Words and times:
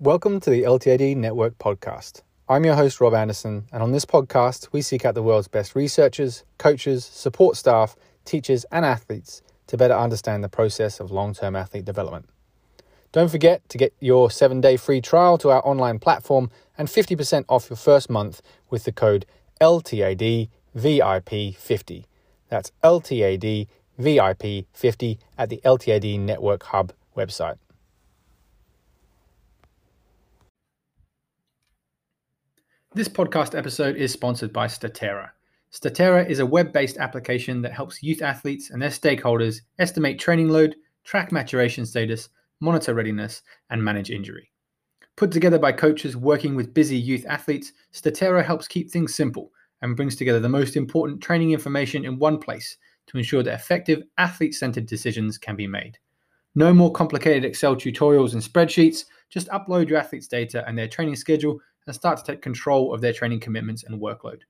Welcome 0.00 0.40
to 0.40 0.50
the 0.50 0.62
LTAD 0.64 1.16
Network 1.16 1.58
podcast. 1.58 2.22
I'm 2.48 2.64
your 2.64 2.74
host, 2.74 3.00
Rob 3.00 3.14
Anderson, 3.14 3.66
and 3.72 3.84
on 3.84 3.92
this 3.92 4.04
podcast, 4.04 4.72
we 4.72 4.82
seek 4.82 5.04
out 5.04 5.14
the 5.14 5.22
world's 5.22 5.46
best 5.46 5.76
researchers, 5.76 6.42
coaches, 6.58 7.04
support 7.04 7.56
staff, 7.56 7.94
teachers, 8.24 8.64
and 8.72 8.84
athletes 8.84 9.42
to 9.68 9.76
better 9.76 9.94
understand 9.94 10.42
the 10.42 10.48
process 10.48 10.98
of 10.98 11.12
long 11.12 11.34
term 11.34 11.54
athlete 11.54 11.84
development. 11.84 12.28
Don't 13.12 13.28
forget 13.28 13.68
to 13.70 13.78
get 13.78 13.92
your 13.98 14.30
seven 14.30 14.60
day 14.60 14.76
free 14.76 15.00
trial 15.00 15.36
to 15.38 15.50
our 15.50 15.66
online 15.66 15.98
platform 15.98 16.48
and 16.78 16.86
50% 16.86 17.44
off 17.48 17.68
your 17.68 17.76
first 17.76 18.08
month 18.08 18.40
with 18.70 18.84
the 18.84 18.92
code 18.92 19.26
LTADVIP50. 19.60 22.04
That's 22.48 22.70
LTADVIP50 22.84 25.18
at 25.36 25.48
the 25.48 25.60
LTAD 25.64 26.20
Network 26.20 26.62
Hub 26.64 26.92
website. 27.16 27.56
This 32.94 33.08
podcast 33.08 33.56
episode 33.56 33.96
is 33.96 34.12
sponsored 34.12 34.52
by 34.52 34.66
Statera. 34.66 35.30
Statera 35.72 36.28
is 36.28 36.40
a 36.40 36.46
web 36.46 36.72
based 36.72 36.98
application 36.98 37.62
that 37.62 37.72
helps 37.72 38.02
youth 38.02 38.22
athletes 38.22 38.70
and 38.70 38.80
their 38.80 38.90
stakeholders 38.90 39.60
estimate 39.78 40.18
training 40.18 40.48
load, 40.48 40.74
track 41.04 41.30
maturation 41.30 41.86
status, 41.86 42.28
monitor 42.60 42.94
readiness, 42.94 43.42
and 43.70 43.82
manage 43.82 44.10
injury. 44.10 44.50
Put 45.16 45.32
together 45.32 45.58
by 45.58 45.72
coaches 45.72 46.16
working 46.16 46.54
with 46.54 46.72
busy 46.72 46.96
youth 46.96 47.26
athletes, 47.28 47.72
Statera 47.92 48.44
helps 48.44 48.68
keep 48.68 48.90
things 48.90 49.14
simple 49.14 49.52
and 49.82 49.96
brings 49.96 50.16
together 50.16 50.40
the 50.40 50.48
most 50.48 50.76
important 50.76 51.22
training 51.22 51.52
information 51.52 52.04
in 52.04 52.18
one 52.18 52.38
place 52.38 52.76
to 53.06 53.18
ensure 53.18 53.42
that 53.42 53.54
effective 53.54 54.02
athlete 54.18 54.54
centered 54.54 54.86
decisions 54.86 55.36
can 55.36 55.56
be 55.56 55.66
made. 55.66 55.98
No 56.54 56.72
more 56.72 56.92
complicated 56.92 57.44
Excel 57.44 57.76
tutorials 57.76 58.32
and 58.32 58.42
spreadsheets, 58.42 59.04
just 59.28 59.48
upload 59.48 59.88
your 59.88 59.98
athlete's 59.98 60.26
data 60.26 60.64
and 60.66 60.76
their 60.76 60.88
training 60.88 61.16
schedule 61.16 61.60
and 61.86 61.94
start 61.94 62.18
to 62.18 62.24
take 62.24 62.42
control 62.42 62.92
of 62.92 63.00
their 63.00 63.12
training 63.12 63.40
commitments 63.40 63.84
and 63.84 64.00
workload. 64.00 64.40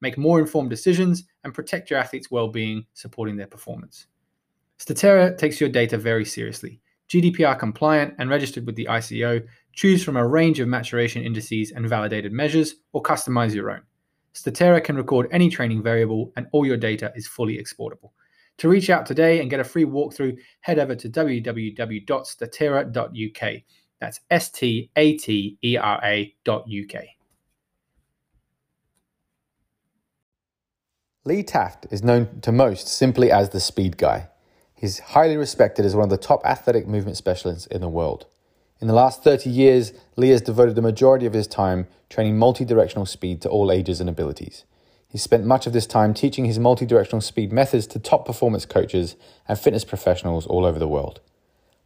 Make 0.00 0.18
more 0.18 0.38
informed 0.38 0.70
decisions 0.70 1.24
and 1.44 1.54
protect 1.54 1.90
your 1.90 1.98
athlete's 1.98 2.30
well 2.30 2.48
being, 2.48 2.86
supporting 2.92 3.36
their 3.36 3.46
performance. 3.46 4.06
Statera 4.78 5.36
takes 5.38 5.60
your 5.60 5.70
data 5.70 5.96
very 5.96 6.24
seriously. 6.24 6.80
GDPR 7.08 7.58
compliant 7.58 8.14
and 8.18 8.30
registered 8.30 8.66
with 8.66 8.76
the 8.76 8.88
ICO, 8.90 9.42
choose 9.72 10.02
from 10.02 10.16
a 10.16 10.26
range 10.26 10.60
of 10.60 10.68
maturation 10.68 11.22
indices 11.22 11.72
and 11.72 11.88
validated 11.88 12.32
measures, 12.32 12.74
or 12.92 13.02
customize 13.02 13.54
your 13.54 13.70
own. 13.70 13.82
Statera 14.34 14.82
can 14.82 14.96
record 14.96 15.28
any 15.30 15.48
training 15.48 15.82
variable, 15.82 16.32
and 16.36 16.46
all 16.52 16.66
your 16.66 16.76
data 16.76 17.12
is 17.14 17.26
fully 17.26 17.58
exportable. 17.58 18.12
To 18.58 18.68
reach 18.68 18.90
out 18.90 19.06
today 19.06 19.40
and 19.40 19.50
get 19.50 19.60
a 19.60 19.64
free 19.64 19.84
walkthrough, 19.84 20.36
head 20.60 20.78
over 20.78 20.94
to 20.94 21.08
www.statera.uk. 21.08 23.62
That's 24.00 24.20
S 24.30 24.50
T 24.50 24.90
A 24.96 25.16
T 25.16 25.58
E 25.62 25.76
R 25.76 26.00
A 26.02 26.34
dot 26.44 26.64
UK. 26.64 27.04
Lee 31.24 31.42
Taft 31.42 31.86
is 31.90 32.04
known 32.04 32.40
to 32.42 32.52
most 32.52 32.88
simply 32.88 33.32
as 33.32 33.50
the 33.50 33.60
speed 33.60 33.96
guy. 33.96 34.28
He's 34.76 34.98
highly 34.98 35.38
respected 35.38 35.86
as 35.86 35.96
one 35.96 36.04
of 36.04 36.10
the 36.10 36.18
top 36.18 36.44
athletic 36.44 36.86
movement 36.86 37.16
specialists 37.16 37.66
in 37.66 37.80
the 37.80 37.88
world. 37.88 38.26
In 38.78 38.88
the 38.88 38.94
last 38.94 39.24
30 39.24 39.48
years, 39.48 39.94
Lee 40.16 40.28
has 40.28 40.42
devoted 40.42 40.74
the 40.74 40.82
majority 40.82 41.24
of 41.24 41.32
his 41.32 41.46
time 41.46 41.86
training 42.10 42.38
multi 42.38 42.62
directional 42.62 43.06
speed 43.06 43.40
to 43.40 43.48
all 43.48 43.72
ages 43.72 44.00
and 44.02 44.10
abilities. 44.10 44.64
He 45.08 45.16
spent 45.16 45.46
much 45.46 45.66
of 45.66 45.72
this 45.72 45.86
time 45.86 46.12
teaching 46.12 46.44
his 46.44 46.58
multi 46.58 46.84
directional 46.84 47.22
speed 47.22 47.52
methods 47.52 47.86
to 47.86 47.98
top 47.98 48.26
performance 48.26 48.66
coaches 48.66 49.16
and 49.48 49.58
fitness 49.58 49.84
professionals 49.84 50.46
all 50.46 50.66
over 50.66 50.78
the 50.78 50.86
world. 50.86 51.20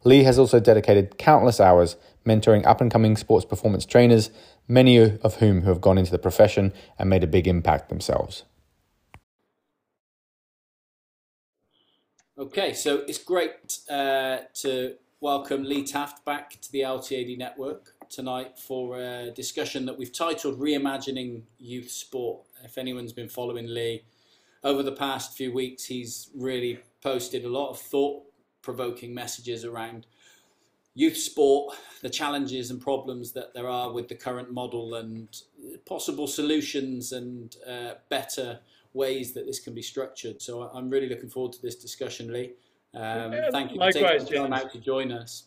Lee 0.03 0.23
has 0.23 0.37
also 0.37 0.59
dedicated 0.59 1.17
countless 1.17 1.61
hours 1.61 1.95
mentoring 2.25 2.65
up 2.65 2.81
and 2.81 2.91
coming 2.91 3.15
sports 3.15 3.45
performance 3.45 3.85
trainers, 3.85 4.31
many 4.67 4.97
of 4.97 5.35
whom 5.35 5.61
have 5.61 5.79
gone 5.79 5.97
into 5.97 6.11
the 6.11 6.19
profession 6.19 6.73
and 6.99 7.09
made 7.09 7.23
a 7.23 7.27
big 7.27 7.47
impact 7.47 7.87
themselves. 7.87 8.43
Okay, 12.41 12.73
so 12.73 13.03
it's 13.07 13.19
great 13.19 13.77
uh, 13.87 14.39
to 14.55 14.95
welcome 15.19 15.61
Lee 15.61 15.85
Taft 15.85 16.25
back 16.25 16.59
to 16.61 16.71
the 16.71 16.79
LTAD 16.79 17.37
network 17.37 17.93
tonight 18.09 18.57
for 18.57 18.97
a 18.97 19.29
discussion 19.29 19.85
that 19.85 19.95
we've 19.95 20.11
titled 20.11 20.59
Reimagining 20.59 21.43
Youth 21.59 21.91
Sport. 21.91 22.41
If 22.63 22.79
anyone's 22.79 23.13
been 23.13 23.29
following 23.29 23.67
Lee 23.67 24.05
over 24.63 24.81
the 24.81 24.91
past 24.91 25.37
few 25.37 25.53
weeks, 25.53 25.85
he's 25.85 26.31
really 26.35 26.79
posted 27.03 27.45
a 27.45 27.47
lot 27.47 27.69
of 27.69 27.79
thought 27.79 28.23
provoking 28.63 29.13
messages 29.13 29.63
around 29.63 30.07
youth 30.95 31.17
sport, 31.17 31.75
the 32.01 32.09
challenges 32.09 32.71
and 32.71 32.81
problems 32.81 33.33
that 33.33 33.53
there 33.53 33.69
are 33.69 33.91
with 33.91 34.07
the 34.07 34.15
current 34.15 34.51
model, 34.51 34.95
and 34.95 35.27
possible 35.85 36.25
solutions 36.25 37.11
and 37.11 37.57
uh, 37.69 37.91
better 38.09 38.61
ways 38.93 39.33
that 39.33 39.45
this 39.45 39.59
can 39.59 39.73
be 39.73 39.81
structured. 39.81 40.41
So 40.41 40.63
I'm 40.73 40.89
really 40.89 41.09
looking 41.09 41.29
forward 41.29 41.53
to 41.53 41.61
this 41.61 41.75
discussion, 41.75 42.31
Lee. 42.31 42.53
Um, 42.93 43.33
thank 43.51 43.71
you 43.71 43.79
for 43.79 43.91
taking 43.91 44.25
the 44.25 44.37
time 44.37 44.53
out 44.53 44.71
to 44.73 44.79
join 44.79 45.11
us. 45.11 45.43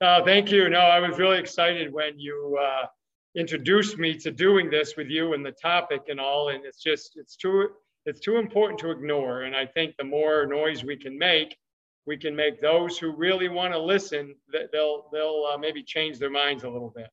Uh, 0.00 0.22
thank 0.24 0.50
you. 0.50 0.68
No, 0.68 0.80
I 0.80 1.00
was 1.00 1.18
really 1.18 1.38
excited 1.38 1.90
when 1.92 2.18
you 2.18 2.58
uh, 2.60 2.86
introduced 3.34 3.96
me 3.98 4.14
to 4.18 4.30
doing 4.30 4.68
this 4.68 4.94
with 4.96 5.08
you 5.08 5.32
and 5.32 5.44
the 5.44 5.52
topic 5.52 6.02
and 6.08 6.20
all. 6.20 6.50
And 6.50 6.64
it's 6.66 6.82
just 6.82 7.16
it's 7.16 7.34
too 7.34 7.68
it's 8.04 8.20
too 8.20 8.36
important 8.36 8.78
to 8.80 8.90
ignore. 8.90 9.42
And 9.42 9.56
I 9.56 9.64
think 9.64 9.96
the 9.96 10.04
more 10.04 10.46
noise 10.46 10.84
we 10.84 10.96
can 10.96 11.18
make, 11.18 11.56
we 12.04 12.18
can 12.18 12.36
make 12.36 12.60
those 12.60 12.98
who 12.98 13.10
really 13.10 13.48
want 13.48 13.72
to 13.72 13.78
listen 13.78 14.34
that 14.52 14.70
they'll 14.70 15.08
they'll 15.12 15.48
uh, 15.50 15.56
maybe 15.56 15.82
change 15.82 16.18
their 16.18 16.30
minds 16.30 16.64
a 16.64 16.68
little 16.68 16.92
bit 16.94 17.08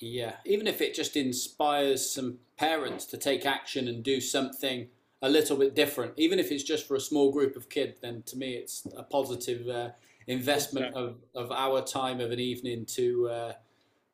yeah 0.00 0.36
even 0.44 0.66
if 0.66 0.80
it 0.80 0.94
just 0.94 1.16
inspires 1.16 2.08
some 2.08 2.38
parents 2.56 3.04
to 3.06 3.16
take 3.16 3.46
action 3.46 3.88
and 3.88 4.02
do 4.02 4.20
something 4.20 4.88
a 5.22 5.28
little 5.28 5.56
bit 5.56 5.74
different 5.74 6.12
even 6.16 6.38
if 6.38 6.50
it's 6.50 6.62
just 6.62 6.86
for 6.86 6.94
a 6.94 7.00
small 7.00 7.32
group 7.32 7.56
of 7.56 7.68
kids 7.68 7.98
then 8.00 8.22
to 8.22 8.36
me 8.36 8.54
it's 8.54 8.86
a 8.96 9.02
positive 9.02 9.68
uh, 9.68 9.90
investment 10.26 10.86
exactly. 10.86 11.14
of, 11.34 11.44
of 11.44 11.52
our 11.52 11.82
time 11.82 12.20
of 12.20 12.30
an 12.30 12.40
evening 12.40 12.84
to 12.84 13.28
uh, 13.28 13.52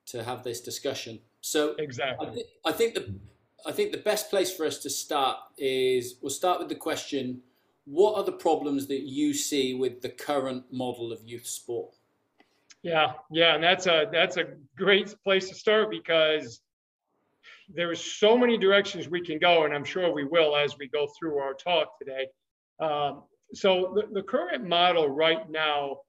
to 0.06 0.22
have 0.22 0.42
this 0.42 0.60
discussion 0.60 1.18
so 1.40 1.74
exactly 1.78 2.28
I, 2.28 2.34
th- 2.34 2.46
I 2.66 2.72
think 2.72 2.94
the 2.94 3.14
I 3.66 3.72
think 3.72 3.92
the 3.92 3.98
best 3.98 4.28
place 4.28 4.54
for 4.54 4.66
us 4.66 4.78
to 4.78 4.90
start 4.90 5.38
is 5.56 6.16
we'll 6.20 6.30
start 6.30 6.58
with 6.58 6.68
the 6.68 6.74
question 6.74 7.42
what 7.84 8.16
are 8.16 8.24
the 8.24 8.32
problems 8.32 8.86
that 8.86 9.02
you 9.02 9.34
see 9.34 9.74
with 9.74 10.00
the 10.00 10.08
current 10.08 10.64
model 10.72 11.12
of 11.12 11.22
youth 11.24 11.46
sport? 11.46 11.94
Yeah, 12.84 13.14
yeah, 13.30 13.54
and 13.54 13.64
that's 13.64 13.86
a 13.86 14.06
that's 14.12 14.36
a 14.36 14.44
great 14.76 15.14
place 15.24 15.48
to 15.48 15.54
start 15.54 15.90
because 15.90 16.60
there 17.74 17.90
is 17.90 17.98
so 17.98 18.36
many 18.36 18.58
directions 18.58 19.08
we 19.08 19.22
can 19.22 19.38
go, 19.38 19.64
and 19.64 19.72
I'm 19.72 19.84
sure 19.84 20.12
we 20.12 20.24
will 20.24 20.54
as 20.54 20.76
we 20.76 20.86
go 20.88 21.08
through 21.18 21.38
our 21.38 21.54
talk 21.54 21.98
today. 21.98 22.26
Um, 22.78 23.22
so 23.54 23.94
the, 23.94 24.12
the 24.12 24.22
current 24.22 24.68
model 24.68 25.08
right 25.08 25.48
now, 25.48 26.00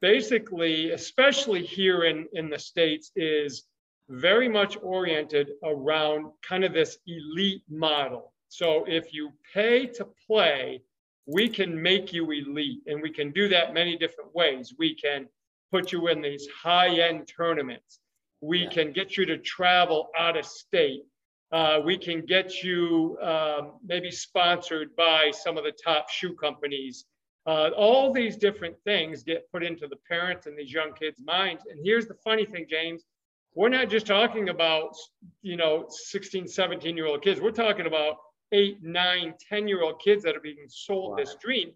basically, 0.00 0.92
especially 0.92 1.64
here 1.64 2.04
in, 2.04 2.28
in 2.32 2.48
the 2.48 2.60
States, 2.60 3.10
is 3.16 3.64
very 4.08 4.48
much 4.48 4.76
oriented 4.82 5.50
around 5.64 6.30
kind 6.42 6.62
of 6.62 6.72
this 6.72 6.96
elite 7.08 7.62
model. 7.68 8.32
So 8.50 8.84
if 8.86 9.12
you 9.12 9.32
pay 9.52 9.86
to 9.86 10.06
play, 10.28 10.80
we 11.26 11.48
can 11.48 11.82
make 11.82 12.12
you 12.12 12.30
elite 12.30 12.82
and 12.86 13.02
we 13.02 13.10
can 13.10 13.32
do 13.32 13.48
that 13.48 13.74
many 13.74 13.96
different 13.96 14.32
ways 14.32 14.74
we 14.78 14.94
can 14.94 15.26
put 15.74 15.92
you 15.92 16.08
in 16.08 16.20
these 16.20 16.46
high-end 16.62 17.28
tournaments 17.36 18.00
we 18.40 18.60
yeah. 18.60 18.70
can 18.70 18.92
get 18.92 19.16
you 19.16 19.24
to 19.24 19.38
travel 19.38 20.08
out 20.18 20.36
of 20.36 20.44
state 20.44 21.04
uh, 21.52 21.80
we 21.84 21.96
can 21.96 22.20
get 22.34 22.62
you 22.62 23.16
um, 23.22 23.72
maybe 23.84 24.10
sponsored 24.10 24.94
by 24.96 25.30
some 25.30 25.56
of 25.56 25.64
the 25.64 25.72
top 25.72 26.08
shoe 26.08 26.34
companies 26.34 27.06
uh, 27.46 27.70
all 27.76 28.12
these 28.12 28.36
different 28.36 28.76
things 28.84 29.22
get 29.22 29.50
put 29.52 29.62
into 29.62 29.86
the 29.86 29.98
parents 30.08 30.46
and 30.46 30.56
these 30.58 30.72
young 30.72 30.92
kids 30.92 31.20
minds 31.24 31.62
and 31.70 31.78
here's 31.82 32.06
the 32.06 32.18
funny 32.22 32.44
thing 32.44 32.66
james 32.68 33.02
we're 33.54 33.68
not 33.68 33.88
just 33.88 34.06
talking 34.06 34.48
about 34.50 34.94
you 35.42 35.56
know 35.56 35.86
16 35.88 36.46
17 36.46 36.96
year 36.96 37.06
old 37.06 37.22
kids 37.22 37.40
we're 37.40 37.50
talking 37.50 37.86
about 37.86 38.16
eight, 38.54 38.82
nine, 38.82 39.34
10 39.48 39.68
year 39.68 39.82
old 39.82 40.00
kids 40.00 40.22
that 40.24 40.36
are 40.36 40.40
being 40.40 40.66
sold 40.68 41.10
wow. 41.10 41.16
this 41.16 41.36
dream. 41.40 41.72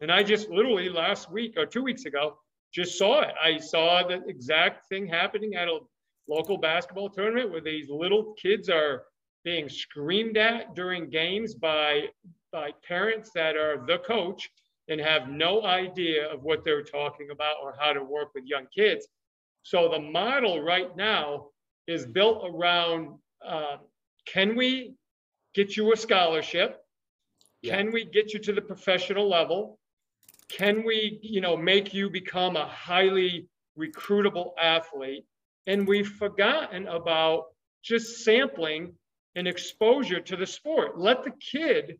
And 0.00 0.10
I 0.10 0.22
just 0.22 0.48
literally 0.48 0.88
last 0.88 1.30
week 1.30 1.54
or 1.56 1.66
two 1.66 1.82
weeks 1.82 2.06
ago 2.06 2.38
just 2.72 2.98
saw 2.98 3.20
it. 3.20 3.34
I 3.42 3.58
saw 3.58 4.06
the 4.06 4.22
exact 4.26 4.88
thing 4.88 5.06
happening 5.06 5.54
at 5.54 5.68
a 5.68 5.78
local 6.28 6.56
basketball 6.56 7.10
tournament 7.10 7.50
where 7.50 7.60
these 7.60 7.88
little 7.90 8.34
kids 8.40 8.68
are 8.68 9.04
being 9.44 9.68
screamed 9.68 10.36
at 10.36 10.74
during 10.74 11.10
games 11.10 11.54
by 11.54 12.08
by 12.52 12.70
parents 12.86 13.30
that 13.34 13.56
are 13.56 13.84
the 13.86 13.98
coach 13.98 14.50
and 14.88 15.00
have 15.00 15.28
no 15.28 15.64
idea 15.64 16.30
of 16.30 16.42
what 16.42 16.64
they're 16.64 16.82
talking 16.82 17.30
about 17.30 17.56
or 17.62 17.74
how 17.80 17.92
to 17.92 18.04
work 18.04 18.28
with 18.34 18.44
young 18.44 18.66
kids. 18.76 19.06
So 19.62 19.88
the 19.88 19.98
model 19.98 20.60
right 20.60 20.94
now 20.96 21.46
is 21.86 22.04
built 22.04 22.44
around 22.46 23.18
uh, 23.44 23.76
can 24.26 24.54
we 24.54 24.94
get 25.54 25.76
you 25.76 25.92
a 25.92 25.96
scholarship? 25.96 26.78
Yeah. 27.62 27.76
Can 27.76 27.92
we 27.92 28.04
get 28.04 28.32
you 28.32 28.38
to 28.40 28.52
the 28.52 28.60
professional 28.60 29.28
level? 29.28 29.78
Can 30.52 30.84
we, 30.84 31.18
you 31.22 31.40
know, 31.40 31.56
make 31.56 31.94
you 31.94 32.10
become 32.10 32.56
a 32.56 32.66
highly 32.66 33.48
recruitable 33.78 34.52
athlete? 34.60 35.24
And 35.66 35.86
we've 35.86 36.08
forgotten 36.08 36.88
about 36.88 37.44
just 37.82 38.24
sampling 38.24 38.92
and 39.34 39.48
exposure 39.48 40.20
to 40.20 40.36
the 40.36 40.46
sport. 40.46 40.98
Let 40.98 41.24
the 41.24 41.30
kid 41.30 41.98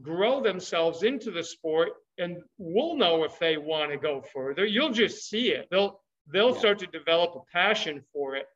grow 0.00 0.40
themselves 0.40 1.02
into 1.02 1.30
the 1.30 1.42
sport 1.42 1.90
and 2.18 2.38
we'll 2.56 2.96
know 2.96 3.24
if 3.24 3.38
they 3.38 3.56
want 3.56 3.90
to 3.90 3.96
go 3.96 4.22
further. 4.32 4.64
You'll 4.64 4.92
just 4.92 5.28
see 5.28 5.50
it. 5.52 5.66
They'll 5.70 6.00
they'll 6.30 6.52
Yeah. 6.52 6.58
start 6.58 6.78
to 6.80 6.86
develop 6.86 7.34
a 7.34 7.52
passion 7.52 8.04
for 8.12 8.36
it. 8.36 8.46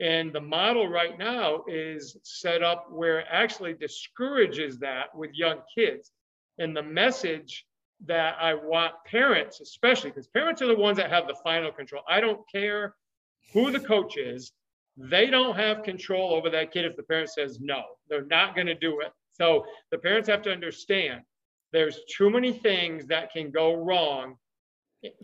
And 0.00 0.32
the 0.32 0.40
model 0.40 0.86
right 0.86 1.18
now 1.18 1.64
is 1.66 2.16
set 2.24 2.62
up 2.62 2.90
where 2.90 3.20
it 3.20 3.26
actually 3.30 3.74
discourages 3.74 4.78
that 4.80 5.14
with 5.14 5.32
young 5.32 5.62
kids. 5.74 6.12
And 6.58 6.76
the 6.76 6.82
message 6.82 7.64
that 8.06 8.36
I 8.40 8.54
want 8.54 8.94
parents, 9.06 9.60
especially 9.60 10.10
because 10.10 10.26
parents 10.28 10.60
are 10.62 10.66
the 10.66 10.76
ones 10.76 10.96
that 10.98 11.10
have 11.10 11.26
the 11.26 11.36
final 11.44 11.70
control. 11.70 12.02
I 12.08 12.20
don't 12.20 12.40
care 12.50 12.94
who 13.52 13.70
the 13.70 13.80
coach 13.80 14.16
is. 14.16 14.52
They 14.96 15.28
don't 15.28 15.56
have 15.56 15.82
control 15.84 16.34
over 16.34 16.50
that 16.50 16.72
kid 16.72 16.84
if 16.84 16.96
the 16.96 17.02
parent 17.04 17.30
says 17.30 17.58
no, 17.60 17.82
they're 18.08 18.26
not 18.26 18.54
going 18.54 18.66
to 18.66 18.74
do 18.74 19.00
it. 19.00 19.12
So 19.32 19.64
the 19.90 19.98
parents 19.98 20.28
have 20.28 20.42
to 20.42 20.52
understand 20.52 21.22
there's 21.72 22.00
too 22.16 22.28
many 22.28 22.52
things 22.52 23.06
that 23.06 23.32
can 23.32 23.50
go 23.50 23.74
wrong 23.74 24.36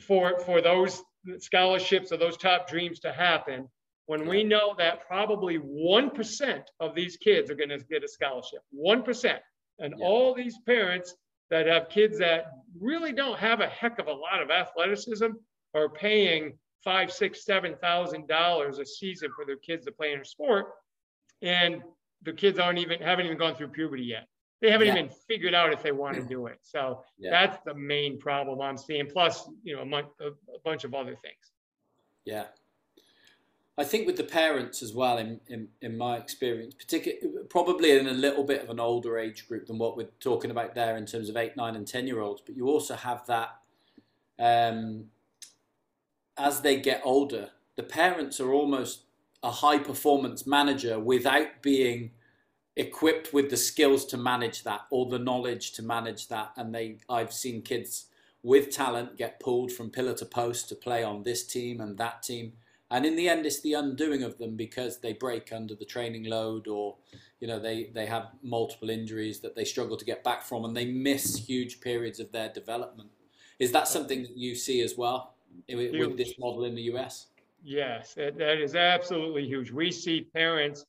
for 0.00 0.38
for 0.40 0.60
those 0.60 1.02
scholarships 1.38 2.10
or 2.12 2.16
those 2.16 2.36
top 2.36 2.68
dreams 2.68 3.00
to 3.00 3.12
happen 3.12 3.68
when 4.06 4.26
we 4.26 4.42
know 4.42 4.74
that 4.78 5.06
probably 5.06 5.58
1% 5.58 6.62
of 6.80 6.94
these 6.94 7.18
kids 7.18 7.50
are 7.50 7.54
going 7.54 7.68
to 7.68 7.78
get 7.90 8.02
a 8.02 8.08
scholarship 8.08 8.60
1% 8.74 9.38
and 9.80 9.94
Yeah. 9.98 10.04
all 10.06 10.34
these 10.34 10.58
parents 10.64 11.14
that 11.50 11.66
have 11.66 11.88
kids 11.88 12.18
that 12.18 12.52
really 12.78 13.12
don't 13.12 13.38
have 13.38 13.60
a 13.60 13.66
heck 13.68 13.98
of 13.98 14.06
a 14.06 14.12
lot 14.12 14.42
of 14.42 14.50
athleticism 14.50 15.26
are 15.74 15.88
paying 15.88 16.56
five 16.84 17.10
six 17.12 17.44
seven 17.44 17.74
thousand 17.80 18.26
dollars 18.28 18.78
a 18.78 18.86
season 18.86 19.30
for 19.34 19.44
their 19.44 19.56
kids 19.56 19.84
to 19.86 19.92
play 19.92 20.12
in 20.12 20.20
a 20.20 20.24
sport 20.24 20.66
and 21.42 21.82
the 22.22 22.32
kids 22.32 22.58
aren't 22.58 22.78
even 22.78 23.00
haven't 23.00 23.26
even 23.26 23.38
gone 23.38 23.54
through 23.54 23.68
puberty 23.68 24.04
yet 24.04 24.26
they 24.60 24.70
haven't 24.70 24.86
Yeah. 24.88 24.94
even 24.98 25.10
figured 25.28 25.54
out 25.54 25.72
if 25.72 25.82
they 25.82 25.92
want 25.92 26.16
to 26.16 26.22
do 26.34 26.46
it 26.46 26.58
so 26.62 27.02
Yeah. 27.18 27.30
that's 27.30 27.58
the 27.64 27.74
main 27.74 28.18
problem 28.18 28.60
I'm 28.60 28.76
seeing. 28.76 29.06
Plus, 29.06 29.48
you 29.62 29.76
know, 29.76 29.82
a, 29.82 29.86
mon- 29.86 30.10
a, 30.20 30.28
a 30.28 30.58
bunch 30.64 30.82
of 30.84 30.94
other 30.94 31.14
things. 31.22 31.52
Yeah. 32.24 32.46
I 33.78 33.84
think 33.84 34.06
with 34.06 34.16
the 34.16 34.24
parents 34.24 34.82
as 34.82 34.92
well, 34.92 35.18
in, 35.18 35.40
in, 35.46 35.68
in 35.80 35.96
my 35.96 36.16
experience, 36.16 36.74
particularly 36.74 37.44
probably 37.48 37.96
in 37.96 38.08
a 38.08 38.12
little 38.12 38.42
bit 38.42 38.62
of 38.62 38.70
an 38.70 38.80
older 38.80 39.18
age 39.18 39.46
group 39.46 39.66
than 39.66 39.78
what 39.78 39.96
we're 39.96 40.08
talking 40.18 40.50
about 40.50 40.74
there 40.74 40.96
in 40.96 41.06
terms 41.06 41.28
of 41.28 41.36
eight, 41.36 41.56
nine, 41.56 41.76
and 41.76 41.86
ten 41.86 42.06
year 42.06 42.20
olds, 42.20 42.42
but 42.44 42.56
you 42.56 42.66
also 42.66 42.96
have 42.96 43.24
that 43.26 43.58
um, 44.38 45.06
as 46.36 46.60
they 46.60 46.76
get 46.80 47.02
older, 47.04 47.50
the 47.76 47.82
parents 47.82 48.40
are 48.40 48.52
almost 48.52 49.02
a 49.42 49.50
high 49.50 49.78
performance 49.78 50.46
manager 50.46 50.98
without 50.98 51.62
being 51.62 52.12
equipped 52.76 53.32
with 53.32 53.50
the 53.50 53.56
skills 53.56 54.04
to 54.06 54.16
manage 54.16 54.62
that 54.62 54.82
or 54.90 55.06
the 55.06 55.18
knowledge 55.18 55.72
to 55.72 55.82
manage 55.82 56.28
that. 56.28 56.52
And 56.56 56.74
they, 56.74 56.98
I've 57.08 57.32
seen 57.32 57.62
kids 57.62 58.06
with 58.42 58.70
talent 58.70 59.16
get 59.16 59.40
pulled 59.40 59.72
from 59.72 59.90
pillar 59.90 60.14
to 60.14 60.24
post 60.24 60.68
to 60.68 60.76
play 60.76 61.02
on 61.02 61.24
this 61.24 61.44
team 61.44 61.80
and 61.80 61.98
that 61.98 62.22
team. 62.22 62.52
And 62.90 63.04
in 63.04 63.16
the 63.16 63.28
end, 63.28 63.44
it's 63.44 63.60
the 63.60 63.74
undoing 63.74 64.22
of 64.22 64.38
them 64.38 64.56
because 64.56 64.98
they 64.98 65.12
break 65.12 65.52
under 65.52 65.74
the 65.74 65.84
training 65.84 66.24
load 66.24 66.66
or, 66.66 66.96
you 67.38 67.46
know, 67.46 67.58
they, 67.58 67.90
they 67.94 68.06
have 68.06 68.28
multiple 68.42 68.88
injuries 68.88 69.40
that 69.40 69.54
they 69.54 69.64
struggle 69.64 69.96
to 69.96 70.04
get 70.04 70.24
back 70.24 70.42
from 70.42 70.64
and 70.64 70.74
they 70.74 70.86
miss 70.86 71.36
huge 71.36 71.80
periods 71.80 72.18
of 72.18 72.32
their 72.32 72.48
development. 72.48 73.10
Is 73.58 73.72
that 73.72 73.88
something 73.88 74.22
that 74.22 74.36
you 74.36 74.54
see 74.54 74.80
as 74.80 74.96
well 74.96 75.34
with, 75.68 75.92
with 75.92 76.16
this 76.16 76.32
model 76.38 76.64
in 76.64 76.74
the 76.74 76.82
US? 76.94 77.26
Yes, 77.62 78.14
that, 78.14 78.38
that 78.38 78.58
is 78.58 78.74
absolutely 78.74 79.46
huge. 79.46 79.70
We 79.70 79.90
see 79.90 80.22
parents, 80.32 80.86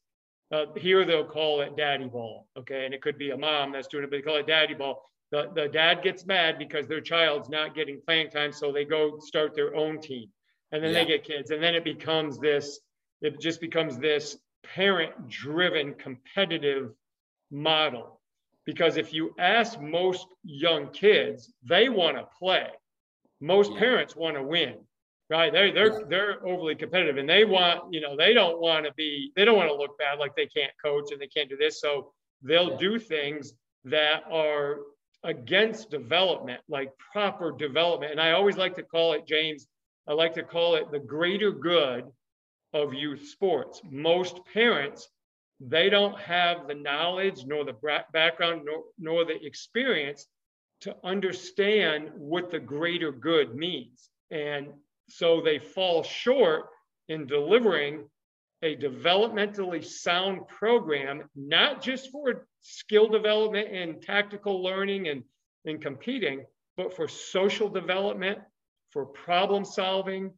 uh, 0.54 0.68
here 0.78 1.04
they'll 1.04 1.26
call 1.26 1.62
it 1.62 1.76
daddy 1.76 2.08
ball, 2.08 2.48
okay? 2.58 2.86
And 2.86 2.94
it 2.94 3.02
could 3.02 3.18
be 3.18 3.32
a 3.32 3.38
mom 3.38 3.74
that's 3.74 3.88
doing 3.88 4.06
it, 4.06 4.10
but 4.10 4.18
they 4.18 4.22
call 4.22 4.38
it 4.38 4.48
daddy 4.48 4.74
ball. 4.74 5.04
The, 5.32 5.52
the 5.54 5.68
dad 5.68 6.02
gets 6.02 6.26
mad 6.26 6.58
because 6.58 6.88
their 6.88 7.02
child's 7.02 7.50
not 7.50 7.76
getting 7.76 8.00
playing 8.06 8.30
time, 8.30 8.54
so 8.54 8.72
they 8.72 8.86
go 8.86 9.20
start 9.20 9.54
their 9.54 9.76
own 9.76 10.00
team. 10.00 10.30
And 10.72 10.84
then 10.84 10.94
Yeah. 10.94 11.00
they 11.04 11.06
get 11.06 11.24
kids, 11.24 11.52
and 11.52 11.62
then 11.62 11.76
it 11.76 11.84
becomes 11.84 12.40
this, 12.40 12.80
it 13.22 13.40
just 13.40 13.60
becomes 13.60 13.98
this 13.98 14.38
parent-driven 14.64 15.96
competitive 15.96 16.94
model. 17.50 18.22
Because 18.66 18.98
if 18.98 19.14
you 19.14 19.34
ask 19.40 19.80
most 19.80 20.28
young 20.44 20.92
kids, 20.92 21.52
they 21.64 21.90
want 21.90 22.18
to 22.18 22.28
play. 22.38 22.70
Most 23.40 23.72
Yeah. 23.74 23.80
parents 23.80 24.16
want 24.16 24.36
to 24.36 24.44
win 24.44 24.86
right? 25.30 25.54
They're 25.54 25.72
they're 25.72 26.00
Yeah. 26.00 26.06
they're 26.08 26.48
overly 26.48 26.76
competitive, 26.76 27.18
and 27.18 27.30
they 27.30 27.46
want 27.46 27.94
you 27.94 28.02
know 28.02 28.16
they 28.16 28.34
don't 28.34 28.60
want 28.60 28.86
to 28.86 28.94
be 28.94 29.32
they 29.36 29.46
don't 29.46 29.56
want 29.56 29.70
to 29.70 29.76
look 29.76 29.98
bad 29.98 30.20
like 30.20 30.36
they 30.36 30.48
can't 30.48 30.74
coach 30.84 31.12
and 31.12 31.22
they 31.22 31.28
can't 31.28 31.50
do 31.50 31.56
this, 31.58 31.80
so 31.80 32.12
they'll 32.42 32.78
do 32.78 32.98
things 33.00 33.54
that 33.86 34.24
are 34.30 34.80
against 35.24 35.90
development, 35.90 36.62
like 36.68 36.92
proper 36.98 37.52
development. 37.52 38.12
And 38.12 38.22
I 38.22 38.32
always 38.32 38.58
like 38.58 38.76
to 38.76 38.84
call 38.84 39.14
it 39.14 39.26
James. 39.28 39.68
I 40.10 40.14
like 40.14 40.34
to 40.34 40.44
call 40.44 40.76
it 40.76 40.92
the 40.92 41.00
greater 41.00 41.52
good 41.52 42.06
of 42.74 42.94
youth 42.94 43.28
sports. 43.28 43.82
Most 43.90 44.42
parents 44.52 45.08
they 45.60 45.90
don't 45.90 46.18
have 46.20 46.68
the 46.68 46.76
knowledge 46.76 47.46
nor 47.46 47.66
the 47.66 47.76
background 48.14 48.62
nor, 48.66 48.84
nor 48.98 49.26
the 49.26 49.46
experience 49.46 50.26
to 50.82 50.96
understand 51.04 52.12
what 52.16 52.50
the 52.50 52.60
greater 52.60 53.12
good 53.12 53.54
means. 53.56 54.10
And 54.32 54.68
so 55.10 55.42
they 55.42 55.60
fall 55.60 56.04
short 56.04 56.68
in 57.10 57.26
delivering 57.28 58.06
a 58.62 58.76
developmentally 58.78 59.84
sound 59.84 60.48
program, 60.48 61.24
not 61.36 61.82
just 61.82 62.12
for 62.12 62.48
skill 62.62 63.08
development 63.08 63.70
and 63.74 64.02
tactical 64.02 64.64
learning 64.64 65.08
and, 65.10 65.24
and 65.66 65.82
competing, 65.82 66.46
but 66.78 66.96
for 66.96 67.08
social 67.08 67.68
development, 67.68 68.40
for 68.92 69.06
problem 69.06 69.66
solving, 69.66 70.32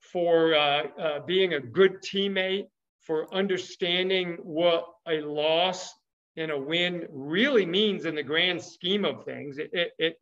for 0.00 0.54
uh, 0.54 0.82
uh, 0.98 1.20
being 1.26 1.54
a 1.54 1.60
good 1.60 2.02
teammate, 2.02 2.66
for 3.00 3.32
understanding 3.34 4.38
what 4.42 4.84
a 5.06 5.20
loss 5.20 5.94
and 6.36 6.50
a 6.50 6.58
win 6.58 7.06
really 7.10 7.66
means 7.66 8.04
in 8.04 8.14
the 8.14 8.22
grand 8.22 8.62
scheme 8.62 9.04
of 9.04 9.24
things. 9.24 9.56
It, 9.58 10.20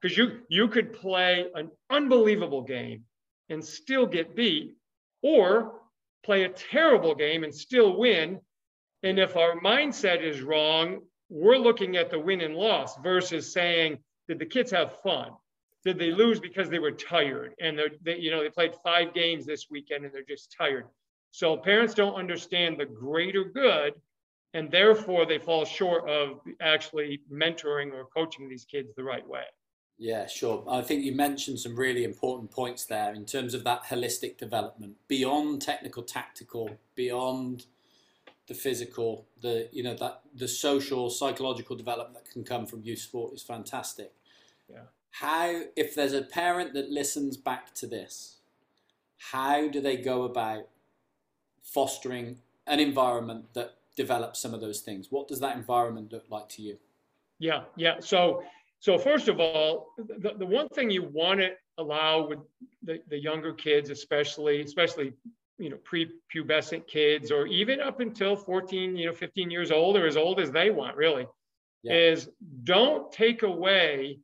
because 0.00 0.16
you 0.16 0.40
you 0.48 0.68
could 0.68 0.92
play 0.92 1.46
an 1.54 1.70
unbelievable 1.90 2.62
game 2.62 3.04
and 3.48 3.64
still 3.64 4.06
get 4.06 4.36
beat, 4.36 4.76
or 5.22 5.80
play 6.24 6.44
a 6.44 6.48
terrible 6.48 7.14
game 7.14 7.44
and 7.44 7.54
still 7.54 7.98
win. 7.98 8.40
And 9.02 9.18
if 9.18 9.36
our 9.36 9.60
mindset 9.60 10.22
is 10.22 10.42
wrong, 10.42 11.00
we're 11.28 11.56
looking 11.58 11.96
at 11.96 12.10
the 12.10 12.18
win 12.18 12.40
and 12.40 12.54
loss 12.54 12.96
versus 13.02 13.52
saying, 13.52 13.98
did 14.28 14.38
the 14.38 14.46
kids 14.46 14.70
have 14.72 15.00
fun? 15.02 15.30
Did 15.84 15.98
they 15.98 16.10
lose 16.10 16.40
because 16.40 16.68
they 16.68 16.78
were 16.78 16.92
tired 16.92 17.54
and 17.60 17.78
they're, 17.78 17.90
they, 18.02 18.18
you 18.18 18.30
know, 18.30 18.42
they 18.42 18.50
played 18.50 18.74
five 18.82 19.14
games 19.14 19.46
this 19.46 19.66
weekend 19.70 20.04
and 20.04 20.12
they're 20.12 20.22
just 20.22 20.54
tired. 20.56 20.86
So 21.30 21.56
parents 21.56 21.94
don't 21.94 22.14
understand 22.14 22.78
the 22.78 22.86
greater 22.86 23.44
good, 23.44 23.94
and 24.54 24.70
therefore 24.70 25.26
they 25.26 25.38
fall 25.38 25.64
short 25.64 26.08
of 26.08 26.40
actually 26.60 27.20
mentoring 27.30 27.92
or 27.92 28.06
coaching 28.06 28.48
these 28.48 28.64
kids 28.64 28.94
the 28.96 29.04
right 29.04 29.26
way. 29.26 29.44
Yeah, 29.98 30.26
sure. 30.26 30.64
I 30.68 30.80
think 30.80 31.04
you 31.04 31.12
mentioned 31.12 31.58
some 31.58 31.76
really 31.76 32.04
important 32.04 32.50
points 32.50 32.84
there 32.84 33.12
in 33.14 33.24
terms 33.24 33.52
of 33.52 33.64
that 33.64 33.84
holistic 33.84 34.38
development 34.38 34.94
beyond 35.08 35.60
technical, 35.60 36.02
tactical, 36.02 36.70
beyond 36.94 37.66
the 38.46 38.54
physical, 38.54 39.26
the 39.42 39.68
you 39.72 39.82
know 39.82 39.94
that 39.94 40.22
the 40.34 40.48
social, 40.48 41.10
psychological 41.10 41.76
development 41.76 42.24
that 42.24 42.32
can 42.32 42.44
come 42.44 42.64
from 42.66 42.82
youth 42.82 43.00
sport 43.00 43.34
is 43.34 43.42
fantastic. 43.42 44.12
Yeah. 44.70 44.84
How 45.10 45.62
if 45.76 45.94
there's 45.94 46.12
a 46.12 46.22
parent 46.22 46.74
that 46.74 46.90
listens 46.90 47.36
back 47.36 47.74
to 47.76 47.86
this, 47.86 48.36
how 49.18 49.68
do 49.68 49.80
they 49.80 49.96
go 49.96 50.22
about 50.22 50.68
fostering 51.62 52.38
an 52.66 52.80
environment 52.80 53.46
that 53.54 53.74
develops 53.96 54.38
some 54.38 54.54
of 54.54 54.60
those 54.60 54.80
things? 54.80 55.10
What 55.10 55.28
does 55.28 55.40
that 55.40 55.56
environment 55.56 56.12
look 56.12 56.24
like 56.30 56.48
to 56.50 56.62
you? 56.62 56.78
Yeah, 57.38 57.64
yeah. 57.76 57.96
So, 58.00 58.42
so 58.80 58.98
first 58.98 59.28
of 59.28 59.40
all, 59.40 59.88
the, 59.96 60.34
the 60.38 60.46
one 60.46 60.68
thing 60.68 60.90
you 60.90 61.02
want 61.02 61.40
to 61.40 61.50
allow 61.78 62.28
with 62.28 62.38
the, 62.82 63.00
the 63.08 63.18
younger 63.18 63.52
kids, 63.52 63.90
especially, 63.90 64.62
especially, 64.62 65.12
you 65.58 65.70
know, 65.70 65.76
pre-pubescent 65.84 66.86
kids, 66.86 67.30
or 67.32 67.46
even 67.46 67.80
up 67.80 68.00
until 68.00 68.36
14, 68.36 68.96
you 68.96 69.06
know, 69.06 69.12
15 69.12 69.50
years 69.50 69.72
old, 69.72 69.96
or 69.96 70.06
as 70.06 70.16
old 70.16 70.38
as 70.40 70.50
they 70.52 70.70
want, 70.70 70.96
really, 70.96 71.26
Yeah. 71.82 71.94
is 71.94 72.28
don't 72.64 73.10
take 73.10 73.42
away 73.42 74.20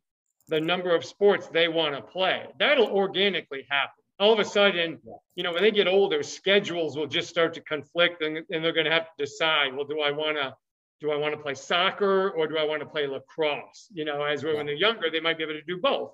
the 0.48 0.60
number 0.60 0.94
of 0.94 1.04
sports 1.04 1.48
they 1.48 1.68
want 1.68 1.94
to 1.94 2.02
play. 2.02 2.46
That'll 2.58 2.88
organically 2.88 3.66
happen. 3.68 4.02
All 4.20 4.32
of 4.32 4.38
a 4.38 4.44
sudden, 4.44 5.00
you 5.34 5.42
know, 5.42 5.52
when 5.52 5.62
they 5.62 5.70
get 5.70 5.88
older, 5.88 6.22
schedules 6.22 6.96
will 6.96 7.06
just 7.06 7.28
start 7.28 7.54
to 7.54 7.60
conflict, 7.60 8.22
and, 8.22 8.38
and 8.50 8.64
they're 8.64 8.72
going 8.72 8.86
to 8.86 8.92
have 8.92 9.06
to 9.06 9.24
decide, 9.24 9.74
well, 9.74 9.86
do 9.86 10.00
I 10.00 10.10
want 10.10 10.36
to 10.36 10.54
do 11.00 11.10
I 11.10 11.16
want 11.16 11.34
to 11.34 11.40
play 11.40 11.54
soccer 11.54 12.30
or 12.30 12.46
do 12.46 12.56
I 12.56 12.64
want 12.64 12.80
to 12.80 12.86
play 12.86 13.06
lacrosse? 13.06 13.88
You 13.92 14.04
know, 14.04 14.22
as 14.22 14.44
when 14.44 14.64
they're 14.64 14.74
younger, 14.74 15.10
they 15.10 15.20
might 15.20 15.36
be 15.36 15.42
able 15.42 15.54
to 15.54 15.62
do 15.62 15.78
both. 15.78 16.12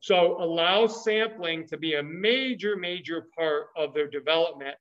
So 0.00 0.42
allow 0.42 0.86
sampling 0.86 1.66
to 1.68 1.76
be 1.76 1.94
a 1.94 2.02
major, 2.02 2.76
major 2.76 3.26
part 3.36 3.66
of 3.76 3.92
their 3.94 4.08
development 4.08 4.76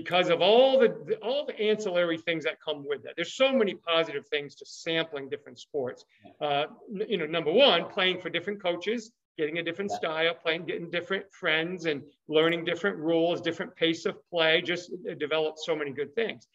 because 0.00 0.28
of 0.28 0.42
all 0.42 0.76
the 0.76 1.16
all 1.22 1.46
the 1.46 1.56
ancillary 1.60 2.18
things 2.18 2.42
that 2.42 2.60
come 2.60 2.84
with 2.84 3.04
that. 3.04 3.12
There's 3.14 3.34
so 3.34 3.52
many 3.52 3.74
positive 3.74 4.26
things 4.26 4.56
to 4.56 4.66
sampling 4.66 5.28
different 5.28 5.60
sports. 5.60 6.04
Uh, 6.40 6.64
you 7.08 7.16
know, 7.16 7.26
number 7.26 7.52
one, 7.52 7.84
playing 7.86 8.20
for 8.20 8.28
different 8.28 8.60
coaches, 8.60 9.12
getting 9.38 9.58
a 9.58 9.62
different 9.62 9.92
style, 9.92 10.34
playing, 10.34 10.64
getting 10.64 10.90
different 10.90 11.32
friends, 11.32 11.86
and 11.86 12.02
learning 12.26 12.64
different 12.64 12.96
rules, 12.96 13.40
different 13.40 13.76
pace 13.76 14.04
of 14.04 14.16
play. 14.30 14.60
Just 14.62 14.90
develop 15.20 15.58
so 15.58 15.76
many 15.76 15.92
good 15.92 16.12
things. 16.16 16.48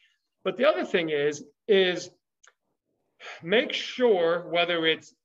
But 0.44 0.58
the 0.58 0.66
other 0.66 0.84
thing 0.84 1.10
is 1.10 1.46
is 1.70 2.10
make 3.42 3.72
sure 3.72 4.50
whether 4.50 4.86
it's 4.86 5.16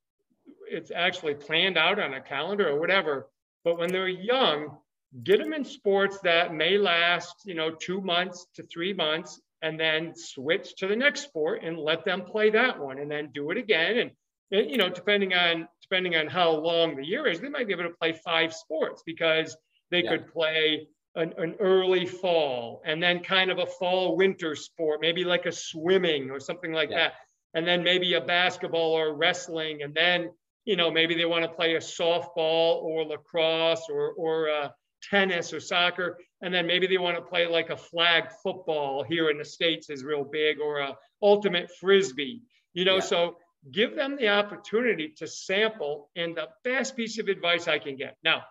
it's 0.67 0.91
actually 0.95 1.35
planned 1.35 1.77
out 1.77 1.99
on 1.99 2.13
a 2.13 2.21
calendar 2.21 2.69
or 2.69 2.79
whatever. 2.79 3.27
But 3.65 3.77
when 3.77 3.91
they're 3.91 4.07
young, 4.07 4.77
get 5.23 5.39
them 5.39 5.53
in 5.53 5.63
sports 5.63 6.19
that 6.23 6.53
may 6.53 6.77
last, 6.77 7.35
you 7.45 7.53
know, 7.53 7.71
two 7.71 8.01
months 8.01 8.47
to 8.55 8.63
three 8.63 8.93
months, 8.93 9.39
and 9.61 9.79
then 9.79 10.13
switch 10.15 10.75
to 10.75 10.87
the 10.87 10.95
next 10.95 11.21
sport 11.21 11.63
and 11.63 11.77
let 11.77 12.05
them 12.05 12.21
play 12.21 12.49
that 12.51 12.79
one, 12.79 12.99
and 12.99 13.09
then 13.09 13.31
do 13.33 13.51
it 13.51 13.57
again. 13.57 13.97
And, 13.97 14.11
and 14.51 14.69
you 14.69 14.77
know, 14.77 14.89
depending 14.89 15.33
on 15.33 15.67
depending 15.81 16.15
on 16.15 16.27
how 16.27 16.51
long 16.51 16.95
the 16.95 17.05
year 17.05 17.27
is, 17.27 17.39
they 17.39 17.49
might 17.49 17.67
be 17.67 17.73
able 17.73 17.83
to 17.83 17.95
play 18.01 18.13
five 18.13 18.53
sports 18.53 19.03
because 19.05 19.55
they 19.91 20.03
yeah. 20.03 20.11
could 20.11 20.27
play 20.27 20.87
an, 21.15 21.33
an, 21.37 21.55
early 21.59 22.05
fall 22.05 22.81
and 22.85 23.01
then 23.01 23.19
kind 23.19 23.51
of 23.51 23.59
a 23.59 23.65
fall 23.65 24.17
winter 24.17 24.55
sport, 24.55 24.99
maybe 24.99 25.23
like 25.23 25.45
a 25.45 25.51
swimming 25.51 26.31
or 26.31 26.39
something 26.39 26.73
like 26.73 26.89
yeah. 26.89 26.97
that. 26.97 27.13
And 27.53 27.65
then 27.65 27.83
maybe 27.83 28.15
a 28.15 28.21
basketball 28.21 28.93
or 28.93 29.15
wrestling, 29.15 29.83
and 29.83 29.93
then 29.93 30.31
you 30.65 30.75
know, 30.75 30.89
maybe 30.89 31.15
they 31.15 31.25
want 31.25 31.43
to 31.43 31.49
play 31.49 31.75
a 31.75 31.79
softball 31.79 32.81
or 32.81 33.05
lacrosse 33.05 33.87
or, 33.87 34.13
or 34.13 34.49
uh, 34.49 34.69
tennis 35.09 35.53
or 35.53 35.59
soccer. 35.59 36.17
And 36.41 36.53
then 36.53 36.67
maybe 36.67 36.87
they 36.87 36.97
want 36.97 37.17
to 37.17 37.21
play 37.21 37.47
like 37.47 37.69
a 37.69 37.77
flag 37.77 38.25
football 38.43 39.03
here 39.03 39.29
in 39.29 39.37
the 39.37 39.45
States 39.45 39.89
is 39.89 40.03
real 40.03 40.23
big 40.23 40.59
or 40.59 40.79
a 40.79 40.95
ultimate 41.21 41.69
Frisbee, 41.79 42.41
you 42.73 42.85
know, 42.85 42.95
yeah. 42.95 43.01
so 43.01 43.37
give 43.71 43.95
them 43.95 44.15
the 44.17 44.29
opportunity 44.29 45.13
to 45.17 45.27
sample 45.27 46.09
and 46.15 46.35
the 46.35 46.47
best 46.63 46.95
piece 46.95 47.17
of 47.17 47.27
advice 47.27 47.67
I 47.67 47.79
can 47.79 47.95
get. 47.95 48.15
Now, 48.23 48.43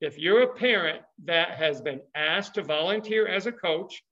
if 0.00 0.18
you're 0.18 0.42
a 0.42 0.54
parent 0.54 1.02
that 1.24 1.50
has 1.52 1.80
been 1.80 2.00
asked 2.14 2.54
to 2.54 2.62
volunteer 2.62 3.26
as 3.26 3.46
a 3.46 3.52
coach, 3.52 4.02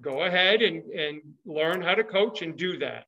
go 0.00 0.22
ahead 0.22 0.62
and, 0.62 0.84
and 0.92 1.20
learn 1.44 1.82
how 1.82 1.94
to 1.94 2.04
coach 2.04 2.42
and 2.42 2.56
do 2.56 2.78
that. 2.78 3.04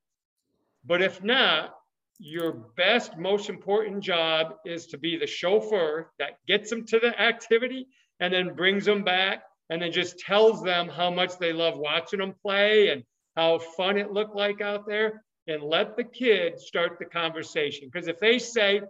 But 0.85 1.01
if 1.01 1.23
not, 1.23 1.75
your 2.19 2.51
best, 2.75 3.17
most 3.17 3.49
important 3.49 4.03
job 4.03 4.55
is 4.65 4.87
to 4.87 4.97
be 4.97 5.17
the 5.17 5.27
chauffeur 5.27 6.11
that 6.19 6.33
gets 6.47 6.69
them 6.69 6.85
to 6.87 6.99
the 6.99 7.19
activity 7.19 7.87
and 8.19 8.33
then 8.33 8.55
brings 8.55 8.85
them 8.85 9.03
back 9.03 9.43
and 9.69 9.81
then 9.81 9.91
just 9.91 10.19
tells 10.19 10.63
them 10.63 10.89
how 10.89 11.09
much 11.09 11.37
they 11.37 11.53
love 11.53 11.77
watching 11.77 12.19
them 12.19 12.33
play 12.41 12.89
and 12.89 13.03
how 13.35 13.59
fun 13.59 13.97
it 13.97 14.11
looked 14.11 14.35
like 14.35 14.61
out 14.61 14.85
there 14.87 15.23
and 15.47 15.63
let 15.63 15.95
the 15.95 16.03
kid 16.03 16.59
start 16.59 16.97
the 16.99 17.05
conversation 17.05 17.89
because 17.91 18.07
if 18.07 18.19
they 18.19 18.39
say 18.39 18.81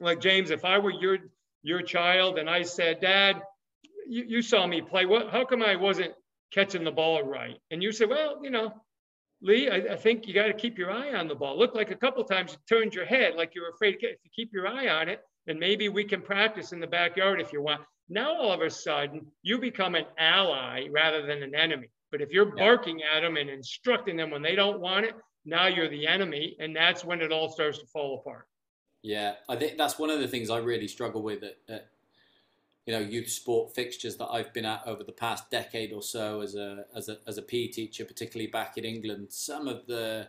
like 0.00 0.20
james 0.20 0.50
if 0.50 0.64
i 0.64 0.78
were 0.78 0.90
your 0.90 1.18
your 1.62 1.82
child 1.82 2.38
and 2.38 2.48
i 2.48 2.62
said 2.62 3.00
dad 3.00 3.40
you, 4.06 4.24
you 4.26 4.42
saw 4.42 4.66
me 4.66 4.80
play 4.80 5.06
what 5.06 5.30
how 5.30 5.44
come 5.44 5.62
i 5.62 5.76
wasn't 5.76 6.12
catching 6.52 6.84
the 6.84 6.90
ball 6.90 7.22
right 7.22 7.56
and 7.70 7.82
you 7.82 7.92
said 7.92 8.08
well 8.08 8.40
you 8.42 8.50
know 8.50 8.72
Lee, 9.44 9.68
I, 9.68 9.92
I 9.92 9.96
think 9.96 10.26
you 10.26 10.32
got 10.32 10.46
to 10.46 10.54
keep 10.54 10.78
your 10.78 10.90
eye 10.90 11.12
on 11.12 11.28
the 11.28 11.34
ball. 11.34 11.58
Look 11.58 11.74
like 11.74 11.90
a 11.90 11.96
couple 11.96 12.24
times 12.24 12.52
you 12.52 12.58
turned 12.66 12.94
your 12.94 13.04
head 13.04 13.34
like 13.34 13.54
you 13.54 13.60
were 13.60 13.68
afraid 13.68 14.00
to, 14.00 14.06
you 14.06 14.30
keep 14.34 14.54
your 14.54 14.66
eye 14.66 14.88
on 14.88 15.10
it. 15.10 15.20
And 15.46 15.58
maybe 15.58 15.88
we 15.88 16.04
can 16.04 16.22
practice 16.22 16.72
in 16.72 16.80
the 16.80 16.86
backyard 16.86 17.40
if 17.40 17.52
you 17.52 17.62
want. 17.62 17.82
Now, 18.08 18.34
all 18.34 18.52
of 18.52 18.60
a 18.60 18.70
sudden, 18.70 19.26
you 19.42 19.58
become 19.58 19.94
an 19.94 20.06
ally 20.18 20.88
rather 20.90 21.26
than 21.26 21.42
an 21.42 21.54
enemy. 21.54 21.88
But 22.10 22.20
if 22.20 22.30
you're 22.30 22.54
barking 22.56 23.00
at 23.02 23.20
them 23.20 23.36
and 23.36 23.50
instructing 23.50 24.16
them 24.16 24.30
when 24.30 24.42
they 24.42 24.54
don't 24.54 24.80
want 24.80 25.06
it, 25.06 25.14
now 25.44 25.66
you're 25.66 25.88
the 25.88 26.06
enemy. 26.06 26.56
And 26.60 26.74
that's 26.74 27.04
when 27.04 27.20
it 27.20 27.32
all 27.32 27.50
starts 27.50 27.78
to 27.78 27.86
fall 27.86 28.20
apart. 28.20 28.46
Yeah, 29.02 29.34
I 29.48 29.56
think 29.56 29.76
that's 29.76 29.98
one 29.98 30.10
of 30.10 30.20
the 30.20 30.28
things 30.28 30.48
I 30.48 30.58
really 30.58 30.88
struggle 30.88 31.22
with 31.22 31.42
at, 31.42 31.58
at 31.68 31.88
you 32.86 32.92
know 32.92 33.00
youth 33.00 33.28
sport 33.28 33.74
fixtures 33.74 34.16
that 34.16 34.28
I've 34.28 34.52
been 34.52 34.64
at 34.64 34.86
over 34.86 35.04
the 35.04 35.12
past 35.12 35.50
decade 35.50 35.92
or 35.92 36.02
so 36.02 36.40
as 36.40 36.54
a 36.54 36.84
as 36.94 37.08
a 37.08 37.18
as 37.26 37.36
a 37.36 37.42
PE 37.42 37.68
teacher, 37.68 38.04
particularly 38.06 38.50
back 38.50 38.78
in 38.78 38.84
England, 38.84 39.26
some 39.30 39.68
of 39.68 39.86
the 39.86 40.28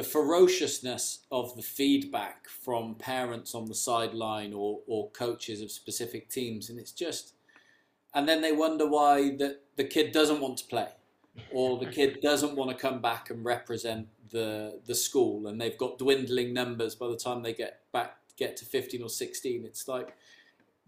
the 0.00 0.06
ferociousness 0.06 1.26
of 1.30 1.54
the 1.56 1.62
feedback 1.62 2.48
from 2.48 2.94
parents 2.94 3.54
on 3.54 3.66
the 3.66 3.74
sideline 3.74 4.54
or 4.54 4.80
or 4.86 5.10
coaches 5.10 5.60
of 5.60 5.70
specific 5.70 6.30
teams, 6.30 6.70
and 6.70 6.78
it's 6.78 6.92
just, 6.92 7.34
and 8.14 8.26
then 8.26 8.40
they 8.40 8.50
wonder 8.50 8.88
why 8.88 9.36
that 9.36 9.60
the 9.76 9.84
kid 9.84 10.10
doesn't 10.10 10.40
want 10.40 10.56
to 10.56 10.64
play, 10.64 10.88
or 11.52 11.76
the 11.76 11.84
kid 11.84 12.22
doesn't 12.22 12.56
want 12.56 12.70
to 12.70 12.76
come 12.76 13.02
back 13.02 13.28
and 13.28 13.44
represent 13.44 14.08
the 14.30 14.80
the 14.86 14.94
school, 14.94 15.46
and 15.46 15.60
they've 15.60 15.76
got 15.76 15.98
dwindling 15.98 16.54
numbers 16.54 16.94
by 16.94 17.06
the 17.06 17.16
time 17.16 17.42
they 17.42 17.52
get 17.52 17.82
back 17.92 18.16
get 18.38 18.56
to 18.56 18.64
15 18.64 19.02
or 19.02 19.10
16 19.10 19.66
it's 19.66 19.86
like 19.86 20.16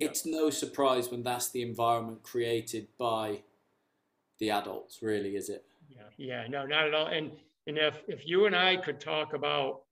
it's 0.01 0.25
no 0.25 0.49
surprise 0.49 1.11
when 1.11 1.23
that's 1.23 1.51
the 1.51 1.61
environment 1.61 2.23
created 2.23 2.89
by 2.97 3.43
the 4.39 4.51
adults, 4.51 5.03
really, 5.03 5.37
is 5.37 5.51
it? 5.51 5.67
Yeah, 5.91 6.09
yeah, 6.17 6.47
no, 6.49 6.65
not 6.65 6.87
at 6.87 6.95
all. 6.95 7.09
And 7.09 7.33
and 7.67 7.79
if 7.79 8.03
if 8.09 8.27
you 8.27 8.47
and 8.47 8.57
I 8.57 8.77
could 8.77 9.01
talk 9.01 9.35
about 9.35 9.83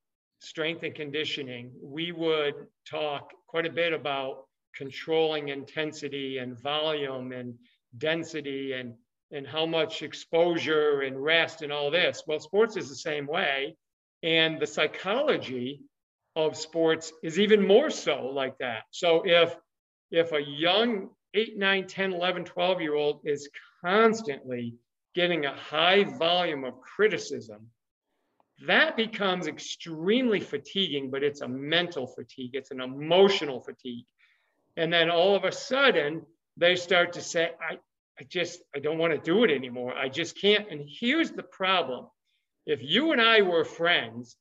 strength 0.41 0.83
and 0.83 0.95
conditioning, 0.95 1.73
we 1.83 2.13
would 2.13 2.55
talk 2.89 3.33
quite 3.47 3.67
a 3.67 3.73
bit 3.73 3.93
about 3.93 4.47
controlling 4.75 5.49
intensity 5.49 6.39
and 6.39 6.59
volume 6.61 7.33
and 7.33 7.55
density 7.99 8.73
and 8.73 8.95
and 9.33 9.47
how 9.47 9.65
much 9.65 10.03
exposure 10.03 11.03
and 11.03 11.23
rest 11.23 11.63
and 11.63 11.73
all 11.73 11.91
this. 11.91 12.25
Well, 12.27 12.41
sports 12.41 12.77
is 12.77 12.89
the 12.89 12.97
same 12.97 13.27
way. 13.27 13.77
And 14.23 14.61
the 14.61 14.67
psychology 14.67 15.83
of 16.35 16.57
sports 16.57 17.13
is 17.23 17.39
even 17.39 17.67
more 17.67 17.91
so 17.91 18.27
like 18.27 18.59
that. 18.59 18.83
So 18.91 19.23
if 19.25 19.55
if 20.11 20.33
a 20.33 20.43
young 20.43 21.11
8, 21.35 21.57
9, 21.57 21.87
10, 21.87 22.13
11, 22.13 22.45
12 22.45 22.81
year 22.81 22.95
old 22.95 23.21
is 23.25 23.49
constantly 23.85 24.75
getting 25.15 25.45
a 25.47 25.55
high 25.55 26.05
volume 26.05 26.65
of 26.65 26.81
criticism, 26.81 27.67
that 28.67 28.97
becomes 28.97 29.47
extremely 29.47 30.41
fatiguing, 30.41 31.11
but 31.11 31.23
it's 31.23 31.41
a 31.41 31.49
mental 31.49 32.07
fatigue, 32.07 32.51
it's 32.55 32.71
an 32.71 32.81
emotional 32.81 33.61
fatigue. 33.61 34.05
And 34.77 34.93
then 34.93 35.11
all 35.11 35.35
of 35.35 35.45
a 35.45 35.53
sudden, 35.53 36.23
they 36.57 36.77
start 36.77 37.15
to 37.15 37.23
say, 37.23 37.51
I, 37.61 37.79
I 38.19 38.25
just, 38.25 38.61
I 38.75 38.81
don't 38.81 38.99
want 38.99 39.15
to 39.15 39.19
do 39.19 39.45
it 39.45 39.51
anymore. 39.51 39.95
I 39.95 40.09
just 40.09 40.39
can't. 40.39 40.71
And 40.71 40.83
here's 40.87 41.33
the 41.33 41.43
problem 41.43 42.07
if 42.67 42.83
you 42.83 43.13
and 43.13 43.21
I 43.21 43.41
were 43.41 43.65
friends 43.65 44.37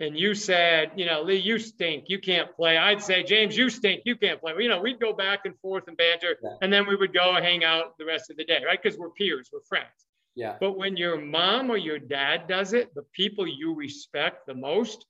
and 0.00 0.18
you 0.18 0.34
said, 0.34 0.92
you 0.96 1.06
know, 1.06 1.22
Lee, 1.22 1.36
you 1.36 1.58
stink, 1.58 2.04
you 2.08 2.18
can't 2.18 2.54
play. 2.56 2.76
I'd 2.76 3.02
say, 3.02 3.22
James, 3.22 3.56
you 3.56 3.70
stink, 3.70 4.02
you 4.04 4.16
can't 4.16 4.40
play. 4.40 4.54
You 4.58 4.68
know, 4.68 4.80
we'd 4.80 4.98
go 4.98 5.12
back 5.12 5.40
and 5.44 5.56
forth 5.60 5.84
and 5.86 5.96
banter, 5.96 6.36
yeah. 6.42 6.50
and 6.62 6.72
then 6.72 6.88
we 6.88 6.96
would 6.96 7.12
go 7.12 7.34
hang 7.34 7.62
out 7.64 7.96
the 7.98 8.06
rest 8.06 8.30
of 8.30 8.36
the 8.36 8.44
day, 8.44 8.62
right? 8.66 8.82
Because 8.82 8.98
we're 8.98 9.10
peers, 9.10 9.50
we're 9.52 9.60
friends. 9.60 10.06
Yeah. 10.34 10.56
But 10.60 10.78
when 10.78 10.96
your 10.96 11.20
mom 11.20 11.70
or 11.70 11.76
your 11.76 11.98
dad 11.98 12.46
does 12.46 12.72
it, 12.72 12.94
the 12.94 13.04
people 13.12 13.46
you 13.46 13.74
respect 13.74 14.46
the 14.46 14.54
most, 14.54 15.06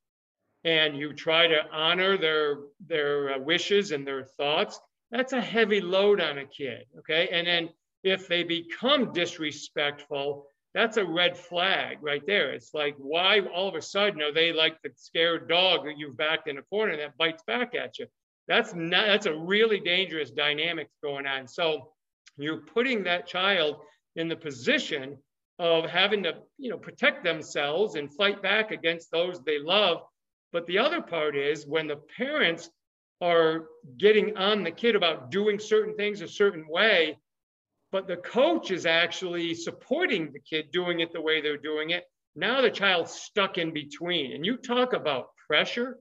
and 0.64 0.96
you 0.96 1.12
try 1.14 1.46
to 1.46 1.60
honor 1.72 2.18
their 2.18 2.56
their 2.86 3.34
uh, 3.34 3.38
wishes 3.38 3.92
and 3.92 4.06
their 4.06 4.24
thoughts, 4.24 4.80
that's 5.10 5.32
a 5.32 5.40
heavy 5.40 5.80
load 5.80 6.20
on 6.20 6.38
a 6.38 6.44
kid. 6.44 6.84
Okay, 6.98 7.28
and 7.32 7.46
then 7.46 7.70
if 8.02 8.28
they 8.28 8.42
become 8.42 9.12
disrespectful, 9.12 10.46
that's 10.74 10.96
a 10.96 11.04
red 11.04 11.36
flag 11.36 11.98
right 12.00 12.26
there. 12.26 12.52
It's 12.52 12.72
like, 12.72 12.94
why 12.98 13.40
all 13.40 13.68
of 13.68 13.74
a 13.74 13.82
sudden 13.82 14.22
are 14.22 14.32
they 14.32 14.52
like 14.52 14.80
the 14.82 14.90
scared 14.96 15.48
dog 15.48 15.84
that 15.84 15.98
you've 15.98 16.16
backed 16.16 16.48
in 16.48 16.58
a 16.58 16.62
corner 16.62 16.96
that 16.96 17.18
bites 17.18 17.42
back 17.46 17.74
at 17.74 17.98
you? 17.98 18.06
That's 18.48 18.72
not, 18.74 19.06
that's 19.06 19.26
a 19.26 19.34
really 19.34 19.80
dangerous 19.80 20.30
dynamic 20.30 20.88
going 21.02 21.26
on. 21.26 21.48
So 21.48 21.92
you're 22.36 22.62
putting 22.62 23.04
that 23.04 23.26
child 23.26 23.76
in 24.16 24.28
the 24.28 24.36
position 24.36 25.16
of 25.58 25.84
having 25.84 26.22
to, 26.22 26.34
you 26.58 26.70
know, 26.70 26.78
protect 26.78 27.22
themselves 27.22 27.94
and 27.94 28.14
fight 28.14 28.42
back 28.42 28.70
against 28.70 29.10
those 29.10 29.42
they 29.42 29.58
love. 29.58 29.98
But 30.52 30.66
the 30.66 30.78
other 30.78 31.02
part 31.02 31.36
is 31.36 31.66
when 31.66 31.86
the 31.86 32.00
parents 32.16 32.70
are 33.20 33.66
getting 33.98 34.36
on 34.36 34.64
the 34.64 34.70
kid 34.70 34.96
about 34.96 35.30
doing 35.30 35.58
certain 35.58 35.94
things 35.96 36.22
a 36.22 36.28
certain 36.28 36.66
way, 36.68 37.18
but 37.92 38.06
the 38.06 38.16
coach 38.16 38.70
is 38.70 38.86
actually 38.86 39.54
supporting 39.54 40.32
the 40.32 40.40
kid 40.40 40.70
doing 40.72 41.00
it 41.00 41.12
the 41.12 41.20
way 41.20 41.40
they're 41.40 41.56
doing 41.56 41.90
it. 41.90 42.04
Now 42.36 42.60
the 42.60 42.70
child's 42.70 43.12
stuck 43.12 43.58
in 43.58 43.72
between. 43.72 44.32
And 44.32 44.46
you 44.46 44.56
talk 44.56 44.92
about 44.92 45.30
pressure, 45.46 45.98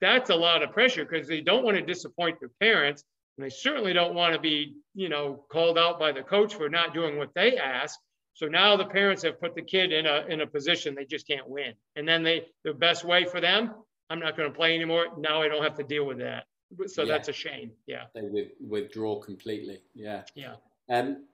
that's 0.00 0.30
a 0.30 0.34
lot 0.34 0.62
of 0.62 0.72
pressure 0.72 1.04
because 1.04 1.28
they 1.28 1.40
don't 1.40 1.64
want 1.64 1.76
to 1.76 1.82
disappoint 1.82 2.38
their 2.40 2.50
parents. 2.60 3.04
And 3.36 3.44
they 3.44 3.50
certainly 3.50 3.92
don't 3.92 4.14
want 4.14 4.34
to 4.34 4.40
be, 4.40 4.76
you 4.94 5.08
know, 5.08 5.44
called 5.50 5.78
out 5.78 5.98
by 5.98 6.12
the 6.12 6.22
coach 6.22 6.54
for 6.54 6.68
not 6.68 6.92
doing 6.92 7.16
what 7.16 7.30
they 7.34 7.56
ask. 7.56 7.98
So 8.34 8.46
now 8.46 8.76
the 8.76 8.86
parents 8.86 9.22
have 9.22 9.40
put 9.40 9.54
the 9.54 9.62
kid 9.62 9.92
in 9.92 10.06
a 10.06 10.24
in 10.28 10.40
a 10.40 10.46
position 10.46 10.94
they 10.94 11.04
just 11.04 11.26
can't 11.26 11.48
win. 11.48 11.72
And 11.96 12.08
then 12.08 12.22
they 12.22 12.46
the 12.64 12.72
best 12.72 13.04
way 13.04 13.24
for 13.24 13.40
them, 13.40 13.74
I'm 14.10 14.20
not 14.20 14.36
going 14.36 14.50
to 14.50 14.56
play 14.56 14.74
anymore. 14.74 15.06
Now 15.18 15.42
I 15.42 15.48
don't 15.48 15.62
have 15.62 15.76
to 15.76 15.84
deal 15.84 16.04
with 16.04 16.18
that. 16.18 16.44
So 16.86 17.02
yeah. 17.02 17.08
that's 17.08 17.28
a 17.28 17.32
shame. 17.32 17.70
Yeah. 17.86 18.04
They 18.14 18.48
withdraw 18.60 19.18
completely. 19.20 19.80
Yeah. 19.94 20.22
Yeah. 20.34 20.54
Um, 20.90 21.24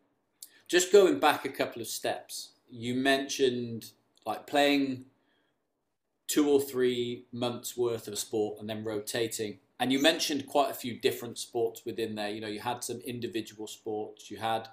just 0.67 0.93
going 0.93 1.19
back 1.19 1.45
a 1.45 1.49
couple 1.49 1.81
of 1.81 1.89
steps, 1.89 2.53
you 2.69 2.95
mentioned 2.95 3.93
like 4.27 4.47
playing 4.47 5.07
two 6.27 6.49
or 6.49 6.61
three 6.61 7.25
months 7.33 7.77
worth 7.77 8.07
of 8.07 8.19
sport 8.19 8.61
and 8.61 8.69
then 8.69 8.85
rotating. 8.85 9.59
And 9.81 9.93
you 9.93 10.01
mentioned 10.01 10.47
quite 10.47 10.71
a 10.71 10.75
few 10.75 10.99
different 10.99 11.39
sports 11.39 11.83
within 11.85 12.15
there. 12.17 12.31
You 12.31 12.41
know, 12.41 12.49
you 12.49 12.61
had 12.61 12.83
some 12.83 13.01
individual 13.01 13.67
sports, 13.67 14.31
you 14.31 14.39
had 14.39 14.69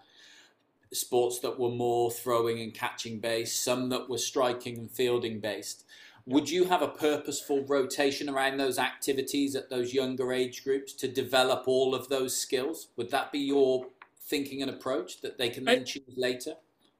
sports 0.93 1.39
that 1.39 1.59
were 1.59 1.69
more 1.69 2.09
throwing 2.09 2.59
and 2.59 2.73
catching 2.73 3.19
based, 3.19 3.63
some 3.63 3.89
that 3.89 4.09
were 4.09 4.17
striking 4.17 4.77
and 4.77 4.91
fielding 4.91 5.39
based. 5.39 5.85
Would 6.27 6.49
you 6.49 6.65
have 6.65 6.81
a 6.81 6.87
purposeful 6.87 7.63
rotation 7.65 8.29
around 8.29 8.57
those 8.57 8.79
activities 8.79 9.55
at 9.55 9.69
those 9.69 9.93
younger 9.93 10.33
age 10.33 10.63
groups 10.63 10.93
to 10.93 11.07
develop 11.07 11.67
all 11.67 11.93
of 11.93 12.09
those 12.09 12.35
skills? 12.35 12.87
Would 12.95 13.11
that 13.11 13.31
be 13.31 13.39
your 13.39 13.85
thinking 14.21 14.63
and 14.63 14.71
approach 14.71 15.21
that 15.21 15.37
they 15.37 15.49
can 15.49 15.65
then 15.65 15.81
I, 15.81 15.83
choose 15.83 16.13
later? 16.15 16.53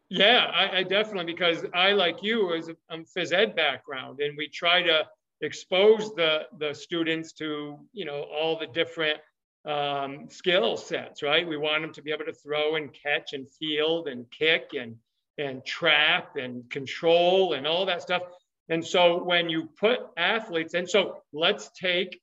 Yeah, 0.10 0.52
I, 0.54 0.78
I, 0.78 0.84
definitely 0.84 1.34
because 1.34 1.66
I, 1.74 1.94
like 1.94 2.22
you, 2.22 2.54
is 2.54 2.70
a 2.70 2.76
um, 2.92 3.04
phys 3.04 3.34
ed 3.34 3.56
background, 3.56 4.20
and 4.20 4.38
we 4.38 4.48
try 4.48 4.84
to 4.84 5.08
expose 5.42 6.14
the 6.16 6.44
the 6.60 6.74
students 6.74 7.34
to 7.34 7.80
you 7.94 8.06
know 8.06 8.24
all 8.24 8.58
the 8.58 8.68
different 8.68 9.20
um, 9.66 10.30
skill 10.30 10.78
sets. 10.78 11.24
Right? 11.24 11.48
We 11.48 11.58
want 11.58 11.82
them 11.82 11.94
to 11.94 12.02
be 12.02 12.12
able 12.12 12.26
to 12.26 12.34
throw 12.34 12.76
and 12.76 12.92
catch 12.94 13.34
and 13.34 13.50
field 13.50 14.08
and 14.08 14.26
kick 14.32 14.72
and 14.78 14.96
and 15.38 15.66
trap 15.66 16.36
and 16.38 16.70
control 16.70 17.54
and 17.54 17.68
all 17.68 17.86
that 17.86 18.02
stuff. 18.02 18.24
And 18.70 18.84
so 18.84 19.24
when 19.24 19.50
you 19.50 19.70
put 19.80 20.00
athletes, 20.18 20.74
and 20.74 20.90
so 20.90 21.18
let's 21.34 21.70
take 21.72 22.20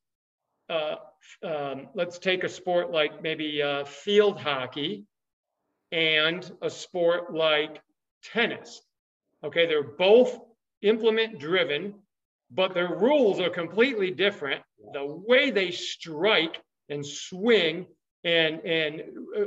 uh, 0.68 0.96
um, 1.44 1.88
let's 1.94 2.18
take 2.18 2.44
a 2.44 2.48
sport 2.48 2.90
like 2.90 3.22
maybe 3.22 3.62
uh, 3.62 3.84
field 3.84 4.40
hockey 4.40 5.04
and 5.92 6.50
a 6.62 6.70
sport 6.70 7.32
like 7.34 7.80
tennis. 8.22 8.80
Okay, 9.44 9.66
they're 9.66 9.82
both 9.82 10.38
implement 10.82 11.38
driven, 11.38 11.94
but 12.54 12.74
their 12.74 12.94
rules 12.96 13.40
are 13.40 13.50
completely 13.50 14.10
different. 14.10 14.62
The 14.92 15.04
way 15.04 15.50
they 15.50 15.70
strike 15.70 16.60
and 16.88 17.04
swing 17.04 17.86
and 18.24 18.60
and 18.60 19.02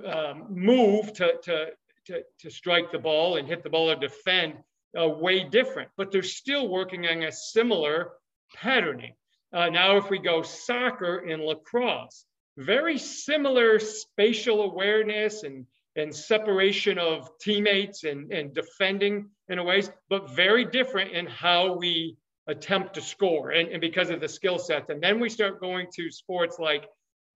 um, 0.06 0.48
move 0.50 1.14
to, 1.14 1.34
to 1.44 1.68
to 2.08 2.24
to 2.40 2.50
strike 2.50 2.92
the 2.92 3.00
ball 3.00 3.38
and 3.38 3.48
hit 3.48 3.64
the 3.64 3.70
ball 3.70 3.92
or 3.92 3.96
defend 3.96 4.56
uh, 5.00 5.08
way 5.08 5.44
different, 5.44 5.90
but 5.98 6.12
they're 6.12 6.24
still 6.24 6.68
working 6.68 7.06
on 7.06 7.24
a 7.24 7.32
similar 7.32 8.12
patterning. 8.56 9.14
Uh, 9.54 9.70
now, 9.70 9.98
if 9.98 10.10
we 10.10 10.20
go 10.20 10.42
soccer 10.42 11.20
and 11.20 11.44
lacrosse, 11.44 12.26
very 12.58 12.98
similar 12.98 13.80
spatial 13.80 14.64
awareness 14.64 15.44
and, 15.44 15.66
and 15.96 16.16
separation 16.16 16.98
of 16.98 17.30
teammates 17.40 18.04
and, 18.04 18.32
and 18.32 18.54
defending 18.54 19.30
in 19.50 19.60
a 19.60 19.64
ways, 19.64 19.90
but 20.10 20.36
very 20.36 20.66
different 20.66 21.12
in 21.12 21.26
how 21.26 21.74
we 21.74 22.18
attempt 22.48 22.94
to 22.94 23.02
score 23.02 23.52
and, 23.52 23.70
and 23.70 23.82
because 23.82 24.10
of 24.10 24.22
the 24.22 24.28
skill 24.28 24.60
sets. 24.60 24.90
And 24.90 25.02
then 25.02 25.20
we 25.20 25.30
start 25.30 25.60
going 25.60 25.88
to 25.96 26.12
sports 26.12 26.58
like 26.60 26.86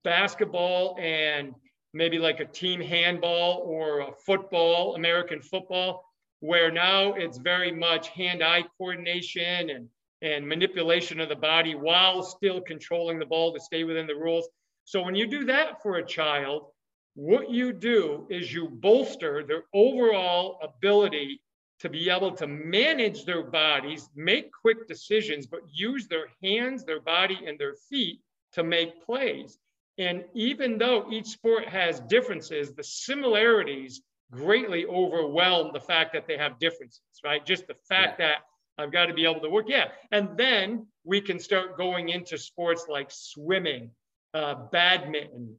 basketball 0.04 0.98
and 1.00 1.54
maybe 1.94 2.20
like 2.20 2.40
a 2.40 2.46
team 2.46 2.80
handball 2.80 3.64
or 3.66 4.02
a 4.02 4.12
football, 4.26 4.96
American 4.96 5.42
football, 5.42 6.06
where 6.42 6.72
now 6.72 7.14
it's 7.14 7.38
very 7.38 7.72
much 7.72 8.10
hand-eye 8.10 8.64
coordination 8.78 9.72
and, 9.72 9.88
and 10.22 10.48
manipulation 10.48 11.20
of 11.20 11.30
the 11.30 11.36
body 11.36 11.76
while 11.76 12.22
still 12.22 12.62
controlling 12.62 13.20
the 13.20 13.26
ball 13.26 13.54
to 13.54 13.60
stay 13.60 13.84
within 13.84 14.08
the 14.08 14.16
rules. 14.16 14.48
So 14.86 15.02
when 15.02 15.16
you 15.16 15.28
do 15.28 15.46
that 15.46 15.82
for 15.82 15.96
a 15.96 16.06
child, 16.06 16.68
what 17.16 17.50
you 17.50 17.74
do 17.74 18.28
is 18.30 18.54
you 18.54 18.70
bolster 18.70 19.44
their 19.44 19.64
overall 19.74 20.60
ability 20.64 21.42
to 21.80 21.90
be 21.90 22.10
able 22.10 22.32
to 22.32 22.48
manage 22.48 23.26
their 23.26 23.44
bodies, 23.44 24.10
make 24.16 24.52
quick 24.52 24.88
decisions, 24.88 25.48
but 25.48 25.62
use 25.72 26.08
their 26.08 26.28
hands, 26.44 26.84
their 26.84 27.00
body, 27.00 27.40
and 27.46 27.58
their 27.58 27.76
feet 27.90 28.20
to 28.54 28.64
make 28.64 29.04
plays. 29.06 29.58
And 29.98 30.24
even 30.34 30.78
though 30.78 31.08
each 31.12 31.28
sport 31.28 31.68
has 31.68 32.00
differences, 32.02 32.74
the 32.74 32.84
similarities 32.84 34.02
greatly 34.32 34.86
overwhelm 34.86 35.72
the 35.74 35.80
fact 35.80 36.14
that 36.14 36.28
they 36.28 36.38
have 36.38 36.60
differences, 36.60 37.02
right? 37.24 37.46
Just 37.46 37.68
the 37.68 37.76
fact 37.88 38.20
yeah. 38.20 38.28
that 38.28 38.38
I've 38.84 38.92
got 38.92 39.08
to 39.08 39.14
be 39.14 39.26
able 39.26 39.42
to 39.42 39.50
work. 39.50 39.66
Yeah. 39.68 39.90
And 40.12 40.38
then 40.38 40.88
we 41.04 41.22
can 41.22 41.40
start 41.40 41.78
going 41.78 42.10
into 42.10 42.38
sports 42.38 42.86
like 42.90 43.10
swimming, 43.10 43.92
uh, 44.34 44.56
badminton, 44.72 45.56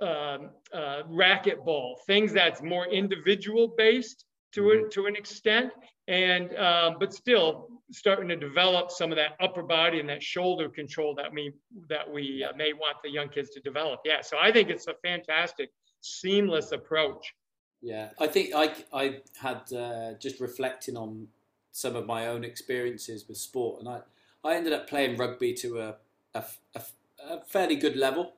um, 0.00 0.50
uh, 0.72 1.02
racquetball, 1.10 1.94
things 2.06 2.32
that's 2.32 2.62
more 2.62 2.86
individual 2.86 3.74
based 3.76 4.25
to, 4.56 4.70
a, 4.70 4.88
to 4.90 5.06
an 5.06 5.16
extent. 5.16 5.72
And, 6.08 6.56
um, 6.56 6.96
but 7.00 7.12
still 7.12 7.68
starting 7.90 8.28
to 8.28 8.36
develop 8.36 8.90
some 8.90 9.10
of 9.10 9.16
that 9.16 9.36
upper 9.40 9.62
body 9.62 10.00
and 10.00 10.08
that 10.08 10.22
shoulder 10.22 10.68
control 10.68 11.14
that 11.16 11.32
we, 11.32 11.52
that 11.88 12.10
we 12.10 12.44
uh, 12.44 12.56
may 12.56 12.72
want 12.72 12.96
the 13.02 13.10
young 13.10 13.28
kids 13.28 13.50
to 13.50 13.60
develop. 13.60 14.00
Yeah. 14.04 14.20
So 14.22 14.36
I 14.40 14.52
think 14.52 14.70
it's 14.70 14.86
a 14.86 14.94
fantastic, 15.02 15.70
seamless 16.00 16.72
approach. 16.72 17.34
Yeah, 17.82 18.08
I 18.18 18.26
think 18.26 18.54
I, 18.54 18.74
I 18.92 19.20
had 19.40 19.72
uh, 19.72 20.14
just 20.20 20.40
reflecting 20.40 20.96
on 20.96 21.28
some 21.72 21.94
of 21.94 22.06
my 22.06 22.28
own 22.28 22.42
experiences 22.42 23.28
with 23.28 23.36
sport, 23.36 23.80
and 23.80 23.88
I, 23.88 24.00
I 24.42 24.56
ended 24.56 24.72
up 24.72 24.88
playing 24.88 25.18
rugby 25.18 25.52
to 25.54 25.80
a, 25.80 25.96
a, 26.34 26.44
a, 26.74 26.82
a 27.28 27.40
fairly 27.44 27.76
good 27.76 27.96
level 27.96 28.32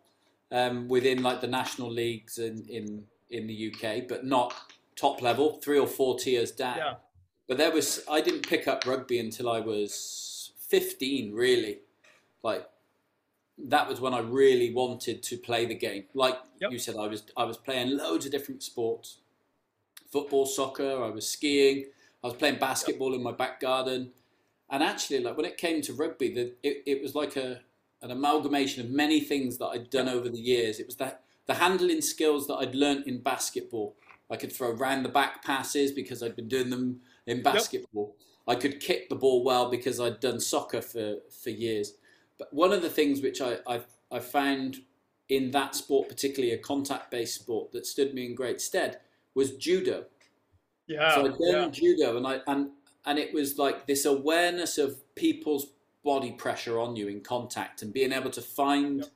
um, 0.51 0.89
within 0.89 1.23
like 1.23 1.41
the 1.41 1.47
national 1.47 1.91
leagues 1.91 2.39
in, 2.39 2.67
in 2.69 3.05
in 3.31 3.47
the 3.47 3.73
UK, 3.73 4.09
but 4.09 4.25
not 4.25 4.55
top 4.99 5.23
level, 5.23 5.61
three 5.63 5.79
or 5.79 5.87
four 5.87 6.19
tiers 6.19 6.51
down. 6.51 6.77
Yeah. 6.77 6.95
But 7.47 7.59
there 7.59 7.71
was 7.71 8.03
I 8.11 8.21
didn't 8.21 8.49
pick 8.49 8.69
up 8.69 8.87
rugby 8.87 9.19
until 9.19 9.51
I 9.51 9.61
was 9.61 10.53
15, 10.69 11.33
really. 11.33 11.79
Like 12.43 12.69
that 13.59 13.89
was 13.89 14.01
when 14.01 14.15
I 14.15 14.21
really 14.21 14.73
wanted 14.73 15.23
to 15.23 15.37
play 15.37 15.67
the 15.67 15.75
game. 15.75 16.05
Like 16.15 16.37
yep. 16.61 16.73
you 16.73 16.79
said, 16.79 16.97
I 16.97 17.07
was 17.07 17.25
I 17.37 17.45
was 17.45 17.57
playing 17.57 17.97
loads 17.97 18.27
of 18.27 18.33
different 18.33 18.63
sports 18.63 19.19
football, 20.11 20.47
soccer. 20.47 21.03
I 21.03 21.11
was 21.11 21.29
skiing. 21.29 21.87
I 22.23 22.29
was 22.29 22.37
playing 22.37 22.59
basketball 22.59 23.15
in 23.15 23.23
my 23.23 23.33
back 23.33 23.61
garden. 23.61 24.11
And 24.71 24.83
actually, 24.83 25.21
like 25.21 25.37
when 25.37 25.47
it 25.47 25.57
came 25.57 25.81
to 25.83 25.93
rugby, 25.93 26.35
the, 26.35 26.55
it, 26.63 26.83
it 26.87 27.03
was 27.03 27.15
like 27.15 27.37
a 27.37 27.61
an 28.01 28.13
amalgamation 28.13 28.85
of 28.85 28.91
many 28.91 29.21
things 29.21 29.59
that 29.59 29.67
I'd 29.67 29.91
done 29.91 30.09
over 30.09 30.29
the 30.29 30.39
years. 30.39 30.79
It 30.79 30.87
was 30.87 30.97
that 30.97 31.23
the 31.47 31.55
handling 31.55 32.01
skills 32.01 32.47
that 32.47 32.55
I'd 32.57 32.75
learnt 32.75 33.07
in 33.07 33.21
basketball. 33.21 33.97
I 34.31 34.37
could 34.37 34.53
throw 34.53 34.73
round 34.73 35.05
the 35.05 35.11
back 35.11 35.45
passes 35.45 35.93
because 35.93 36.23
I'd 36.23 36.37
been 36.37 36.49
doing 36.49 36.71
them 36.71 37.01
in 37.27 37.43
basketball. 37.43 38.17
Yep. 38.19 38.57
I 38.57 38.61
could 38.61 38.81
kick 38.81 39.09
the 39.09 39.15
ball 39.15 39.45
well 39.45 39.71
because 39.71 40.01
I'd 40.01 40.21
done 40.21 40.41
soccer 40.41 40.81
for, 40.81 41.17
for 41.43 41.51
years. 41.51 41.95
But 42.39 42.53
one 42.53 42.73
of 42.73 42.83
the 42.83 42.91
things 42.91 43.21
which 43.21 43.41
I, 43.41 43.59
I, 43.67 43.81
I 44.11 44.21
found 44.21 44.79
in 45.29 45.51
that 45.51 45.75
sport, 45.75 46.09
particularly 46.09 46.55
a 46.55 46.59
contact 46.59 47.11
based 47.11 47.35
sport, 47.35 47.73
that 47.73 47.87
stood 47.87 48.15
me 48.15 48.27
in 48.27 48.35
great 48.35 48.61
stead 48.61 49.01
was 49.35 49.57
judo. 49.57 50.05
Yeah. 50.87 51.15
So 51.15 51.21
I 51.21 51.29
did 51.29 51.39
yeah. 51.41 51.69
judo, 51.71 52.17
and 52.17 52.27
I 52.27 52.41
and 52.47 52.71
and 53.05 53.19
it 53.19 53.35
was 53.35 53.59
like 53.59 53.87
this 53.87 54.07
awareness 54.07 54.79
of 54.79 54.97
people's 55.15 55.67
body 56.03 56.33
pressure 56.33 56.81
on 56.81 56.97
you 56.97 57.09
in 57.09 57.21
contact, 57.21 57.83
and 57.83 57.93
being 57.93 58.13
able 58.13 58.31
to 58.31 58.43
find. 58.43 59.01
Yep. 59.01 59.11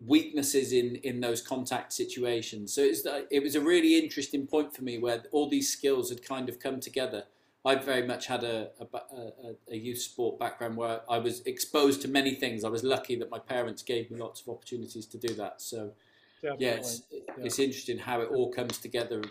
Weaknesses 0.00 0.72
in 0.72 0.96
in 0.96 1.20
those 1.20 1.40
contact 1.40 1.92
situations. 1.92 2.74
So 2.74 2.82
it's 2.82 3.06
it 3.30 3.42
was 3.42 3.54
a 3.54 3.60
really 3.60 3.98
interesting 3.98 4.46
point 4.46 4.74
for 4.74 4.82
me 4.82 4.98
where 4.98 5.22
all 5.32 5.48
these 5.48 5.72
skills 5.72 6.10
had 6.10 6.24
kind 6.24 6.48
of 6.48 6.60
come 6.60 6.80
together. 6.80 7.24
I 7.66 7.76
very 7.76 8.06
much 8.06 8.26
had 8.26 8.44
a, 8.44 8.68
a, 8.78 9.72
a, 9.72 9.76
youth 9.76 9.98
sport 9.98 10.38
background 10.38 10.76
where 10.76 11.00
I 11.08 11.16
was 11.16 11.40
exposed 11.46 12.02
to 12.02 12.08
many 12.08 12.34
things. 12.34 12.62
I 12.62 12.68
was 12.68 12.84
lucky 12.84 13.16
that 13.16 13.30
my 13.30 13.38
parents 13.38 13.82
gave 13.82 14.10
me 14.10 14.18
lots 14.18 14.42
of 14.42 14.50
opportunities 14.50 15.06
to 15.06 15.16
do 15.16 15.32
that. 15.36 15.62
So, 15.62 15.92
Definitely. 16.42 16.66
yeah, 16.66 16.72
it's, 16.72 17.02
yeah. 17.10 17.20
it's 17.38 17.58
interesting 17.58 17.96
how 17.96 18.20
it 18.20 18.28
all 18.28 18.52
comes 18.52 18.76
together 18.76 19.22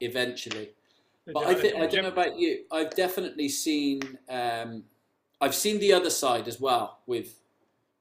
eventually. 0.00 0.70
But 1.32 1.46
I 1.46 1.54
think 1.54 1.76
I 1.76 1.86
don't 1.86 2.02
know 2.02 2.08
about 2.08 2.36
you. 2.36 2.64
I've 2.72 2.90
definitely 2.96 3.48
seen 3.48 4.18
um, 4.28 4.82
I've 5.40 5.54
seen 5.54 5.78
the 5.78 5.92
other 5.92 6.10
side 6.10 6.48
as 6.48 6.60
well 6.60 6.98
with 7.06 7.36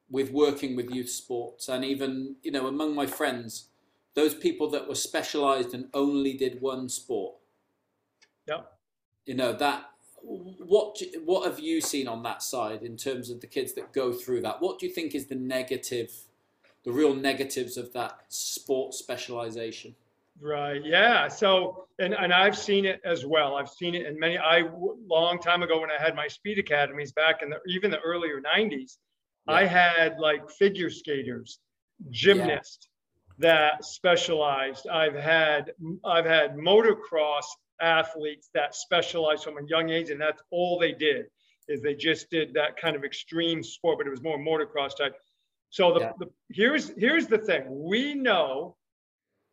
with 0.09 0.31
working 0.31 0.75
with 0.75 0.89
youth 0.89 1.09
sports 1.09 1.67
and 1.67 1.83
even 1.83 2.35
you 2.41 2.51
know 2.51 2.67
among 2.67 2.95
my 2.95 3.05
friends 3.05 3.67
those 4.13 4.33
people 4.33 4.69
that 4.71 4.87
were 4.87 4.95
specialized 4.95 5.73
and 5.73 5.89
only 5.93 6.33
did 6.33 6.59
one 6.59 6.89
sport. 6.89 7.35
Yeah. 8.47 8.61
You 9.25 9.35
know 9.35 9.53
that 9.53 9.91
what 10.23 10.99
what 11.23 11.45
have 11.45 11.59
you 11.59 11.81
seen 11.81 12.07
on 12.07 12.23
that 12.23 12.41
side 12.41 12.81
in 12.81 12.97
terms 12.97 13.29
of 13.29 13.41
the 13.41 13.47
kids 13.47 13.73
that 13.73 13.93
go 13.93 14.11
through 14.11 14.41
that? 14.41 14.61
What 14.61 14.79
do 14.79 14.87
you 14.87 14.93
think 14.93 15.13
is 15.13 15.27
the 15.27 15.35
negative 15.35 16.11
the 16.83 16.91
real 16.91 17.13
negatives 17.13 17.77
of 17.77 17.93
that 17.93 18.21
sport 18.29 18.93
specialization? 18.93 19.93
Right. 20.39 20.81
Yeah. 20.83 21.27
So, 21.27 21.87
and, 21.99 22.13
and 22.13 22.31
I've 22.31 22.57
seen 22.57 22.85
it 22.85 23.01
as 23.03 23.25
well. 23.25 23.55
I've 23.55 23.69
seen 23.69 23.95
it 23.95 24.05
in 24.05 24.19
many, 24.19 24.37
I, 24.37 24.63
long 25.07 25.39
time 25.39 25.63
ago 25.63 25.81
when 25.81 25.89
I 25.89 26.01
had 26.01 26.15
my 26.15 26.27
speed 26.27 26.59
academies 26.59 27.11
back 27.11 27.41
in 27.41 27.49
the, 27.49 27.57
even 27.67 27.89
the 27.89 27.99
earlier 27.99 28.39
nineties, 28.39 28.99
yeah. 29.47 29.55
I 29.55 29.65
had 29.65 30.19
like 30.19 30.49
figure 30.49 30.89
skaters, 30.89 31.59
gymnasts 32.09 32.89
yeah. 33.39 33.49
that 33.49 33.85
specialized. 33.85 34.87
I've 34.87 35.15
had, 35.15 35.71
I've 36.05 36.25
had 36.25 36.55
motocross 36.55 37.45
athletes 37.81 38.49
that 38.53 38.75
specialized 38.75 39.43
from 39.43 39.57
a 39.57 39.67
young 39.67 39.89
age 39.89 40.09
and 40.09 40.19
that's 40.19 40.41
all 40.51 40.79
they 40.79 40.93
did 40.93 41.25
is 41.67 41.81
they 41.81 41.93
just 41.93 42.29
did 42.29 42.53
that 42.53 42.77
kind 42.77 42.95
of 42.95 43.03
extreme 43.03 43.61
sport, 43.61 43.97
but 43.97 44.07
it 44.07 44.09
was 44.09 44.23
more 44.23 44.39
motocross 44.39 44.95
type. 44.97 45.15
So 45.69 45.93
the, 45.93 45.99
yeah. 45.99 46.11
the 46.17 46.27
here's, 46.49 46.89
here's 46.97 47.27
the 47.27 47.37
thing. 47.37 47.65
We 47.69 48.15
know 48.15 48.77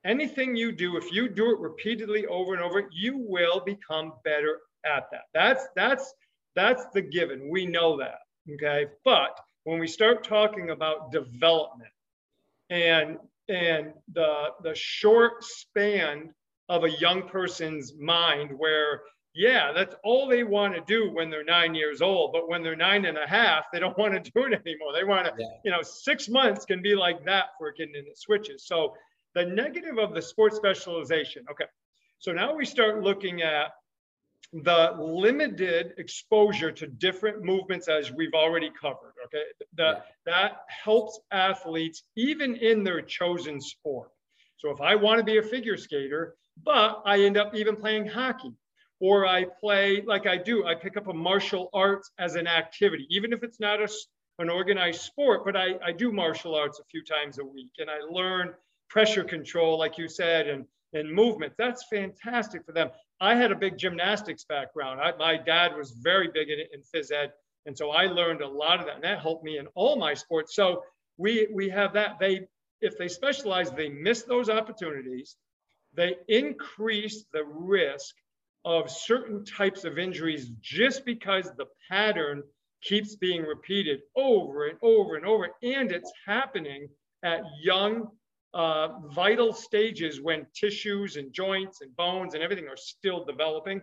anything 0.04 0.54
you 0.54 0.70
do, 0.70 0.96
if 0.96 1.10
you 1.10 1.28
do 1.28 1.50
it 1.50 1.58
repeatedly 1.58 2.26
over 2.26 2.54
and 2.54 2.62
over, 2.62 2.88
you 2.92 3.18
will 3.18 3.60
become 3.64 4.12
better 4.24 4.60
at 4.84 5.04
that. 5.10 5.22
That's 5.32 5.66
that's 5.74 6.12
that's 6.54 6.84
the 6.92 7.02
given. 7.02 7.48
We 7.50 7.66
know 7.66 7.96
that. 7.98 8.18
Okay. 8.52 8.86
But 9.04 9.38
when 9.64 9.78
we 9.78 9.86
start 9.86 10.24
talking 10.24 10.70
about 10.70 11.12
development 11.12 11.90
and 12.70 13.18
and 13.48 13.92
the 14.12 14.48
the 14.62 14.74
short 14.74 15.44
span 15.44 16.32
of 16.68 16.84
a 16.84 16.90
young 16.90 17.28
person's 17.28 17.94
mind 17.98 18.50
where 18.56 19.02
yeah 19.34 19.72
that's 19.72 19.94
all 20.02 20.26
they 20.26 20.44
want 20.44 20.74
to 20.74 20.80
do 20.86 21.10
when 21.10 21.28
they're 21.28 21.44
nine 21.44 21.74
years 21.74 22.00
old 22.00 22.32
but 22.32 22.48
when 22.48 22.62
they're 22.62 22.76
nine 22.76 23.04
and 23.04 23.18
a 23.18 23.26
half 23.26 23.64
they 23.72 23.78
don't 23.78 23.98
want 24.02 24.14
to 24.14 24.30
do 24.30 24.44
it 24.46 24.60
anymore 24.66 24.92
they 24.94 25.04
want 25.04 25.26
to 25.26 25.32
yeah. 25.38 25.46
you 25.64 25.70
know 25.70 25.82
six 25.82 26.28
months 26.28 26.64
can 26.64 26.80
be 26.80 26.94
like 26.94 27.22
that 27.24 27.46
for 27.58 27.68
a 27.68 27.74
kid 27.74 27.88
and 27.94 28.06
it 28.06 28.18
switches 28.18 28.66
so 28.66 28.94
the 29.34 29.44
negative 29.44 29.98
of 29.98 30.14
the 30.14 30.22
sports 30.22 30.56
specialization. 30.56 31.44
Okay, 31.50 31.66
so 32.18 32.32
now 32.32 32.54
we 32.54 32.64
start 32.64 33.02
looking 33.02 33.42
at 33.42 33.72
the 34.62 34.94
limited 34.98 35.94
exposure 35.98 36.70
to 36.70 36.86
different 36.86 37.42
movements 37.42 37.88
as 37.88 38.12
we've 38.12 38.34
already 38.34 38.70
covered. 38.80 39.14
Okay, 39.26 39.42
that, 39.76 40.06
yeah. 40.26 40.32
that 40.32 40.60
helps 40.68 41.18
athletes 41.32 42.04
even 42.16 42.54
in 42.56 42.84
their 42.84 43.02
chosen 43.02 43.60
sport. 43.60 44.10
So 44.58 44.70
if 44.70 44.80
I 44.80 44.94
want 44.94 45.18
to 45.18 45.24
be 45.24 45.38
a 45.38 45.42
figure 45.42 45.76
skater, 45.76 46.36
but 46.62 47.02
I 47.04 47.20
end 47.20 47.36
up 47.36 47.54
even 47.56 47.74
playing 47.74 48.06
hockey, 48.06 48.52
or 49.00 49.26
I 49.26 49.46
play 49.60 50.02
like 50.06 50.26
I 50.26 50.36
do, 50.36 50.66
I 50.66 50.76
pick 50.76 50.96
up 50.96 51.08
a 51.08 51.12
martial 51.12 51.68
arts 51.74 52.12
as 52.18 52.36
an 52.36 52.46
activity, 52.46 53.06
even 53.10 53.32
if 53.32 53.42
it's 53.42 53.58
not 53.58 53.82
a, 53.82 53.88
an 54.38 54.48
organized 54.48 55.00
sport, 55.00 55.44
but 55.44 55.56
I, 55.56 55.74
I 55.84 55.90
do 55.90 56.12
martial 56.12 56.54
arts 56.54 56.78
a 56.78 56.84
few 56.84 57.02
times 57.02 57.38
a 57.38 57.44
week 57.44 57.72
and 57.78 57.90
I 57.90 57.98
learn 58.08 58.54
pressure 58.88 59.24
control, 59.24 59.78
like 59.78 59.98
you 59.98 60.08
said, 60.08 60.46
and, 60.46 60.64
and 60.92 61.12
movement. 61.12 61.54
That's 61.58 61.84
fantastic 61.90 62.64
for 62.64 62.72
them. 62.72 62.90
I 63.24 63.34
had 63.34 63.50
a 63.52 63.56
big 63.56 63.78
gymnastics 63.78 64.44
background. 64.44 65.00
I, 65.00 65.16
my 65.16 65.36
dad 65.38 65.76
was 65.76 65.92
very 65.92 66.28
big 66.28 66.50
in, 66.50 66.58
in 66.74 66.82
phys 66.82 67.10
ed. 67.10 67.32
And 67.66 67.76
so 67.76 67.90
I 67.90 68.04
learned 68.06 68.42
a 68.42 68.48
lot 68.48 68.80
of 68.80 68.86
that, 68.86 68.96
and 68.96 69.04
that 69.04 69.20
helped 69.20 69.44
me 69.44 69.56
in 69.56 69.66
all 69.74 69.96
my 69.96 70.12
sports. 70.12 70.54
So 70.54 70.82
we 71.16 71.48
we 71.52 71.70
have 71.70 71.94
that. 71.94 72.18
They 72.20 72.46
if 72.82 72.98
they 72.98 73.08
specialize, 73.08 73.70
they 73.70 73.88
miss 73.88 74.22
those 74.22 74.50
opportunities. 74.50 75.36
They 75.94 76.16
increase 76.28 77.24
the 77.32 77.44
risk 77.44 78.14
of 78.66 78.90
certain 78.90 79.44
types 79.44 79.84
of 79.84 79.98
injuries 79.98 80.50
just 80.60 81.06
because 81.06 81.46
the 81.56 81.66
pattern 81.88 82.42
keeps 82.82 83.16
being 83.16 83.42
repeated 83.42 84.00
over 84.14 84.66
and 84.66 84.78
over 84.82 85.16
and 85.16 85.24
over, 85.24 85.48
and 85.62 85.90
it's 85.92 86.12
happening 86.26 86.88
at 87.22 87.40
young 87.62 88.08
uh, 88.54 89.00
vital 89.08 89.52
stages 89.52 90.20
when 90.20 90.46
tissues 90.54 91.16
and 91.16 91.32
joints 91.32 91.80
and 91.80 91.94
bones 91.96 92.34
and 92.34 92.42
everything 92.42 92.68
are 92.68 92.76
still 92.76 93.24
developing. 93.24 93.82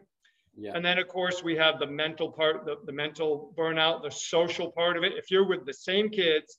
Yeah. 0.58 0.72
And 0.76 0.84
then, 0.84 0.98
of 0.98 1.08
course, 1.08 1.44
we 1.44 1.56
have 1.58 1.80
the 1.80 1.88
mental 1.88 2.32
part, 2.32 2.66
the, 2.66 2.78
the 2.86 2.92
mental 2.92 3.54
burnout, 3.58 4.02
the 4.02 4.12
social 4.12 4.72
part 4.72 4.98
of 4.98 5.04
it. 5.04 5.14
If 5.14 5.30
you're 5.30 5.48
with 5.48 5.66
the 5.66 5.74
same 5.74 6.10
kids 6.10 6.58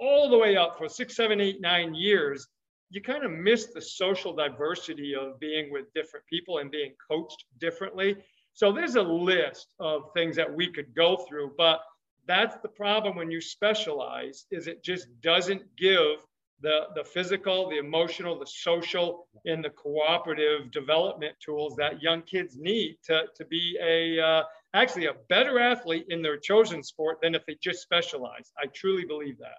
all 0.00 0.30
the 0.30 0.38
way 0.38 0.56
up 0.56 0.78
for 0.78 0.88
six, 0.88 1.16
seven, 1.16 1.40
eight, 1.40 1.60
nine 1.60 1.94
years, 1.94 2.46
you 2.90 3.02
kind 3.02 3.24
of 3.24 3.30
miss 3.30 3.66
the 3.66 3.82
social 3.82 4.32
diversity 4.32 5.14
of 5.14 5.38
being 5.40 5.70
with 5.72 5.92
different 5.94 6.24
people 6.26 6.58
and 6.58 6.70
being 6.70 6.94
coached 7.10 7.44
differently. 7.60 8.16
So 8.54 8.72
there's 8.72 8.96
a 8.96 9.02
list 9.02 9.68
of 9.78 10.02
things 10.14 10.34
that 10.36 10.52
we 10.52 10.70
could 10.72 10.94
go 10.94 11.16
through, 11.28 11.52
but 11.58 11.80
that's 12.26 12.56
the 12.62 12.68
problem 12.68 13.16
when 13.16 13.30
you 13.30 13.40
specialize 13.40 14.46
is 14.50 14.66
it 14.66 14.82
just 14.84 15.08
doesn't 15.22 15.62
give 15.76 16.18
the, 16.60 16.86
the 16.94 17.04
physical, 17.04 17.70
the 17.70 17.78
emotional, 17.78 18.38
the 18.38 18.46
social, 18.46 19.26
and 19.44 19.64
the 19.64 19.70
cooperative 19.70 20.70
development 20.72 21.34
tools 21.40 21.76
that 21.76 22.02
young 22.02 22.22
kids 22.22 22.56
need 22.56 22.98
to, 23.04 23.22
to 23.36 23.44
be 23.44 23.78
a 23.82 24.20
uh, 24.20 24.42
actually 24.74 25.06
a 25.06 25.14
better 25.28 25.58
athlete 25.58 26.06
in 26.08 26.22
their 26.22 26.36
chosen 26.36 26.82
sport 26.82 27.18
than 27.22 27.34
if 27.34 27.46
they 27.46 27.56
just 27.62 27.80
specialize. 27.80 28.52
I 28.62 28.66
truly 28.66 29.04
believe 29.04 29.38
that. 29.38 29.58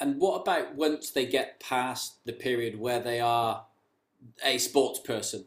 And 0.00 0.20
what 0.20 0.42
about 0.42 0.76
once 0.76 1.10
they 1.10 1.26
get 1.26 1.60
past 1.60 2.24
the 2.24 2.32
period 2.32 2.78
where 2.78 3.00
they 3.00 3.20
are 3.20 3.66
a 4.44 4.58
sports 4.58 5.00
person? 5.00 5.46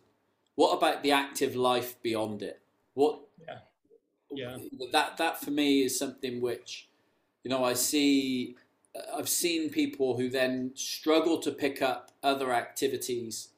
What 0.55 0.77
about 0.77 1.03
the 1.03 1.11
active 1.11 1.55
life 1.55 2.01
beyond 2.01 2.41
it? 2.41 2.61
What? 2.93 3.21
Yeah. 3.47 3.59
Yeah. 4.33 4.57
That 4.91 5.17
that 5.17 5.41
for 5.41 5.51
me 5.51 5.83
is 5.83 5.97
something 5.97 6.41
which, 6.41 6.89
you 7.43 7.49
know, 7.49 7.63
I 7.63 7.73
see 7.73 8.55
I've 9.15 9.29
seen 9.29 9.69
people 9.69 10.17
who 10.17 10.29
then 10.29 10.71
struggle 10.75 11.39
to 11.39 11.51
pick 11.51 11.81
up 11.81 12.11
other 12.21 12.51
activities 12.51 13.49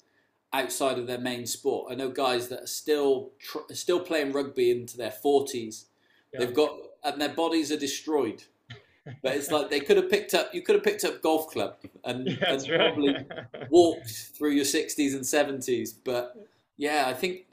outside 0.52 1.00
of 1.00 1.08
their 1.08 1.18
main 1.18 1.46
sport. 1.48 1.92
I 1.92 1.96
know 1.96 2.10
guys 2.10 2.50
that 2.50 2.64
are 2.64 2.68
still 2.68 3.32
tr- 3.40 3.74
still 3.74 4.00
playing 4.00 4.32
rugby 4.32 4.70
into 4.70 4.96
their 4.96 5.12
forties. 5.12 5.86
Yeah. 6.32 6.42
They've 6.42 6.54
got 6.54 6.78
and 7.04 7.20
their 7.20 7.34
bodies 7.34 7.72
are 7.72 7.78
destroyed. 7.78 8.44
But 9.22 9.36
it's 9.36 9.52
like 9.52 9.70
they 9.70 9.82
could 9.82 9.98
have 9.98 10.10
picked 10.10 10.34
up. 10.34 10.56
You 10.56 10.62
could 10.62 10.76
have 10.76 10.84
picked 10.84 11.04
up 11.04 11.22
golf 11.22 11.52
club 11.52 11.76
and, 12.06 12.26
yeah, 12.42 12.54
and 12.54 12.66
probably 12.66 13.16
walked 13.70 14.08
through 14.10 14.52
your 14.52 14.64
sixties 14.64 15.14
and 15.14 15.26
seventies. 15.26 15.92
But 15.92 16.38
yeah, 16.78 17.04
I 17.08 17.14
think 17.14 17.48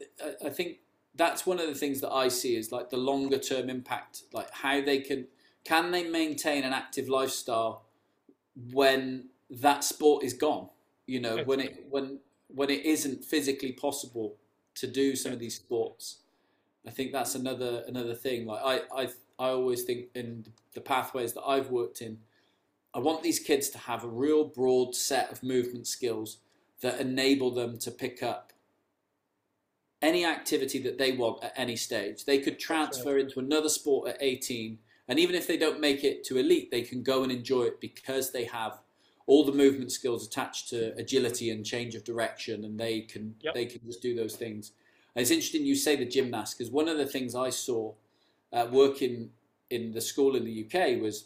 I 0.45 0.49
think 0.49 0.77
that's 1.17 1.47
one 1.47 1.59
of 1.59 1.67
the 1.67 1.75
things 1.75 2.01
that 2.03 2.13
I 2.13 2.29
see 2.29 2.55
is 2.55 2.71
like 2.71 2.91
the 2.91 2.99
longer 2.99 3.39
term 3.39 3.69
impact, 3.69 4.23
like 4.33 4.49
how 4.53 4.81
they 4.81 5.01
can 5.01 5.27
can 5.65 5.91
they 5.91 6.09
maintain 6.09 6.65
an 6.65 6.73
active 6.73 7.09
lifestyle 7.09 7.85
when 8.73 9.29
that 9.51 9.85
sport 9.85 10.25
is 10.25 10.33
gone? 10.33 10.69
You 11.07 11.21
know, 11.21 11.43
when 11.45 11.61
it 11.61 11.87
when 11.89 12.21
when 12.49 12.71
it 12.71 12.85
isn't 12.85 13.25
physically 13.25 13.73
possible 13.73 14.37
to 14.77 14.87
do 14.87 15.17
some 15.17 15.33
of 15.33 15.39
these 15.39 15.57
sports. 15.57 16.19
I 16.87 16.91
think 16.91 17.13
that's 17.13 17.35
another 17.35 17.85
another 17.87 18.15
thing. 18.15 18.47
Like 18.47 18.63
I 18.65 19.03
I 19.03 19.09
I 19.39 19.49
always 19.51 19.83
think 19.83 20.07
in 20.15 20.47
the 20.75 20.81
pathways 20.81 21.33
that 21.35 21.43
I've 21.43 21.71
worked 21.71 22.01
in, 22.01 22.19
I 22.95 22.99
want 22.99 23.23
these 23.23 23.39
kids 23.39 23.69
to 23.71 23.79
have 23.79 24.05
a 24.05 24.09
real 24.09 24.45
broad 24.45 24.95
set 24.95 25.31
of 25.31 25.43
movement 25.43 25.87
skills 25.87 26.39
that 26.81 27.01
enable 27.01 27.51
them 27.51 27.79
to 27.79 27.91
pick 27.91 28.23
up 28.23 28.53
any 30.03 30.25
activity 30.25 30.79
that 30.83 30.99
they 30.99 31.13
want 31.13 31.45
at 31.45 31.53
any 31.57 31.77
stage. 31.77 32.25
They 32.25 32.39
could 32.39 32.59
transfer 32.59 33.19
into 33.19 33.39
another 33.39 33.69
sport 33.69 34.09
at 34.09 34.17
18 34.21 34.79
and 35.11 35.19
even 35.19 35.35
if 35.35 35.49
they 35.49 35.57
don't 35.57 35.81
make 35.81 36.05
it 36.05 36.23
to 36.25 36.39
elite, 36.39 36.71
they 36.71 36.83
can 36.83 37.03
go 37.03 37.25
and 37.25 37.33
enjoy 37.33 37.65
it 37.65 37.81
because 37.81 38.31
they 38.31 38.45
have 38.45 38.79
all 39.27 39.45
the 39.45 39.53
movement 39.53 39.91
skills 39.91 40.25
attached 40.25 40.71
to 40.71 40.95
agility 40.97 41.51
and 41.51 41.67
change 41.67 41.97
of 41.97 42.05
direction, 42.05 42.65
and 42.65 42.79
they 42.79 43.01
can 43.01 43.35
yep. 43.41 43.53
they 43.53 43.67
can 43.67 43.81
just 43.85 44.01
do 44.01 44.15
those 44.15 44.37
things. 44.37 44.71
And 45.15 45.23
it's 45.23 45.33
interesting 45.33 45.67
you 45.67 45.75
say 45.75 45.97
the 45.97 46.05
gymnast 46.05 46.57
because 46.57 46.71
one 46.71 46.89
of 46.89 46.97
the 46.97 47.07
things 47.07 47.35
I 47.35 47.51
saw 47.51 47.93
uh, 48.53 48.69
working 48.71 49.31
in 49.69 49.91
the 49.91 50.01
school 50.01 50.37
in 50.37 50.45
the 50.45 50.65
UK 50.65 51.03
was 51.03 51.25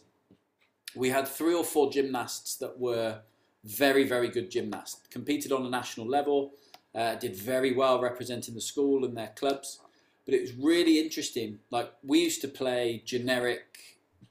we 0.97 1.11
had 1.11 1.29
three 1.29 1.55
or 1.55 1.64
four 1.64 1.92
gymnasts 1.92 2.57
that 2.57 2.79
were 2.79 3.20
very 3.64 4.05
very 4.05 4.29
good 4.29 4.51
gymnasts, 4.51 5.07
competed 5.11 5.53
on 5.53 5.66
a 5.66 5.68
national 5.68 6.07
level, 6.07 6.55
uh, 6.94 7.16
did 7.16 7.37
very 7.37 7.75
well 7.75 8.01
representing 8.01 8.55
the 8.55 8.62
school 8.62 9.05
and 9.05 9.14
their 9.14 9.33
clubs. 9.37 9.81
But 10.24 10.34
it 10.34 10.40
was 10.40 10.52
really 10.54 10.98
interesting. 10.98 11.58
Like 11.70 11.92
we 12.02 12.20
used 12.20 12.40
to 12.42 12.48
play 12.48 13.02
generic 13.04 13.62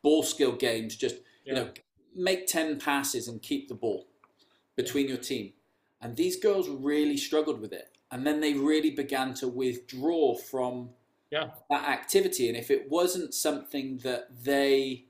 ball 0.01 0.23
skill 0.23 0.53
games, 0.53 0.95
just 0.95 1.15
yeah. 1.45 1.53
you 1.53 1.59
know, 1.59 1.69
make 2.15 2.47
ten 2.47 2.79
passes 2.79 3.27
and 3.27 3.41
keep 3.41 3.67
the 3.67 3.75
ball 3.75 4.07
between 4.75 5.07
your 5.07 5.17
team. 5.17 5.53
And 6.01 6.15
these 6.15 6.37
girls 6.37 6.67
really 6.67 7.17
struggled 7.17 7.61
with 7.61 7.71
it. 7.71 7.89
And 8.11 8.27
then 8.27 8.41
they 8.41 8.53
really 8.53 8.91
began 8.91 9.33
to 9.35 9.47
withdraw 9.47 10.35
from 10.35 10.89
yeah. 11.31 11.49
that 11.69 11.87
activity. 11.89 12.47
And 12.49 12.57
if 12.57 12.69
it 12.69 12.89
wasn't 12.89 13.33
something 13.33 13.99
that 14.03 14.43
they 14.43 15.05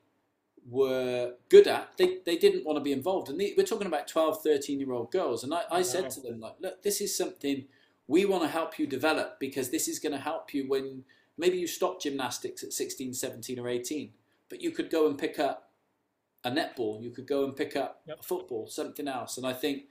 were 0.69 1.33
good 1.49 1.67
at, 1.67 1.97
they, 1.97 2.19
they 2.25 2.37
didn't 2.37 2.65
want 2.65 2.77
to 2.77 2.83
be 2.83 2.93
involved. 2.93 3.29
And 3.29 3.37
we're 3.37 3.65
talking 3.65 3.87
about 3.87 4.07
12, 4.07 4.41
13 4.41 4.79
year 4.79 4.93
old 4.93 5.11
girls. 5.11 5.43
And 5.43 5.53
I, 5.53 5.63
I 5.71 5.81
said 5.81 6.11
to 6.11 6.21
them, 6.21 6.39
like, 6.39 6.55
look, 6.61 6.83
this 6.83 7.01
is 7.01 7.17
something 7.17 7.65
we 8.07 8.25
want 8.25 8.43
to 8.43 8.49
help 8.49 8.77
you 8.77 8.85
develop 8.85 9.39
because 9.39 9.69
this 9.69 9.87
is 9.87 9.99
going 9.99 10.11
to 10.11 10.19
help 10.19 10.53
you 10.53 10.67
when 10.67 11.03
maybe 11.37 11.57
you 11.57 11.67
stop 11.67 12.01
gymnastics 12.01 12.63
at 12.63 12.73
16, 12.73 13.13
17, 13.13 13.59
or 13.59 13.69
18, 13.69 14.11
but 14.49 14.61
you 14.61 14.71
could 14.71 14.89
go 14.89 15.07
and 15.07 15.17
pick 15.17 15.39
up 15.39 15.71
a 16.43 16.51
netball, 16.51 17.01
you 17.01 17.09
could 17.09 17.25
go 17.25 17.45
and 17.45 17.55
pick 17.55 17.75
up 17.75 18.01
yep. 18.05 18.19
a 18.19 18.23
football, 18.23 18.67
something 18.67 19.07
else. 19.07 19.37
And 19.37 19.47
I 19.47 19.53
think 19.53 19.83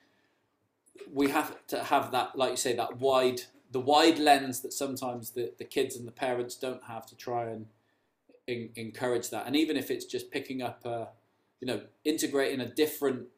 we 1.12 1.30
have 1.30 1.66
to 1.68 1.84
have 1.84 2.12
that, 2.12 2.36
like 2.36 2.50
you 2.50 2.56
say, 2.56 2.76
that 2.76 2.98
wide, 2.98 3.42
the 3.70 3.80
wide 3.80 4.18
lens 4.18 4.60
that 4.60 4.72
sometimes 4.72 5.30
the, 5.30 5.52
the 5.58 5.64
kids 5.64 5.96
and 5.96 6.06
the 6.06 6.12
parents 6.12 6.54
don't 6.54 6.84
have 6.84 7.06
to 7.06 7.16
try 7.16 7.46
and 7.46 7.66
in, 8.46 8.70
encourage 8.76 9.30
that. 9.30 9.46
And 9.46 9.56
even 9.56 9.76
if 9.76 9.90
it's 9.90 10.04
just 10.04 10.30
picking 10.30 10.62
up, 10.62 10.84
a, 10.84 11.08
you 11.60 11.66
know, 11.66 11.82
integrating 12.04 12.60
a 12.60 12.66
different 12.66 13.28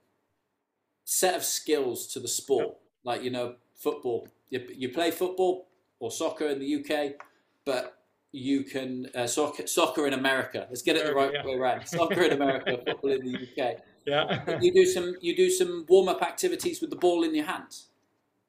set 1.04 1.34
of 1.34 1.44
skills 1.44 2.06
to 2.08 2.18
the 2.18 2.28
sport, 2.28 2.76
like 3.04 3.22
you 3.22 3.30
know, 3.30 3.56
football. 3.74 4.28
You, 4.50 4.66
you 4.76 4.88
play 4.90 5.11
football 5.11 5.68
or 5.98 6.11
soccer 6.11 6.48
in 6.48 6.59
the 6.59 6.76
UK, 6.76 7.12
but 7.64 8.04
you 8.33 8.64
can 8.64 9.09
uh, 9.14 9.26
soccer 9.26 9.66
soccer 9.66 10.07
in 10.07 10.12
America. 10.12 10.66
Let's 10.68 10.83
get 10.83 10.96
it 10.96 11.07
the 11.07 11.14
right 11.14 11.33
yeah. 11.33 11.44
way 11.44 11.54
around. 11.54 11.87
Soccer 11.87 12.22
in 12.22 12.33
America, 12.40 12.78
football 12.85 13.12
in 13.12 13.24
the 13.24 13.38
UK. 13.38 13.78
Yeah. 14.07 14.59
you 14.61 14.72
do 14.72 14.85
some 14.85 15.14
you 15.20 15.37
do 15.37 15.48
some 15.48 15.87
warm 15.88 16.09
up 16.09 16.20
activities 16.20 16.80
with 16.80 16.90
the 16.90 16.96
ball 16.96 17.22
in 17.22 17.35
your 17.35 17.46
hands, 17.46 17.88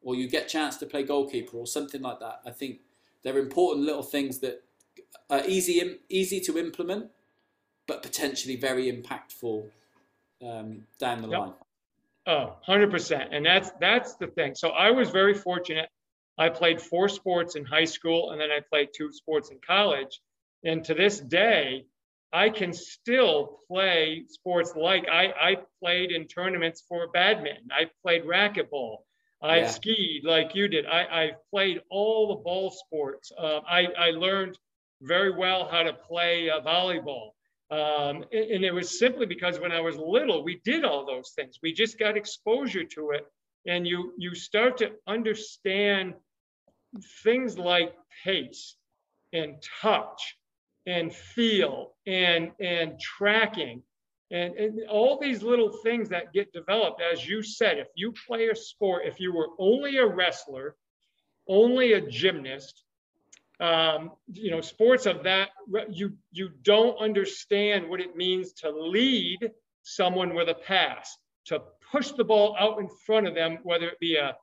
or 0.02 0.16
you 0.16 0.28
get 0.28 0.48
chance 0.48 0.78
to 0.78 0.86
play 0.86 1.04
goalkeeper 1.04 1.58
or 1.58 1.68
something 1.68 2.02
like 2.02 2.20
that. 2.20 2.42
I 2.46 2.52
think 2.52 2.80
they're 3.24 3.38
important 3.38 3.86
little 3.86 4.04
things 4.04 4.40
that 4.40 4.64
are 5.30 5.44
easy 5.46 6.00
easy 6.10 6.40
to 6.42 6.58
implement, 6.58 7.12
but 7.88 8.02
potentially 8.02 8.56
very 8.56 8.92
impactful 8.92 9.66
um, 10.42 10.86
down 10.98 11.22
the 11.22 11.30
yep. 11.30 11.40
line. 11.40 11.54
Oh, 12.28 12.58
100%. 12.68 13.28
And 13.32 13.46
that's 13.46 13.72
that's 13.80 14.16
the 14.16 14.28
thing. 14.28 14.56
So 14.56 14.70
I 14.70 14.92
was 14.92 15.10
very 15.10 15.34
fortunate 15.34 15.90
I 16.38 16.50
played 16.50 16.82
four 16.82 17.08
sports 17.08 17.56
in 17.56 17.66
high 17.66 17.86
school 17.86 18.32
and 18.32 18.42
then 18.42 18.52
I 18.52 18.60
played 18.60 18.90
two 18.94 19.12
sports 19.12 19.52
in 19.52 19.60
college. 19.66 20.20
And 20.64 20.84
to 20.86 20.94
this 20.94 21.20
day, 21.20 21.86
I 22.34 22.50
can 22.50 22.74
still 22.74 23.60
play 23.70 24.26
sports 24.28 24.74
like 24.76 25.08
I, 25.10 25.28
I 25.28 25.58
played 25.82 26.12
in 26.12 26.28
tournaments 26.28 26.84
for 26.88 27.08
badminton. 27.08 27.70
I 27.72 27.90
played 28.02 28.24
racquetball. 28.26 28.98
I 29.42 29.60
yeah. 29.60 29.68
skied 29.68 30.24
like 30.26 30.56
you 30.56 30.68
did. 30.68 30.86
I, 30.86 31.02
I 31.04 31.32
played 31.52 31.82
all 31.90 32.30
the 32.30 32.44
ball 32.44 32.72
sports. 32.72 33.32
Uh, 33.38 33.60
I, 33.60 33.88
I 33.98 34.10
learned 34.12 34.58
very 35.02 35.32
well 35.32 35.68
how 35.70 35.84
to 35.84 35.94
play 35.94 36.50
uh, 36.50 36.62
volleyball. 36.62 37.32
Um, 37.72 38.24
and, 38.32 38.52
and, 38.52 38.64
it 38.64 38.72
was 38.72 39.00
simply 39.00 39.26
because 39.26 39.60
when 39.60 39.72
I 39.72 39.82
was 39.82 39.98
little, 39.98 40.44
we 40.44 40.62
did 40.64 40.86
all 40.86 41.04
those 41.04 41.32
things. 41.36 41.58
We 41.64 41.74
just 41.74 41.98
got 41.98 42.16
exposure 42.16 42.84
to 42.84 43.10
it. 43.12 43.26
And 43.66 43.88
you, 43.88 44.14
you 44.20 44.36
start 44.36 44.78
to 44.78 44.92
understand 45.08 46.14
things 47.24 47.58
like 47.58 47.94
pace 48.24 48.76
and 49.34 49.56
touch 49.82 50.38
and 50.86 51.14
feel 51.14 51.94
and 52.06 52.52
and 52.60 53.00
tracking 53.00 53.82
and, 54.32 54.54
and 54.56 54.80
all 54.90 55.20
these 55.20 55.44
little 55.44 55.72
things 55.84 56.10
that 56.10 56.34
get 56.34 56.54
developed 56.54 57.02
as 57.02 57.28
you 57.28 57.42
said 57.42 57.78
if 57.78 57.88
you 57.96 58.14
play 58.28 58.50
a 58.50 58.56
sport 58.56 59.04
if 59.06 59.20
you 59.20 59.34
were 59.34 59.50
only 59.60 59.98
a 59.98 60.06
wrestler 60.06 60.76
only 61.48 61.94
a 61.94 62.02
gymnast 62.02 62.85
um, 63.60 64.12
you 64.34 64.52
know 64.52 64.62
sports 64.62 65.06
of 65.06 65.24
that 65.24 65.50
you 65.90 66.14
you 66.32 66.50
don't 66.64 66.98
understand 67.00 67.90
what 67.90 68.02
it 68.02 68.16
means 68.16 68.54
to 68.54 68.70
lead 68.70 69.40
someone 69.84 70.34
with 70.34 70.50
a 70.50 70.54
pass 70.54 71.18
to 71.46 71.62
push 71.92 72.12
the 72.12 72.24
ball 72.24 72.56
out 72.60 72.80
in 72.80 72.90
front 73.06 73.28
of 73.28 73.36
them 73.36 73.60
whether 73.64 73.88
it 73.88 74.00
be 74.00 74.18
a 74.18 74.36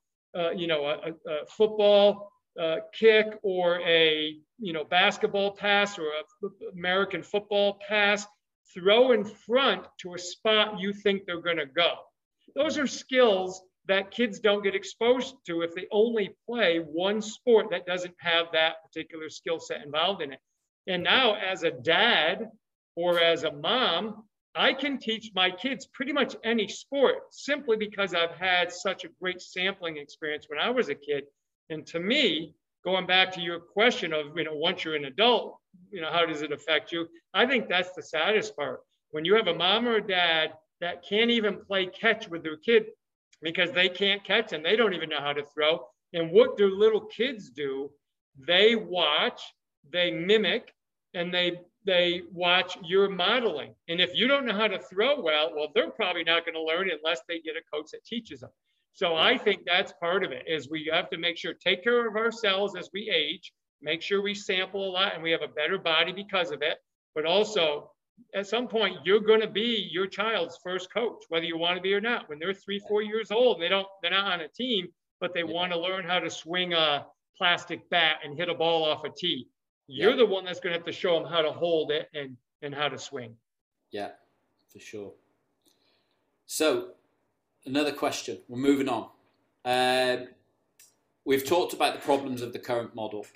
you 0.56 0.66
know 0.66 0.86
a, 0.86 1.30
a 1.30 1.46
football 1.46 2.32
kick 2.92 3.38
or 3.42 3.80
a 3.80 4.36
you 4.58 4.72
know 4.72 4.84
basketball 4.84 5.50
pass 5.50 5.98
or 5.98 6.04
a 6.06 6.48
American 6.72 7.22
football 7.22 7.78
pass, 7.86 8.26
throw 8.74 9.12
in 9.12 9.24
front 9.24 9.86
to 10.00 10.14
a 10.14 10.18
spot 10.18 10.80
you 10.80 10.92
think 10.92 11.22
they're 11.26 11.40
going 11.40 11.56
to 11.56 11.66
go. 11.66 11.94
Those 12.54 12.78
are 12.78 12.86
skills 12.86 13.62
that 13.86 14.10
kids 14.10 14.38
don't 14.38 14.62
get 14.62 14.74
exposed 14.74 15.34
to 15.46 15.62
if 15.62 15.74
they 15.74 15.86
only 15.90 16.34
play 16.46 16.78
one 16.78 17.20
sport 17.20 17.66
that 17.70 17.86
doesn't 17.86 18.14
have 18.18 18.46
that 18.52 18.76
particular 18.84 19.28
skill 19.28 19.58
set 19.58 19.84
involved 19.84 20.22
in 20.22 20.32
it. 20.32 20.40
And 20.86 21.02
now, 21.02 21.34
as 21.34 21.62
a 21.62 21.70
dad 21.70 22.50
or 22.96 23.20
as 23.20 23.44
a 23.44 23.52
mom, 23.52 24.24
I 24.54 24.74
can 24.74 24.98
teach 24.98 25.30
my 25.34 25.50
kids 25.50 25.86
pretty 25.86 26.12
much 26.12 26.36
any 26.44 26.68
sport 26.68 27.22
simply 27.30 27.76
because 27.76 28.14
I've 28.14 28.36
had 28.36 28.72
such 28.72 29.04
a 29.04 29.08
great 29.20 29.40
sampling 29.40 29.96
experience 29.96 30.46
when 30.48 30.58
I 30.58 30.70
was 30.70 30.88
a 30.88 30.94
kid 30.94 31.24
and 31.72 31.86
to 31.86 32.00
me, 32.00 32.54
going 32.84 33.06
back 33.06 33.32
to 33.32 33.40
your 33.40 33.58
question 33.60 34.12
of, 34.12 34.36
you 34.36 34.44
know, 34.44 34.54
once 34.54 34.84
you're 34.84 34.96
an 34.96 35.06
adult, 35.06 35.58
you 35.90 36.00
know, 36.00 36.10
how 36.10 36.26
does 36.26 36.42
it 36.42 36.52
affect 36.52 36.92
you? 36.92 37.08
I 37.32 37.46
think 37.46 37.68
that's 37.68 37.92
the 37.92 38.02
saddest 38.02 38.56
part. 38.56 38.80
When 39.10 39.24
you 39.24 39.34
have 39.36 39.46
a 39.46 39.54
mom 39.54 39.88
or 39.88 39.96
a 39.96 40.06
dad 40.06 40.52
that 40.80 41.02
can't 41.02 41.30
even 41.30 41.64
play 41.64 41.86
catch 41.86 42.28
with 42.28 42.42
their 42.42 42.56
kid 42.56 42.86
because 43.42 43.72
they 43.72 43.88
can't 43.88 44.24
catch 44.24 44.52
and 44.52 44.64
they 44.64 44.76
don't 44.76 44.94
even 44.94 45.08
know 45.08 45.20
how 45.20 45.32
to 45.32 45.44
throw. 45.44 45.86
And 46.12 46.30
what 46.30 46.56
do 46.56 46.74
little 46.74 47.06
kids 47.06 47.50
do? 47.50 47.90
They 48.46 48.76
watch, 48.76 49.42
they 49.92 50.10
mimic, 50.10 50.72
and 51.14 51.32
they 51.32 51.60
they 51.84 52.22
watch 52.32 52.78
your 52.84 53.08
modeling. 53.08 53.74
And 53.88 54.00
if 54.00 54.14
you 54.14 54.28
don't 54.28 54.46
know 54.46 54.54
how 54.54 54.68
to 54.68 54.78
throw 54.78 55.20
well, 55.20 55.52
well, 55.54 55.68
they're 55.74 55.90
probably 55.90 56.22
not 56.22 56.44
going 56.44 56.54
to 56.54 56.62
learn 56.62 56.88
unless 56.90 57.22
they 57.28 57.40
get 57.40 57.56
a 57.56 57.76
coach 57.76 57.90
that 57.92 58.04
teaches 58.04 58.40
them. 58.40 58.50
So 58.92 59.16
I 59.16 59.36
think 59.38 59.62
that's 59.66 59.92
part 59.94 60.22
of 60.22 60.32
it 60.32 60.44
is 60.46 60.70
we 60.70 60.88
have 60.92 61.10
to 61.10 61.18
make 61.18 61.36
sure 61.36 61.54
take 61.54 61.82
care 61.82 62.06
of 62.06 62.14
ourselves 62.14 62.76
as 62.76 62.90
we 62.92 63.10
age, 63.10 63.52
make 63.80 64.02
sure 64.02 64.22
we 64.22 64.34
sample 64.34 64.88
a 64.88 64.92
lot 64.92 65.14
and 65.14 65.22
we 65.22 65.32
have 65.32 65.42
a 65.42 65.48
better 65.48 65.78
body 65.78 66.12
because 66.12 66.50
of 66.50 66.62
it. 66.62 66.78
But 67.14 67.26
also 67.26 67.90
at 68.34 68.46
some 68.46 68.68
point 68.68 68.96
you're 69.04 69.20
going 69.20 69.40
to 69.40 69.48
be 69.48 69.88
your 69.90 70.06
child's 70.06 70.58
first 70.62 70.92
coach, 70.92 71.24
whether 71.28 71.44
you 71.44 71.58
want 71.58 71.76
to 71.76 71.82
be 71.82 71.94
or 71.94 72.00
not. 72.00 72.28
When 72.28 72.38
they're 72.38 72.54
three, 72.54 72.80
four 72.88 73.02
years 73.02 73.30
old, 73.30 73.60
they 73.60 73.68
don't 73.68 73.86
they're 74.02 74.10
not 74.10 74.32
on 74.32 74.40
a 74.40 74.48
team, 74.48 74.88
but 75.20 75.34
they 75.34 75.44
want 75.44 75.72
to 75.72 75.78
learn 75.78 76.04
how 76.04 76.18
to 76.18 76.30
swing 76.30 76.72
a 76.72 77.06
plastic 77.36 77.88
bat 77.90 78.16
and 78.24 78.36
hit 78.36 78.48
a 78.48 78.54
ball 78.54 78.84
off 78.84 79.04
a 79.04 79.10
tee. 79.10 79.48
You're 79.86 80.10
yeah. 80.10 80.16
the 80.16 80.26
one 80.26 80.44
that's 80.44 80.60
going 80.60 80.72
to 80.72 80.78
have 80.78 80.86
to 80.86 80.92
show 80.92 81.18
them 81.18 81.30
how 81.30 81.42
to 81.42 81.52
hold 81.52 81.90
it 81.90 82.08
and 82.14 82.36
and 82.62 82.74
how 82.74 82.88
to 82.88 82.98
swing. 82.98 83.34
Yeah, 83.90 84.10
for 84.72 84.78
sure. 84.78 85.12
So 86.46 86.90
another 87.66 87.92
question. 87.92 88.38
We're 88.48 88.58
moving 88.58 88.88
on. 88.88 89.08
Um, 89.64 90.28
we've 91.24 91.46
talked 91.46 91.72
about 91.72 91.94
the 91.94 92.00
problems 92.00 92.42
of 92.42 92.52
the 92.52 92.58
current 92.58 92.94
model, 92.94 93.26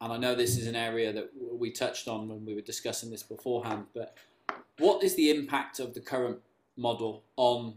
and 0.00 0.12
I 0.12 0.16
know 0.16 0.34
this 0.34 0.56
is 0.56 0.66
an 0.66 0.76
area 0.76 1.12
that 1.12 1.30
we 1.52 1.70
touched 1.70 2.08
on 2.08 2.28
when 2.28 2.44
we 2.44 2.54
were 2.54 2.60
discussing 2.60 3.10
this 3.10 3.22
beforehand. 3.22 3.86
But 3.94 4.16
what 4.78 5.02
is 5.02 5.14
the 5.16 5.30
impact 5.30 5.80
of 5.80 5.94
the 5.94 6.00
current 6.00 6.38
model 6.76 7.24
on 7.36 7.74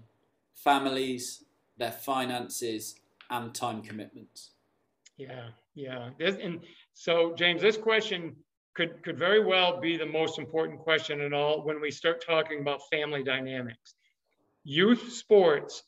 families, 0.53 1.43
their 1.77 1.91
finances, 1.91 2.95
and 3.29 3.53
time 3.53 3.81
commitments? 3.81 4.51
Yeah, 5.17 5.49
yeah. 5.75 6.09
And 6.19 6.61
so, 6.93 7.33
James, 7.35 7.61
this 7.61 7.77
question 7.77 8.35
could 8.73 9.03
could 9.03 9.17
very 9.17 9.43
well 9.43 9.79
be 9.79 9.97
the 9.97 10.05
most 10.05 10.39
important 10.39 10.79
question 10.79 11.21
in 11.21 11.33
all 11.33 11.63
when 11.63 11.81
we 11.81 11.91
start 11.91 12.23
talking 12.25 12.61
about 12.61 12.81
family 12.91 13.23
dynamics. 13.23 13.95
Youth 14.63 15.11
sports 15.11 15.83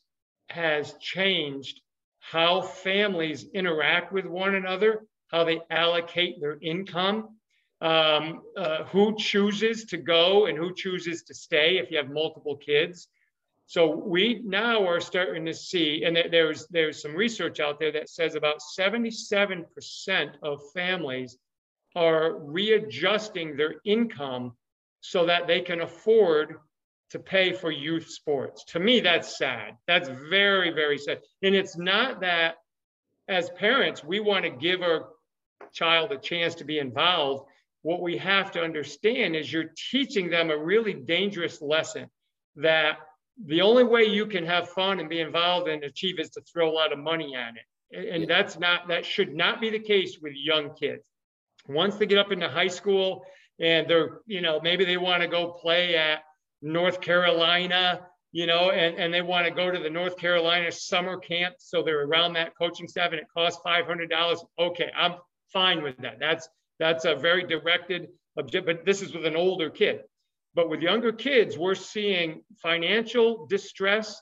has 0.50 0.94
changed 1.00 1.80
how 2.18 2.60
families 2.60 3.46
interact 3.54 4.12
with 4.12 4.26
one 4.26 4.54
another, 4.54 5.06
how 5.28 5.44
they 5.44 5.60
allocate 5.70 6.40
their 6.40 6.58
income, 6.60 7.36
um, 7.80 8.42
uh, 8.56 8.84
who 8.84 9.16
chooses 9.16 9.84
to 9.86 9.96
go 9.96 10.46
and 10.46 10.56
who 10.56 10.74
chooses 10.74 11.22
to 11.24 11.34
stay 11.34 11.78
if 11.78 11.90
you 11.90 11.96
have 11.96 12.10
multiple 12.10 12.56
kids. 12.56 13.08
So 13.66 13.88
we 13.88 14.42
now 14.44 14.86
are 14.86 15.00
starting 15.00 15.46
to 15.46 15.54
see, 15.54 16.04
and 16.04 16.16
there's 16.30 16.66
there's 16.68 17.00
some 17.00 17.14
research 17.14 17.60
out 17.60 17.78
there 17.78 17.92
that 17.92 18.10
says 18.10 18.34
about 18.34 18.60
77% 18.78 19.64
of 20.42 20.60
families 20.72 21.38
are 21.96 22.38
readjusting 22.38 23.56
their 23.56 23.76
income 23.84 24.52
so 25.00 25.26
that 25.26 25.46
they 25.46 25.60
can 25.60 25.80
afford 25.80 26.56
to 27.10 27.18
pay 27.18 27.52
for 27.52 27.70
youth 27.70 28.08
sports. 28.10 28.64
To 28.64 28.80
me, 28.80 29.00
that's 29.00 29.38
sad. 29.38 29.76
That's 29.86 30.08
very, 30.08 30.70
very 30.70 30.98
sad. 30.98 31.20
And 31.42 31.54
it's 31.54 31.76
not 31.76 32.20
that 32.20 32.56
as 33.28 33.50
parents, 33.50 34.02
we 34.02 34.20
want 34.20 34.44
to 34.44 34.50
give 34.50 34.82
our 34.82 35.10
child 35.72 36.12
a 36.12 36.18
chance 36.18 36.54
to 36.56 36.64
be 36.64 36.78
involved. 36.78 37.48
What 37.84 38.00
we 38.00 38.16
have 38.16 38.50
to 38.52 38.62
understand 38.62 39.36
is 39.36 39.52
you're 39.52 39.70
teaching 39.90 40.30
them 40.30 40.50
a 40.50 40.56
really 40.56 40.94
dangerous 40.94 41.60
lesson 41.60 42.08
that 42.56 42.96
the 43.44 43.60
only 43.60 43.84
way 43.84 44.04
you 44.04 44.24
can 44.24 44.46
have 44.46 44.70
fun 44.70 45.00
and 45.00 45.08
be 45.10 45.20
involved 45.20 45.68
and 45.68 45.84
achieve 45.84 46.18
is 46.18 46.30
to 46.30 46.40
throw 46.50 46.70
a 46.70 46.72
lot 46.72 46.94
of 46.94 46.98
money 46.98 47.36
at 47.36 47.52
it. 47.56 48.14
And 48.14 48.26
that's 48.26 48.58
not, 48.58 48.88
that 48.88 49.04
should 49.04 49.34
not 49.34 49.60
be 49.60 49.68
the 49.68 49.78
case 49.78 50.16
with 50.18 50.32
young 50.34 50.74
kids. 50.74 51.10
Once 51.68 51.96
they 51.96 52.06
get 52.06 52.16
up 52.16 52.32
into 52.32 52.48
high 52.48 52.68
school 52.68 53.22
and 53.60 53.86
they're, 53.86 54.20
you 54.24 54.40
know, 54.40 54.60
maybe 54.62 54.86
they 54.86 54.96
want 54.96 55.20
to 55.20 55.28
go 55.28 55.52
play 55.52 55.94
at 55.94 56.20
North 56.62 57.02
Carolina, 57.02 58.00
you 58.32 58.46
know, 58.46 58.70
and, 58.70 58.96
and 58.96 59.12
they 59.12 59.20
want 59.20 59.46
to 59.46 59.52
go 59.52 59.70
to 59.70 59.78
the 59.78 59.90
North 59.90 60.16
Carolina 60.16 60.72
summer 60.72 61.18
camp. 61.18 61.56
So 61.58 61.82
they're 61.82 62.06
around 62.06 62.32
that 62.32 62.56
coaching 62.56 62.88
staff 62.88 63.10
and 63.10 63.20
it 63.20 63.26
costs 63.36 63.60
$500. 63.66 64.38
Okay, 64.58 64.90
I'm 64.96 65.16
fine 65.52 65.82
with 65.82 65.98
that. 65.98 66.16
That's, 66.18 66.48
that's 66.78 67.04
a 67.04 67.14
very 67.14 67.44
directed 67.44 68.08
object, 68.38 68.66
but 68.66 68.84
this 68.84 69.02
is 69.02 69.14
with 69.14 69.26
an 69.26 69.36
older 69.36 69.70
kid. 69.70 70.00
But 70.54 70.68
with 70.68 70.80
younger 70.80 71.12
kids, 71.12 71.58
we're 71.58 71.74
seeing 71.74 72.42
financial 72.62 73.46
distress. 73.46 74.20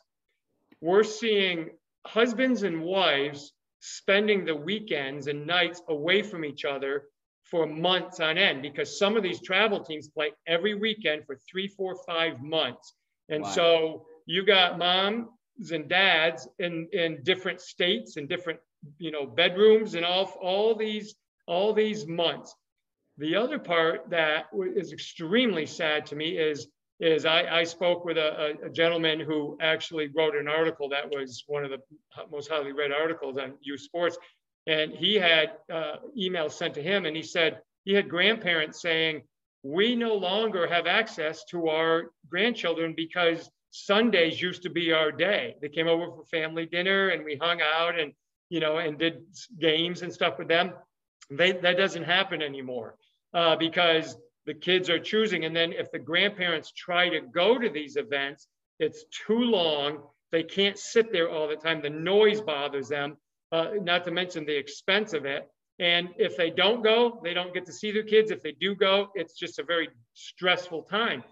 We're 0.81 1.05
seeing 1.05 1.71
husbands 2.07 2.62
and 2.62 2.83
wives 2.83 3.53
spending 3.81 4.45
the 4.45 4.57
weekends 4.57 5.27
and 5.27 5.47
nights 5.47 5.83
away 5.88 6.23
from 6.23 6.45
each 6.45 6.65
other 6.65 7.05
for 7.45 7.67
months 7.67 8.21
on 8.21 8.38
end 8.38 8.62
because 8.62 8.99
some 8.99 9.17
of 9.17 9.23
these 9.23 9.43
travel 9.43 9.85
teams 9.85 10.09
play 10.09 10.33
every 10.47 10.75
weekend 10.75 11.27
for 11.27 11.38
three, 11.51 11.69
four, 11.69 11.97
five 12.07 12.41
months. 12.41 12.95
And 13.29 13.43
wow. 13.43 13.51
so 13.51 14.07
you 14.25 14.47
got 14.47 14.79
moms 14.79 15.29
and 15.71 15.88
dads 15.88 16.49
in, 16.59 16.88
in 16.93 17.23
different 17.25 17.61
states 17.61 18.17
and 18.17 18.29
different, 18.29 18.61
you 18.99 19.11
know, 19.11 19.27
bedrooms 19.27 19.95
and 19.95 20.05
all, 20.05 20.33
all 20.41 20.75
these, 20.75 21.15
all 21.46 21.72
these 21.72 22.07
months. 22.07 22.55
The 23.18 23.37
other 23.37 23.59
part 23.59 24.11
that 24.11 24.46
is 24.74 24.92
extremely 24.92 25.66
sad 25.66 26.07
to 26.07 26.16
me 26.16 26.38
is 26.38 26.68
is 27.00 27.24
I, 27.24 27.61
I 27.61 27.64
spoke 27.64 28.05
with 28.05 28.16
a, 28.16 28.57
a, 28.64 28.70
gentleman 28.70 29.18
who 29.18 29.59
actually 29.61 30.09
wrote 30.14 30.37
an 30.37 30.46
article 30.46 30.88
that 30.90 31.11
was 31.11 31.42
one 31.48 31.64
of 31.64 31.70
the 31.70 31.78
most 32.31 32.48
highly 32.48 32.70
read 32.70 32.92
articles 32.92 33.38
on 33.38 33.55
youth 33.61 33.81
sports. 33.81 34.16
And 34.68 34.92
he 34.92 35.16
had 35.16 35.50
uh, 35.70 35.96
emails 36.16 36.52
sent 36.52 36.74
to 36.74 36.83
him, 36.83 37.05
and 37.05 37.16
he 37.16 37.24
said 37.24 37.59
he 37.85 37.92
had 37.92 38.09
grandparents 38.09 38.81
saying, 38.81 39.22
We 39.64 39.96
no 39.96 40.14
longer 40.14 40.68
have 40.68 40.87
access 40.87 41.44
to 41.46 41.68
our 41.68 42.12
grandchildren 42.28 42.94
because 42.96 43.50
Sundays 43.70 44.40
used 44.40 44.62
to 44.62 44.70
be 44.70 44.92
our 44.92 45.11
day. 45.11 45.57
They 45.61 45.68
came 45.68 45.88
over 45.88 46.07
for 46.07 46.24
family 46.26 46.66
dinner 46.66 47.09
and 47.09 47.24
we 47.24 47.37
hung 47.37 47.61
out 47.61 47.98
and, 47.98 48.12
you 48.48 48.61
know, 48.61 48.78
and 48.78 48.98
did 48.98 49.24
games 49.59 50.02
and 50.02 50.12
stuff 50.12 50.38
with 50.38 50.46
them. 50.46 50.74
They, 51.31 51.53
that 51.53 51.77
doesn't 51.77 52.05
happen 52.05 52.43
anymore 52.43 52.97
uh, 53.35 53.57
because 53.57 54.17
the 54.47 54.55
kids 54.55 54.91
are 54.91 54.99
choosing. 54.99 55.45
And 55.45 55.55
then 55.55 55.73
if 55.73 55.91
the 55.91 55.99
grandparents 55.99 56.73
try 56.73 57.09
to 57.09 57.21
go 57.21 57.59
to 57.59 57.69
these 57.69 57.97
events, 57.97 58.49
it's 58.79 59.05
too 59.27 59.39
long. 59.39 60.03
They 60.31 60.43
can't 60.43 60.79
sit 60.79 61.13
there 61.13 61.31
all 61.31 61.49
the 61.49 61.57
time. 61.57 61.83
The 61.83 61.91
noise 61.91 62.41
bothers 62.41 62.89
them, 62.89 63.17
uh, 63.53 63.69
not 63.81 64.05
to 64.05 64.11
mention 64.11 64.45
the 64.45 64.57
expense 64.57 65.13
of 65.13 65.25
it. 65.25 65.49
And 65.79 66.11
if 66.19 66.37
they 66.37 66.51
don't 66.51 66.83
go, 66.83 67.21
they 67.23 67.35
don't 67.35 67.55
get 67.55 67.67
to 67.67 67.73
see 67.73 67.93
their 67.93 68.03
kids. 68.03 68.31
If 68.31 68.43
they 68.43 68.53
do 68.53 68.75
go, 68.75 69.09
it's 69.15 69.35
just 69.35 69.59
a 69.59 69.65
very 69.65 69.89
stressful 70.15 70.83
time. 70.83 71.25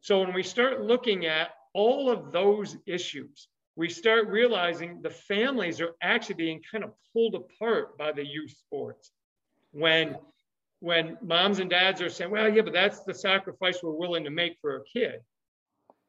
So 0.00 0.20
when 0.20 0.32
we 0.32 0.42
start 0.42 0.80
looking 0.80 1.26
at 1.26 1.50
all 1.74 2.10
of 2.10 2.32
those 2.32 2.76
issues, 2.86 3.48
we 3.76 3.88
start 3.88 4.28
realizing 4.28 5.00
the 5.02 5.10
families 5.10 5.80
are 5.80 5.94
actually 6.02 6.36
being 6.36 6.60
kind 6.70 6.84
of 6.84 6.92
pulled 7.12 7.34
apart 7.34 7.96
by 7.98 8.12
the 8.12 8.24
youth 8.24 8.50
sports. 8.50 9.10
When 9.72 10.16
when 10.80 11.18
moms 11.22 11.58
and 11.58 11.68
dads 11.68 12.00
are 12.00 12.08
saying, 12.08 12.30
well, 12.30 12.48
yeah, 12.48 12.62
but 12.62 12.72
that's 12.72 13.00
the 13.00 13.12
sacrifice 13.12 13.82
we're 13.82 13.92
willing 13.92 14.24
to 14.24 14.30
make 14.30 14.56
for 14.62 14.76
a 14.76 14.84
kid. 14.84 15.20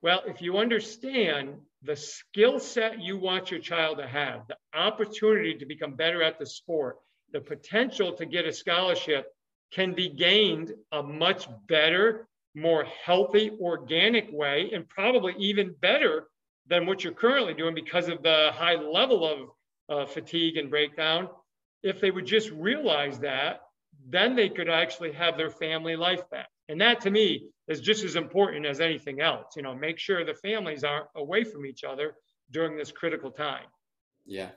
Well, 0.01 0.23
if 0.25 0.41
you 0.41 0.57
understand 0.57 1.55
the 1.83 1.95
skill 1.95 2.59
set 2.59 3.01
you 3.01 3.17
want 3.17 3.51
your 3.51 3.59
child 3.59 3.97
to 3.97 4.07
have, 4.07 4.47
the 4.47 4.55
opportunity 4.73 5.55
to 5.55 5.65
become 5.65 5.95
better 5.95 6.23
at 6.23 6.39
the 6.39 6.45
sport, 6.45 6.97
the 7.33 7.41
potential 7.41 8.13
to 8.13 8.25
get 8.25 8.45
a 8.45 8.53
scholarship 8.53 9.27
can 9.73 9.93
be 9.93 10.09
gained 10.09 10.73
a 10.91 11.03
much 11.03 11.47
better, 11.67 12.27
more 12.55 12.85
healthy, 13.03 13.51
organic 13.61 14.29
way, 14.31 14.71
and 14.73 14.87
probably 14.89 15.33
even 15.37 15.75
better 15.81 16.27
than 16.67 16.85
what 16.85 17.03
you're 17.03 17.13
currently 17.13 17.53
doing 17.53 17.75
because 17.75 18.07
of 18.07 18.23
the 18.23 18.51
high 18.53 18.75
level 18.75 19.25
of 19.25 19.49
uh, 19.89 20.05
fatigue 20.05 20.57
and 20.57 20.69
breakdown. 20.69 21.29
If 21.83 21.99
they 21.99 22.11
would 22.11 22.25
just 22.25 22.49
realize 22.51 23.19
that 23.19 23.61
then 24.09 24.35
they 24.35 24.49
could 24.49 24.69
actually 24.69 25.11
have 25.13 25.37
their 25.37 25.49
family 25.49 25.95
life 25.95 26.27
back. 26.29 26.49
And 26.69 26.79
that 26.81 27.01
to 27.01 27.11
me 27.11 27.49
is 27.67 27.81
just 27.81 28.03
as 28.03 28.15
important 28.15 28.65
as 28.65 28.79
anything 28.79 29.21
else. 29.21 29.55
You 29.55 29.63
know, 29.63 29.75
make 29.75 29.99
sure 29.99 30.23
the 30.25 30.33
families 30.33 30.83
aren't 30.83 31.07
away 31.15 31.43
from 31.43 31.65
each 31.65 31.83
other 31.83 32.15
during 32.51 32.77
this 32.77 32.91
critical 32.91 33.31
time. 33.31 33.65
Yeah. 34.25 34.49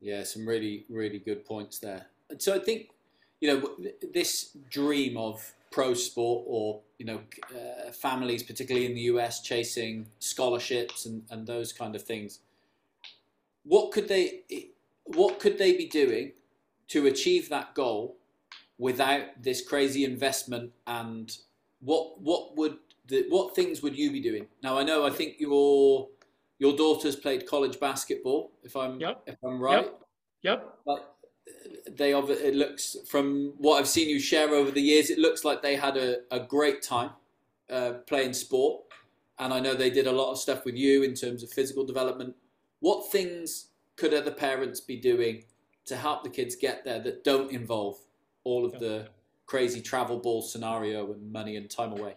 Yeah, 0.00 0.24
some 0.24 0.46
really, 0.46 0.84
really 0.88 1.18
good 1.18 1.44
points 1.44 1.78
there. 1.78 2.06
And 2.28 2.40
so 2.40 2.54
I 2.54 2.58
think, 2.58 2.90
you 3.40 3.48
know, 3.48 3.70
this 4.12 4.56
dream 4.70 5.16
of 5.16 5.52
pro 5.70 5.94
sport 5.94 6.44
or, 6.46 6.80
you 6.98 7.06
know, 7.06 7.20
uh, 7.50 7.90
families, 7.90 8.42
particularly 8.42 8.86
in 8.86 8.94
the 8.94 9.02
US, 9.02 9.40
chasing 9.40 10.06
scholarships 10.18 11.06
and, 11.06 11.22
and 11.30 11.46
those 11.46 11.72
kind 11.72 11.96
of 11.96 12.02
things, 12.02 12.40
what 13.64 13.92
could 13.92 14.08
they, 14.08 14.42
what 15.04 15.40
could 15.40 15.58
they 15.58 15.76
be 15.76 15.86
doing 15.86 16.32
to 16.88 17.06
achieve 17.06 17.48
that 17.48 17.74
goal 17.74 18.16
without 18.78 19.42
this 19.42 19.66
crazy 19.66 20.04
investment? 20.04 20.72
And 20.86 21.36
what 21.80 22.20
what 22.20 22.56
would 22.56 22.78
the, 23.06 23.26
what 23.28 23.54
things 23.54 23.82
would 23.82 23.96
you 23.96 24.10
be 24.10 24.20
doing? 24.20 24.46
Now 24.62 24.78
i 24.78 24.82
know 24.82 25.04
i 25.06 25.10
think 25.10 25.36
your 25.38 26.08
your 26.58 26.76
daughter's 26.76 27.16
played 27.16 27.46
college 27.46 27.78
basketball 27.78 28.52
if 28.62 28.76
i'm 28.76 28.98
yep. 29.00 29.22
if 29.26 29.36
i'm 29.44 29.60
right. 29.60 29.84
Yep, 29.84 30.00
yep. 30.42 30.78
but 30.86 31.16
they 31.90 32.12
it 32.12 32.54
looks 32.54 32.96
from 33.06 33.52
what 33.58 33.78
i've 33.78 33.88
seen 33.88 34.08
you 34.08 34.18
share 34.18 34.50
over 34.50 34.70
the 34.70 34.80
years 34.80 35.10
it 35.10 35.18
looks 35.18 35.44
like 35.44 35.62
they 35.62 35.76
had 35.76 35.96
a, 35.96 36.18
a 36.30 36.40
great 36.40 36.82
time 36.82 37.10
uh, 37.70 37.92
playing 38.06 38.32
sport. 38.32 38.82
And 39.38 39.52
i 39.52 39.60
know 39.60 39.74
they 39.74 39.90
did 39.90 40.06
a 40.06 40.12
lot 40.12 40.30
of 40.30 40.38
stuff 40.38 40.64
with 40.64 40.76
you 40.76 41.02
in 41.02 41.14
terms 41.14 41.42
of 41.42 41.50
physical 41.50 41.84
development 41.84 42.34
what 42.84 43.10
things 43.10 43.68
could 43.96 44.12
other 44.12 44.30
parents 44.30 44.78
be 44.78 44.96
doing 44.96 45.42
to 45.86 45.96
help 45.96 46.22
the 46.22 46.28
kids 46.28 46.54
get 46.54 46.84
there 46.84 47.00
that 47.00 47.24
don't 47.24 47.50
involve 47.50 47.96
all 48.44 48.62
of 48.66 48.78
the 48.78 49.08
crazy 49.46 49.80
travel 49.80 50.18
ball 50.18 50.42
scenario 50.42 51.10
and 51.14 51.32
money 51.32 51.56
and 51.56 51.70
time 51.70 51.92
away? 51.92 52.14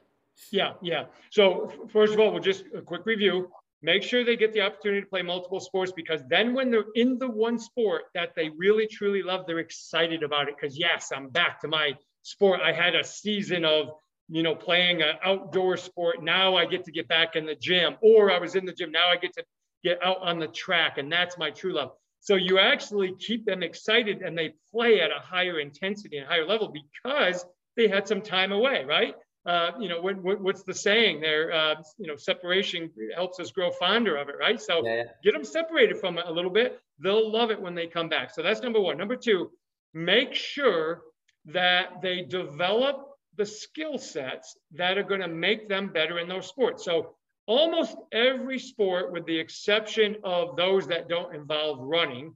Yeah, 0.52 0.74
yeah. 0.82 1.06
So 1.30 1.72
first 1.88 2.14
of 2.14 2.20
all, 2.20 2.34
we'll 2.34 2.44
just 2.44 2.66
a 2.76 2.82
quick 2.82 3.06
review. 3.06 3.50
Make 3.82 4.04
sure 4.04 4.26
they 4.26 4.36
get 4.36 4.52
the 4.52 4.60
opportunity 4.60 5.02
to 5.02 5.08
play 5.08 5.22
multiple 5.22 5.62
sports 5.62 5.94
because 5.96 6.22
then 6.28 6.54
when 6.54 6.70
they're 6.70 6.92
in 6.96 7.18
the 7.18 7.30
one 7.30 7.58
sport 7.58 8.04
that 8.14 8.36
they 8.36 8.50
really 8.50 8.88
truly 8.88 9.24
love, 9.24 9.46
they're 9.48 9.60
excited 9.60 10.22
about 10.22 10.50
it 10.50 10.56
because 10.60 10.78
yes, 10.78 11.14
I'm 11.16 11.30
back 11.30 11.62
to 11.62 11.70
my 11.70 11.94
sport. 12.24 12.60
I 12.62 12.74
had 12.74 12.94
a 12.94 13.06
season 13.06 13.64
of 13.64 13.92
you 14.28 14.44
know 14.44 14.54
playing 14.54 15.02
an 15.02 15.16
outdoor 15.24 15.78
sport. 15.78 16.22
Now 16.22 16.58
I 16.58 16.66
get 16.66 16.84
to 16.86 16.92
get 16.92 17.08
back 17.08 17.38
in 17.38 17.46
the 17.46 17.56
gym, 17.56 17.96
or 18.02 18.32
I 18.32 18.38
was 18.38 18.56
in 18.56 18.66
the 18.66 18.74
gym. 18.74 18.92
Now 18.92 19.08
I 19.08 19.16
get 19.16 19.32
to 19.36 19.46
get 19.84 20.04
out 20.04 20.20
on 20.22 20.40
the 20.40 20.48
track, 20.48 20.98
and 20.98 21.12
that's 21.12 21.38
my 21.38 21.52
true 21.52 21.74
love. 21.74 21.92
So 22.20 22.36
you 22.36 22.60
actually 22.60 23.16
keep 23.20 23.46
them 23.46 23.64
excited 23.64 24.22
and 24.22 24.38
they 24.38 24.54
play 24.72 25.00
at 25.02 25.12
a 25.12 25.20
higher 25.20 25.60
intensity 25.60 26.18
and 26.18 26.28
higher 26.28 26.46
level 26.46 26.74
because 26.74 27.46
they 27.78 27.88
had 27.88 28.08
some 28.08 28.22
time 28.22 28.52
away, 28.52 28.84
right? 28.86 29.16
Uh, 29.46 29.72
you 29.80 29.88
know, 29.88 30.02
what, 30.02 30.22
what, 30.22 30.42
what's 30.42 30.64
the 30.64 30.74
saying 30.74 31.22
there? 31.22 31.54
Uh, 31.54 31.76
you 31.98 32.08
know, 32.08 32.18
separation 32.18 32.92
helps 33.16 33.40
us 33.40 33.52
grow 33.52 33.72
fonder 33.72 34.18
of 34.18 34.28
it, 34.28 34.36
right? 34.38 34.60
So 34.60 34.86
yeah. 34.86 35.04
get 35.24 35.34
them 35.34 35.46
separated 35.46 36.00
from 36.00 36.18
it 36.18 36.26
a 36.28 36.32
little 36.32 36.52
bit. 36.52 36.82
They'll 37.00 37.32
love 37.32 37.50
it 37.50 37.62
when 37.62 37.74
they 37.74 37.88
come 37.88 38.10
back. 38.10 38.34
So 38.34 38.44
that's 38.44 38.62
number 38.62 38.82
one. 38.82 38.98
Number 38.98 39.16
two, 39.16 39.52
make 39.94 40.34
sure 40.34 41.04
that 41.46 42.02
they 42.02 42.24
develop 42.24 43.08
the 43.38 43.46
skill 43.46 43.98
sets 43.98 44.58
that 44.74 44.98
are 44.98 45.04
going 45.04 45.22
to 45.22 45.30
make 45.30 45.70
them 45.70 45.94
better 45.94 46.20
in 46.20 46.28
those 46.28 46.48
sports. 46.48 46.84
So 46.84 47.16
almost 47.48 47.96
every 48.12 48.60
sport, 48.60 49.12
with 49.12 49.26
the 49.26 49.40
exception 49.40 50.18
of 50.24 50.56
those 50.56 50.88
that 50.88 51.10
don't 51.10 51.34
involve 51.34 51.80
running, 51.80 52.36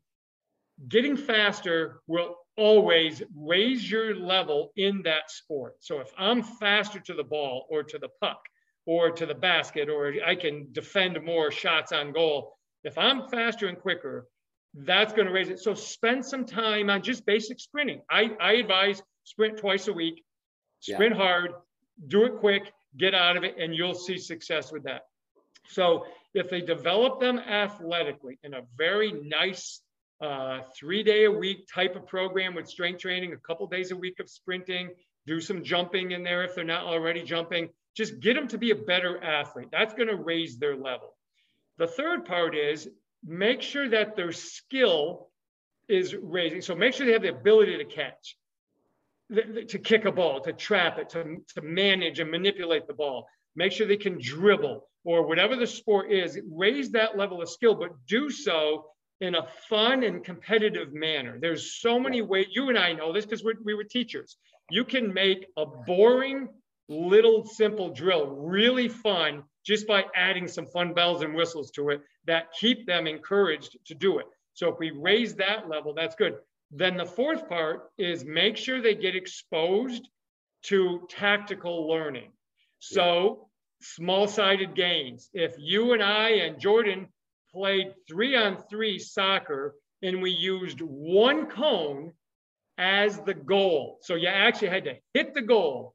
getting 0.88 1.15
faster 1.15 2.02
will 2.08 2.36
always 2.58 3.21
raise 3.36 3.89
your 3.89 4.15
level 4.15 4.71
in 4.76 5.02
that 5.04 5.30
sport. 5.30 5.76
So 5.80 6.00
if 6.00 6.12
I'm 6.17 6.41
faster 6.43 7.00
to 7.00 7.13
the 7.13 7.24
ball 7.24 7.67
or 7.69 7.84
to 7.84 7.97
the 7.97 8.10
puck 8.21 8.41
or 8.86 9.12
to 9.12 9.26
the 9.26 9.36
basket, 9.36 9.89
or 9.89 10.13
I 10.26 10.36
can 10.36 10.67
defend 10.71 11.21
more 11.24 11.52
shots 11.52 11.91
on 11.91 12.13
goal, 12.13 12.58
if 12.84 12.97
I'm 12.97 13.28
faster 13.28 13.67
and 13.67 13.80
quicker, 13.80 14.28
that's 14.74 15.13
going 15.13 15.28
to 15.28 15.34
raise 15.34 15.50
it. 15.50 15.60
So 15.60 15.74
spend 15.74 16.26
some 16.26 16.45
time 16.45 16.89
on 16.89 17.02
just 17.02 17.26
basic 17.26 17.60
sprinting. 17.60 18.02
I, 18.10 18.32
I 18.39 18.54
advise 18.54 19.04
sprint 19.24 19.58
twice 19.58 19.88
a 19.88 19.93
week, 19.93 20.24
sprint 20.80 21.15
yeah. 21.15 21.21
hard, 21.21 21.52
do 22.08 22.26
it 22.26 22.38
quick, 22.39 22.71
get 22.97 23.13
out 23.13 23.38
of 23.38 23.43
it, 23.43 23.56
and 23.60 23.75
you'll 23.75 23.95
see 23.95 24.17
success 24.17 24.71
with 24.71 24.84
that. 24.84 25.04
So 25.67 26.06
if 26.34 26.49
they 26.49 26.62
develop 26.62 27.19
them 27.19 27.39
athletically 27.39 28.39
in 28.43 28.54
a 28.54 28.62
very 28.77 29.12
nice 29.12 29.81
uh, 30.21 30.60
three 30.77 31.04
day 31.04 31.25
a 31.25 31.31
week 31.31 31.67
type 31.73 31.96
of 31.96 32.08
program 32.08 32.54
with 32.56 32.67
strength 32.67 33.02
training, 33.02 33.33
a 33.33 33.37
couple 33.37 33.67
days 33.67 33.92
a 33.92 33.96
week 33.96 34.19
of 34.19 34.29
sprinting, 34.29 34.89
do 35.25 35.39
some 35.39 35.63
jumping 35.63 36.12
in 36.12 36.23
there 36.23 36.44
if 36.44 36.56
they're 36.56 36.63
not 36.63 36.83
already 36.83 37.23
jumping, 37.23 37.69
just 37.96 38.19
get 38.19 38.35
them 38.35 38.48
to 38.48 38.58
be 38.58 38.71
a 38.71 38.75
better 38.75 39.23
athlete. 39.23 39.67
That's 39.71 39.94
going 39.94 40.10
to 40.10 40.15
raise 40.15 40.58
their 40.58 40.75
level. 40.75 41.15
The 41.77 41.87
third 41.87 42.25
part 42.25 42.56
is 42.56 42.87
make 43.25 43.62
sure 43.62 43.89
that 43.89 44.15
their 44.15 44.31
skill 44.31 45.29
is 45.87 46.15
raising. 46.15 46.62
So 46.62 46.75
make 46.75 46.94
sure 46.94 47.06
they 47.06 47.13
have 47.13 47.21
the 47.21 47.29
ability 47.29 47.77
to 47.77 47.85
catch 47.85 48.37
to 49.32 49.79
kick 49.79 50.06
a 50.06 50.12
ball, 50.12 50.42
to 50.42 50.54
trap 50.54 51.00
it, 51.00 51.10
to, 51.10 51.38
to 51.56 51.62
manage 51.62 52.19
and 52.19 52.29
manipulate 52.29 52.88
the 52.88 52.94
ball. 52.94 53.27
Make 53.56 53.71
sure 53.71 53.88
they 53.88 53.98
can 53.98 54.17
dribble 54.19 54.88
or 55.04 55.27
whatever 55.27 55.56
the 55.56 55.67
sport 55.67 56.12
is. 56.12 56.40
Raise 56.52 56.92
that 56.92 57.17
level 57.17 57.42
of 57.42 57.50
skill, 57.50 57.75
but 57.75 57.92
do 58.08 58.29
so 58.29 58.86
in 59.19 59.36
a 59.36 59.48
fun 59.69 60.04
and 60.04 60.23
competitive 60.23 60.94
manner. 60.94 61.38
There's 61.40 61.79
so 61.79 62.00
many 62.00 62.21
ways, 62.21 62.48
you 62.52 62.69
and 62.69 62.77
I 62.77 62.94
know 62.94 63.13
this 63.13 63.25
because 63.25 63.44
we 63.44 63.73
were 63.73 63.84
teachers. 63.84 64.38
You 64.69 64.84
can 64.84 65.13
make 65.13 65.48
a 65.58 65.65
boring 65.65 66.50
little 66.90 67.46
simple 67.46 67.90
drill 67.94 68.27
really 68.27 68.90
fun 68.90 69.44
just 69.65 69.88
by 69.88 70.06
adding 70.15 70.48
some 70.48 70.65
fun 70.65 70.94
bells 70.94 71.21
and 71.21 71.36
whistles 71.36 71.71
to 71.71 71.90
it 71.90 72.02
that 72.25 72.52
keep 72.60 72.86
them 72.86 73.08
encouraged 73.08 73.77
to 73.86 73.94
do 73.94 74.19
it. 74.19 74.25
So 74.54 74.69
if 74.69 74.79
we 74.79 74.92
raise 74.92 75.36
that 75.36 75.69
level, 75.69 75.94
that's 75.94 76.15
good. 76.15 76.36
Then 76.72 76.98
the 76.98 77.06
fourth 77.06 77.50
part 77.50 77.90
is 77.98 78.24
make 78.24 78.58
sure 78.58 78.82
they 78.82 78.96
get 78.96 79.15
exposed 79.15 80.08
to 80.63 81.08
tactical 81.10 81.88
learning. 81.88 82.32
So 82.80 83.50
small 83.82 84.28
sided 84.28 84.76
games. 84.76 85.30
If 85.34 85.56
you 85.58 85.94
and 85.94 86.02
I 86.02 86.30
and 86.30 86.60
Jordan 86.60 87.08
played 87.52 87.94
three 88.08 88.36
on 88.36 88.58
three 88.69 89.00
soccer 89.00 89.76
and 90.02 90.22
we 90.22 90.32
used 90.32 90.80
one 90.82 91.48
cone 91.48 92.13
as 92.78 93.19
the 93.19 93.34
goal. 93.34 94.00
So 94.02 94.15
you 94.15 94.28
actually 94.28 94.69
had 94.69 94.86
to 94.86 94.96
hit 95.13 95.34
the 95.34 95.42
goal 95.42 95.94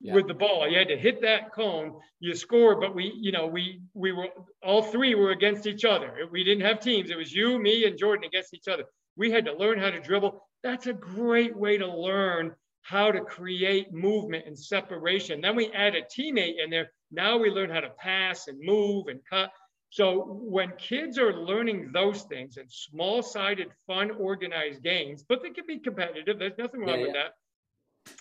yeah. 0.00 0.14
with 0.14 0.28
the 0.28 0.34
ball. 0.34 0.68
You 0.68 0.78
had 0.78 0.88
to 0.88 0.96
hit 0.96 1.22
that 1.22 1.52
cone. 1.52 1.94
You 2.20 2.34
score, 2.34 2.80
but 2.80 2.94
we, 2.94 3.12
you 3.16 3.32
know, 3.32 3.46
we 3.46 3.82
we 3.92 4.12
were 4.12 4.28
all 4.62 4.82
three 4.82 5.14
were 5.14 5.32
against 5.32 5.66
each 5.66 5.84
other. 5.84 6.12
We 6.30 6.44
didn't 6.44 6.64
have 6.64 6.80
teams. 6.80 7.10
It 7.10 7.16
was 7.16 7.32
you, 7.32 7.58
me, 7.58 7.84
and 7.84 7.98
Jordan 7.98 8.24
against 8.24 8.54
each 8.54 8.68
other. 8.68 8.84
We 9.16 9.30
had 9.30 9.44
to 9.46 9.54
learn 9.54 9.78
how 9.78 9.90
to 9.90 10.00
dribble. 10.00 10.42
That's 10.62 10.86
a 10.86 10.92
great 10.92 11.56
way 11.56 11.78
to 11.78 11.86
learn 11.86 12.54
how 12.82 13.12
to 13.12 13.20
create 13.20 13.92
movement 13.92 14.46
and 14.46 14.58
separation. 14.58 15.40
Then 15.40 15.56
we 15.56 15.70
add 15.72 15.94
a 15.94 16.02
teammate 16.02 16.62
in 16.62 16.70
there. 16.70 16.90
Now 17.10 17.36
we 17.36 17.50
learn 17.50 17.70
how 17.70 17.80
to 17.80 17.90
pass 17.90 18.48
and 18.48 18.58
move 18.60 19.08
and 19.08 19.20
cut. 19.28 19.52
So 19.90 20.40
when 20.40 20.72
kids 20.78 21.18
are 21.18 21.34
learning 21.34 21.90
those 21.92 22.22
things 22.22 22.56
in 22.56 22.64
small-sided, 22.68 23.68
fun, 23.86 24.10
organized 24.12 24.82
games, 24.82 25.22
but 25.28 25.42
they 25.42 25.50
can 25.50 25.66
be 25.66 25.78
competitive. 25.78 26.38
There's 26.38 26.58
nothing 26.58 26.80
wrong 26.80 27.00
yeah, 27.00 27.06
with 27.06 27.14
yeah. 27.14 27.22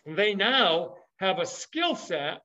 that. 0.06 0.16
They 0.16 0.36
now 0.36 0.96
have 1.20 1.40
a 1.40 1.46
skill 1.46 1.96
set. 1.96 2.42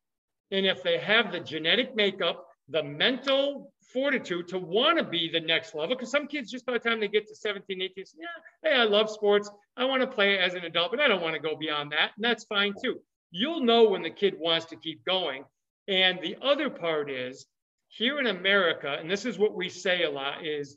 And 0.52 0.64
if 0.64 0.84
they 0.84 0.98
have 0.98 1.32
the 1.32 1.40
genetic 1.40 1.96
makeup, 1.96 2.46
the 2.68 2.84
mental 2.84 3.72
fortitude 3.92 4.48
to 4.48 4.58
want 4.58 4.98
to 4.98 5.04
be 5.04 5.28
the 5.28 5.40
next 5.40 5.74
level, 5.74 5.96
because 5.96 6.10
some 6.10 6.26
kids 6.26 6.50
just 6.50 6.66
by 6.66 6.72
the 6.72 6.78
time 6.78 7.00
they 7.00 7.08
get 7.08 7.26
to 7.28 7.34
17, 7.34 7.80
18, 7.80 8.06
say, 8.06 8.18
yeah, 8.20 8.70
hey, 8.70 8.76
I 8.76 8.84
love 8.84 9.10
sports. 9.10 9.50
I 9.76 9.84
want 9.84 10.02
to 10.02 10.06
play 10.06 10.38
as 10.38 10.54
an 10.54 10.64
adult, 10.64 10.90
but 10.90 11.00
I 11.00 11.08
don't 11.08 11.22
want 11.22 11.34
to 11.34 11.40
go 11.40 11.56
beyond 11.56 11.92
that. 11.92 12.12
And 12.16 12.24
that's 12.24 12.44
fine 12.44 12.74
too. 12.82 13.00
You'll 13.30 13.62
know 13.62 13.88
when 13.88 14.02
the 14.02 14.10
kid 14.10 14.34
wants 14.38 14.66
to 14.66 14.76
keep 14.76 15.04
going. 15.04 15.44
And 15.88 16.18
the 16.20 16.36
other 16.42 16.70
part 16.70 17.10
is 17.10 17.46
here 17.88 18.18
in 18.18 18.26
America, 18.26 18.96
and 18.98 19.10
this 19.10 19.24
is 19.24 19.38
what 19.38 19.54
we 19.54 19.68
say 19.68 20.02
a 20.02 20.10
lot, 20.10 20.44
is 20.44 20.76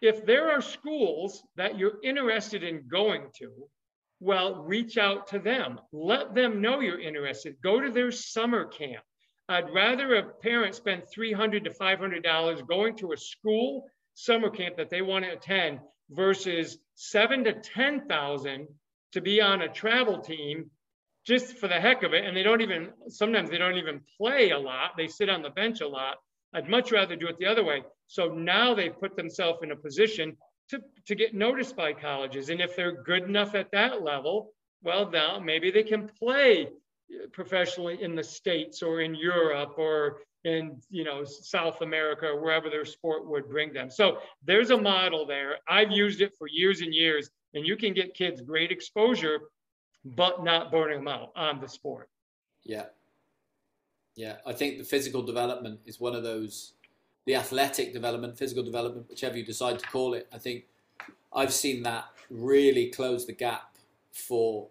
if 0.00 0.26
there 0.26 0.50
are 0.50 0.60
schools 0.60 1.42
that 1.56 1.78
you're 1.78 1.98
interested 2.02 2.62
in 2.62 2.86
going 2.88 3.28
to, 3.38 3.50
well, 4.20 4.62
reach 4.62 4.98
out 4.98 5.28
to 5.28 5.38
them. 5.38 5.80
Let 5.92 6.34
them 6.34 6.60
know 6.60 6.80
you're 6.80 7.00
interested. 7.00 7.56
Go 7.62 7.80
to 7.80 7.90
their 7.90 8.10
summer 8.10 8.64
camp. 8.64 9.04
I'd 9.48 9.72
rather 9.72 10.14
a 10.16 10.22
parent 10.24 10.74
spend 10.74 11.04
$300 11.16 11.64
to 11.64 11.70
$500 11.70 12.68
going 12.68 12.96
to 12.96 13.12
a 13.12 13.16
school 13.16 13.88
summer 14.14 14.50
camp 14.50 14.76
that 14.76 14.90
they 14.90 15.00
want 15.00 15.24
to 15.24 15.32
attend 15.32 15.80
versus 16.10 16.78
seven 16.94 17.44
to 17.44 17.54
10,000 17.54 18.68
to 19.12 19.20
be 19.20 19.40
on 19.40 19.62
a 19.62 19.68
travel 19.68 20.18
team 20.20 20.70
just 21.26 21.56
for 21.56 21.68
the 21.68 21.80
heck 21.80 22.02
of 22.02 22.12
it. 22.12 22.24
And 22.24 22.36
they 22.36 22.42
don't 22.42 22.60
even, 22.60 22.90
sometimes 23.08 23.48
they 23.48 23.58
don't 23.58 23.76
even 23.76 24.00
play 24.18 24.50
a 24.50 24.58
lot. 24.58 24.92
They 24.96 25.08
sit 25.08 25.30
on 25.30 25.42
the 25.42 25.50
bench 25.50 25.80
a 25.80 25.88
lot. 25.88 26.16
I'd 26.54 26.68
much 26.68 26.92
rather 26.92 27.16
do 27.16 27.28
it 27.28 27.38
the 27.38 27.46
other 27.46 27.64
way. 27.64 27.82
So 28.06 28.28
now 28.28 28.74
they 28.74 28.90
put 28.90 29.16
themselves 29.16 29.60
in 29.62 29.70
a 29.70 29.76
position 29.76 30.36
to, 30.70 30.80
to 31.06 31.14
get 31.14 31.34
noticed 31.34 31.76
by 31.76 31.94
colleges. 31.94 32.48
And 32.50 32.60
if 32.60 32.76
they're 32.76 33.02
good 33.02 33.22
enough 33.22 33.54
at 33.54 33.70
that 33.72 34.02
level, 34.02 34.52
well, 34.82 35.10
now 35.10 35.40
maybe 35.40 35.70
they 35.70 35.82
can 35.82 36.08
play 36.18 36.68
professionally 37.32 38.02
in 38.02 38.14
the 38.14 38.24
States 38.24 38.82
or 38.82 39.00
in 39.00 39.14
Europe 39.14 39.74
or 39.78 40.18
in 40.44 40.80
you 40.90 41.04
know 41.04 41.24
South 41.24 41.80
America 41.80 42.26
or 42.26 42.40
wherever 42.40 42.70
their 42.70 42.84
sport 42.84 43.26
would 43.26 43.48
bring 43.48 43.72
them. 43.72 43.90
So 43.90 44.18
there's 44.44 44.70
a 44.70 44.76
model 44.76 45.26
there. 45.26 45.56
I've 45.68 45.90
used 45.90 46.20
it 46.20 46.32
for 46.38 46.46
years 46.48 46.80
and 46.80 46.94
years, 46.94 47.30
and 47.54 47.66
you 47.66 47.76
can 47.76 47.94
get 47.94 48.14
kids 48.14 48.40
great 48.40 48.70
exposure, 48.70 49.40
but 50.04 50.44
not 50.44 50.70
burning 50.70 50.98
them 50.98 51.08
out 51.08 51.32
on 51.36 51.60
the 51.60 51.68
sport. 51.68 52.08
Yeah. 52.62 52.86
Yeah, 54.14 54.36
I 54.44 54.52
think 54.52 54.78
the 54.78 54.84
physical 54.84 55.22
development 55.22 55.78
is 55.86 56.00
one 56.00 56.14
of 56.14 56.24
those 56.24 56.72
the 57.26 57.36
athletic 57.36 57.92
development, 57.92 58.38
physical 58.38 58.64
development, 58.64 59.06
whichever 59.08 59.36
you 59.36 59.44
decide 59.44 59.78
to 59.78 59.86
call 59.86 60.14
it. 60.14 60.26
I 60.32 60.38
think 60.38 60.64
I've 61.32 61.52
seen 61.52 61.82
that 61.82 62.06
really 62.30 62.88
close 62.88 63.26
the 63.26 63.34
gap 63.34 63.76
for 64.12 64.68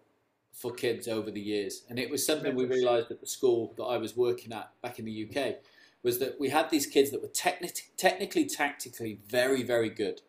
for 0.58 0.74
kids 0.74 1.08
over 1.08 1.30
the 1.30 1.40
years, 1.40 1.84
and 1.88 2.00
it 2.00 2.10
was 2.10 2.26
something 2.26 2.56
we 2.56 2.66
realised 2.66 3.12
at 3.12 3.22
the 3.22 3.28
school 3.28 3.74
that 3.78 3.84
I 3.84 3.98
was 3.98 4.18
working 4.18 4.52
at 4.52 4.72
back 4.82 4.98
in 4.98 5.06
the 5.06 5.30
UK 5.30 5.58
was 6.02 6.18
that 6.18 6.40
we 6.40 6.50
had 6.50 6.70
these 6.70 6.88
kids 6.88 7.12
that 7.12 7.22
were 7.22 7.28
techni- 7.28 7.90
technically, 7.96 8.46
tactically 8.46 9.20
very, 9.28 9.62
very 9.62 9.90
good, 9.90 10.22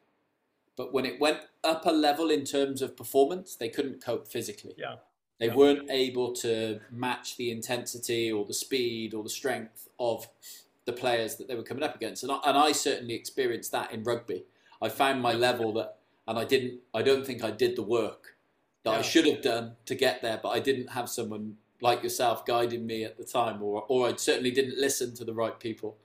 but 0.76 0.93
when 0.93 1.07
it 1.07 1.18
went 1.18 1.41
up 1.64 1.87
a 1.87 1.91
level 1.91 2.31
in 2.31 2.45
terms 2.45 2.83
of 2.83 2.97
performance, 2.97 3.57
they 3.57 3.68
couldn't 3.68 4.05
cope 4.05 4.29
physically. 4.29 4.74
Yeah. 4.76 4.97
They 5.41 5.47
yeah. 5.47 5.55
weren't 5.55 5.91
able 5.91 6.33
to 6.35 6.81
match 6.91 7.37
the 7.37 7.51
intensity 7.51 8.31
or 8.31 8.45
the 8.45 8.55
speed 8.55 9.14
or 9.14 9.22
the 9.22 9.31
strength 9.31 9.89
of 9.99 10.29
the 10.85 10.93
players 10.93 11.37
that 11.37 11.49
they 11.49 11.55
were 11.55 11.62
coming 11.62 11.83
up 11.83 11.95
against. 11.95 12.22
And 12.22 12.33
I, 12.33 12.39
and 12.45 12.59
I 12.59 12.72
certainly 12.72 13.14
experienced 13.14 13.72
that 13.72 13.93
in 13.93 14.03
rugby. 14.03 14.45
I 14.83 14.89
found 14.89 15.22
my 15.22 15.33
level 15.33 15.72
that, 15.74 15.97
and 16.26 16.39
I 16.39 16.45
didn't, 16.45 16.81
I 16.95 17.03
don't 17.03 17.26
think 17.26 17.43
I 17.43 17.51
did 17.51 17.76
the 17.76 17.83
work 17.83 18.37
that 18.85 18.93
yeah. 18.93 18.99
I 18.99 19.03
should 19.03 19.26
have 19.26 19.43
done 19.43 19.76
to 19.87 19.95
get 19.95 20.22
there, 20.22 20.41
but 20.43 20.51
I 20.51 20.61
didn't 20.61 20.89
have 20.89 21.09
someone 21.09 21.57
like 21.81 22.03
yourself 22.03 22.45
guiding 22.45 22.87
me 22.87 23.05
at 23.05 23.16
the 23.16 23.24
time, 23.24 23.62
or, 23.62 23.85
or 23.89 24.09
I 24.09 24.16
certainly 24.16 24.51
didn't 24.51 24.79
listen 24.79 25.14
to 25.16 25.24
the 25.24 25.35
right 25.35 25.59
people. 25.59 25.97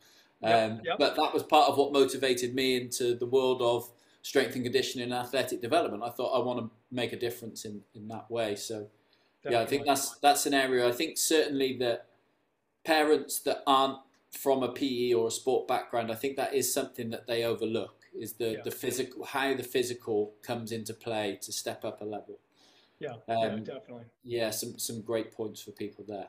Um, 0.43 0.51
yep, 0.51 0.81
yep. 0.85 0.99
But 0.99 1.15
that 1.15 1.33
was 1.33 1.43
part 1.43 1.69
of 1.69 1.77
what 1.77 1.93
motivated 1.93 2.53
me 2.53 2.75
into 2.75 3.15
the 3.15 3.25
world 3.25 3.61
of 3.61 3.89
strength 4.21 4.55
and 4.55 4.63
conditioning 4.63 5.05
and 5.05 5.13
athletic 5.13 5.61
development. 5.61 6.03
I 6.03 6.09
thought 6.09 6.37
I 6.39 6.43
want 6.43 6.59
to 6.59 6.69
make 6.91 7.13
a 7.13 7.17
difference 7.17 7.65
in, 7.65 7.81
in 7.95 8.07
that 8.09 8.29
way. 8.29 8.55
So, 8.55 8.87
Definitely. 9.43 9.51
yeah, 9.51 9.61
I 9.61 9.65
think 9.65 9.85
that's 9.85 10.17
that's 10.19 10.45
an 10.45 10.53
area. 10.53 10.87
I 10.87 10.91
think 10.91 11.17
certainly 11.17 11.77
that 11.77 12.07
parents 12.85 13.39
that 13.41 13.63
aren't 13.65 13.99
from 14.31 14.63
a 14.63 14.71
PE 14.71 15.13
or 15.13 15.27
a 15.27 15.31
sport 15.31 15.67
background, 15.67 16.11
I 16.11 16.15
think 16.15 16.37
that 16.37 16.53
is 16.53 16.73
something 16.73 17.09
that 17.11 17.27
they 17.27 17.43
overlook 17.43 17.95
is 18.19 18.33
the, 18.33 18.51
yeah. 18.51 18.61
the 18.63 18.71
physical 18.71 19.25
how 19.25 19.53
the 19.55 19.63
physical 19.63 20.33
comes 20.41 20.71
into 20.71 20.93
play 20.93 21.39
to 21.41 21.51
step 21.51 21.83
up 21.83 22.01
a 22.01 22.05
level. 22.05 22.39
Yeah, 23.03 23.35
um, 23.35 23.57
yeah 23.57 23.57
definitely. 23.57 24.05
Yeah, 24.23 24.49
some 24.51 24.79
some 24.79 25.01
great 25.01 25.35
points 25.35 25.61
for 25.61 25.71
people 25.71 26.05
there. 26.07 26.27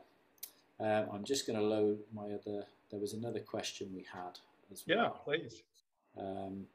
Um, 0.79 1.07
I'm 1.13 1.23
just 1.23 1.47
going 1.47 1.57
to 1.57 1.65
load 1.65 1.99
my 2.13 2.25
other. 2.25 2.65
There 2.91 2.99
was 2.99 3.13
another 3.13 3.39
question 3.39 3.89
we 3.95 4.05
had 4.11 4.39
as 4.71 4.83
well. 4.87 4.97
Yeah, 4.97 5.09
please. 5.23 5.63
Um, 6.17 6.65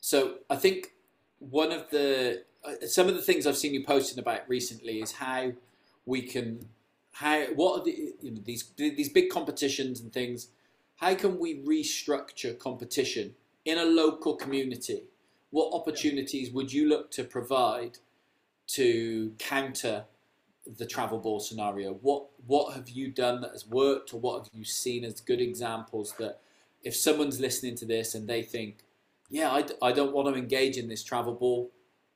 so 0.00 0.36
I 0.48 0.56
think 0.56 0.92
one 1.38 1.72
of 1.72 1.90
the 1.90 2.44
uh, 2.64 2.86
some 2.86 3.08
of 3.08 3.14
the 3.14 3.22
things 3.22 3.46
I've 3.46 3.56
seen 3.56 3.74
you 3.74 3.84
posting 3.84 4.18
about 4.18 4.48
recently 4.48 5.00
is 5.00 5.12
how 5.12 5.52
we 6.06 6.22
can 6.22 6.66
how 7.12 7.44
what 7.54 7.80
are 7.80 7.84
the 7.84 8.14
you 8.22 8.30
know, 8.30 8.40
these 8.44 8.70
these 8.76 9.10
big 9.10 9.28
competitions 9.28 10.00
and 10.00 10.12
things? 10.12 10.48
How 10.96 11.14
can 11.14 11.38
we 11.38 11.60
restructure 11.62 12.58
competition 12.58 13.34
in 13.64 13.78
a 13.78 13.84
local 13.84 14.34
community? 14.36 15.04
What 15.50 15.72
opportunities 15.74 16.50
would 16.52 16.72
you 16.72 16.88
look 16.88 17.10
to 17.12 17.24
provide 17.24 17.98
to 18.68 19.32
counter 19.38 20.04
the 20.78 20.86
travel 20.86 21.18
ball 21.18 21.40
scenario? 21.40 21.94
What 21.94 22.26
what 22.46 22.74
have 22.74 22.88
you 22.88 23.10
done 23.10 23.40
that 23.40 23.52
has 23.52 23.66
worked, 23.66 24.14
or 24.14 24.20
what 24.20 24.44
have 24.44 24.48
you 24.52 24.64
seen 24.64 25.04
as 25.04 25.20
good 25.20 25.40
examples 25.40 26.14
that 26.18 26.40
if 26.82 26.94
someone's 26.96 27.40
listening 27.40 27.74
to 27.76 27.84
this 27.84 28.14
and 28.14 28.28
they 28.28 28.42
think, 28.42 28.78
yeah, 29.28 29.50
I, 29.50 29.64
I 29.82 29.92
don't 29.92 30.12
want 30.12 30.28
to 30.28 30.34
engage 30.34 30.76
in 30.76 30.88
this 30.88 31.04
travel 31.04 31.34
ball, 31.34 31.70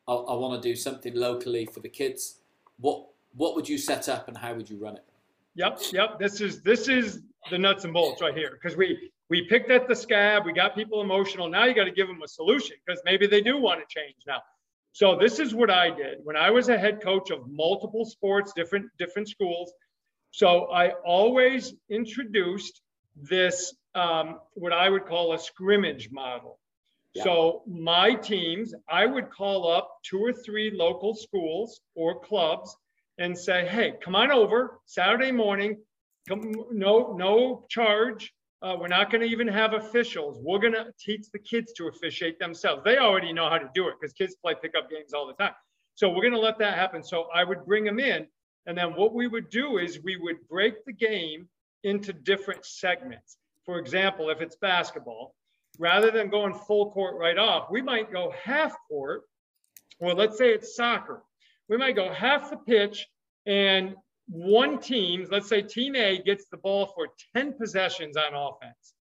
I, 0.09 0.13
I 0.13 0.35
want 0.35 0.63
to 0.63 0.69
do 0.69 0.77
something 0.77 1.15
locally 1.15 1.67
for 1.67 1.81
the 1.81 1.89
kids. 1.89 2.37
What 2.79 3.07
what 3.37 3.55
would 3.57 3.69
you 3.69 3.79
set 3.79 4.09
up 4.09 4.29
and 4.29 4.37
how 4.37 4.55
would 4.55 4.71
you 4.71 4.79
run 4.79 4.97
it? 4.97 5.05
Yep, 5.57 5.81
yep. 5.93 6.19
This 6.19 6.41
is 6.41 6.61
this 6.63 6.89
is 6.89 7.21
the 7.51 7.59
nuts 7.59 7.85
and 7.85 7.93
bolts 7.93 8.23
right 8.23 8.35
here 8.35 8.51
because 8.53 8.77
we 8.77 9.11
we 9.31 9.47
picked 9.49 9.71
at 9.71 9.89
the 9.89 9.95
scab, 9.95 10.45
we 10.45 10.53
got 10.53 10.75
people 10.75 11.01
emotional. 11.01 11.49
Now 11.49 11.65
you 11.65 11.75
got 11.75 11.85
to 11.85 11.93
give 11.93 12.07
them 12.07 12.23
a 12.23 12.29
solution 12.29 12.77
because 12.85 13.01
maybe 13.05 13.27
they 13.27 13.41
do 13.41 13.59
want 13.59 13.81
to 13.81 13.87
change 13.89 14.17
now. 14.27 14.43
So 14.93 15.17
this 15.17 15.41
is 15.41 15.55
what 15.55 15.71
I 15.71 15.91
did 15.91 16.19
when 16.23 16.37
I 16.37 16.51
was 16.51 16.69
a 16.69 16.79
head 16.79 17.03
coach 17.03 17.31
of 17.31 17.49
multiple 17.51 18.05
sports, 18.05 18.53
different 18.55 18.87
different 18.99 19.29
schools. 19.29 19.73
So 20.31 20.67
I 20.67 20.91
always 21.05 21.75
introduced 21.91 22.81
this 23.17 23.75
um, 23.95 24.41
what 24.55 24.73
I 24.73 24.89
would 24.89 25.07
call 25.07 25.33
a 25.33 25.39
scrimmage 25.39 26.11
model. 26.11 26.59
Yeah. 27.15 27.25
So 27.25 27.63
my 27.67 28.15
teams, 28.15 28.75
I 28.89 29.07
would 29.07 29.31
call 29.31 29.71
up 29.71 29.99
two 30.03 30.19
or 30.19 30.33
three 30.33 30.71
local 30.73 31.15
schools 31.15 31.81
or 31.95 32.21
clubs 32.21 32.77
and 33.19 33.39
say, 33.39 33.67
hey, 33.67 33.95
come 34.03 34.17
on 34.17 34.33
over 34.33 34.81
Saturday 34.87 35.31
morning. 35.31 35.79
Come, 36.29 36.53
no, 36.73 37.15
no 37.17 37.67
charge. 37.69 38.33
Uh, 38.65 38.75
we're 38.81 38.89
not 38.89 39.11
going 39.11 39.21
to 39.21 39.27
even 39.27 39.47
have 39.47 39.75
officials. 39.75 40.39
We're 40.41 40.59
going 40.59 40.73
to 40.73 40.87
teach 40.99 41.27
the 41.31 41.39
kids 41.39 41.75
to 41.75 41.89
officiate 41.89 42.39
themselves. 42.39 42.83
They 42.83 42.97
already 42.97 43.31
know 43.31 43.51
how 43.51 43.59
to 43.59 43.69
do 43.75 43.89
it 43.89 43.97
because 44.01 44.15
kids 44.15 44.37
play 44.37 44.55
pickup 44.55 44.89
games 44.89 45.13
all 45.13 45.27
the 45.27 45.35
time. 45.35 45.53
So 45.97 46.09
we're 46.09 46.23
going 46.23 46.33
to 46.33 46.41
let 46.41 46.59
that 46.61 46.79
happen. 46.79 47.05
So 47.05 47.27
I 47.35 47.45
would 47.45 47.67
bring 47.67 47.85
them 47.85 48.01
in. 48.01 48.27
And 48.65 48.77
then 48.77 48.95
what 48.95 49.13
we 49.13 49.27
would 49.27 49.51
do 49.51 49.77
is 49.77 50.03
we 50.03 50.17
would 50.17 50.37
break 50.49 50.83
the 50.87 50.95
game 50.95 51.47
into 51.83 52.15
different 52.15 52.65
segments. 52.65 53.37
For 53.67 53.79
example, 53.79 54.31
if 54.31 54.41
it's 54.41 54.57
basketball, 54.57 55.35
rather 55.79 56.11
than 56.11 56.31
going 56.31 56.55
full 56.55 56.91
court 56.91 57.17
right 57.19 57.37
off, 57.37 57.69
we 57.71 57.83
might 57.83 58.11
go 58.11 58.33
half 58.43 58.75
court, 58.89 59.25
or 60.01 60.15
let's 60.15 60.39
say 60.39 60.49
it's 60.49 60.75
soccer. 60.75 61.23
We 61.69 61.77
might 61.77 61.97
go 61.97 62.11
half 62.11 62.49
the 62.49 62.57
pitch 62.57 63.07
and 63.45 63.95
one 64.29 64.79
team, 64.79 65.27
let's 65.31 65.49
say 65.49 65.63
team 65.63 65.97
A 65.97 66.23
gets 66.23 66.47
the 66.51 66.57
ball 66.57 66.87
for 66.95 67.09
10 67.37 67.55
possessions 67.55 68.17
on 68.17 68.35
offense. 68.35 68.95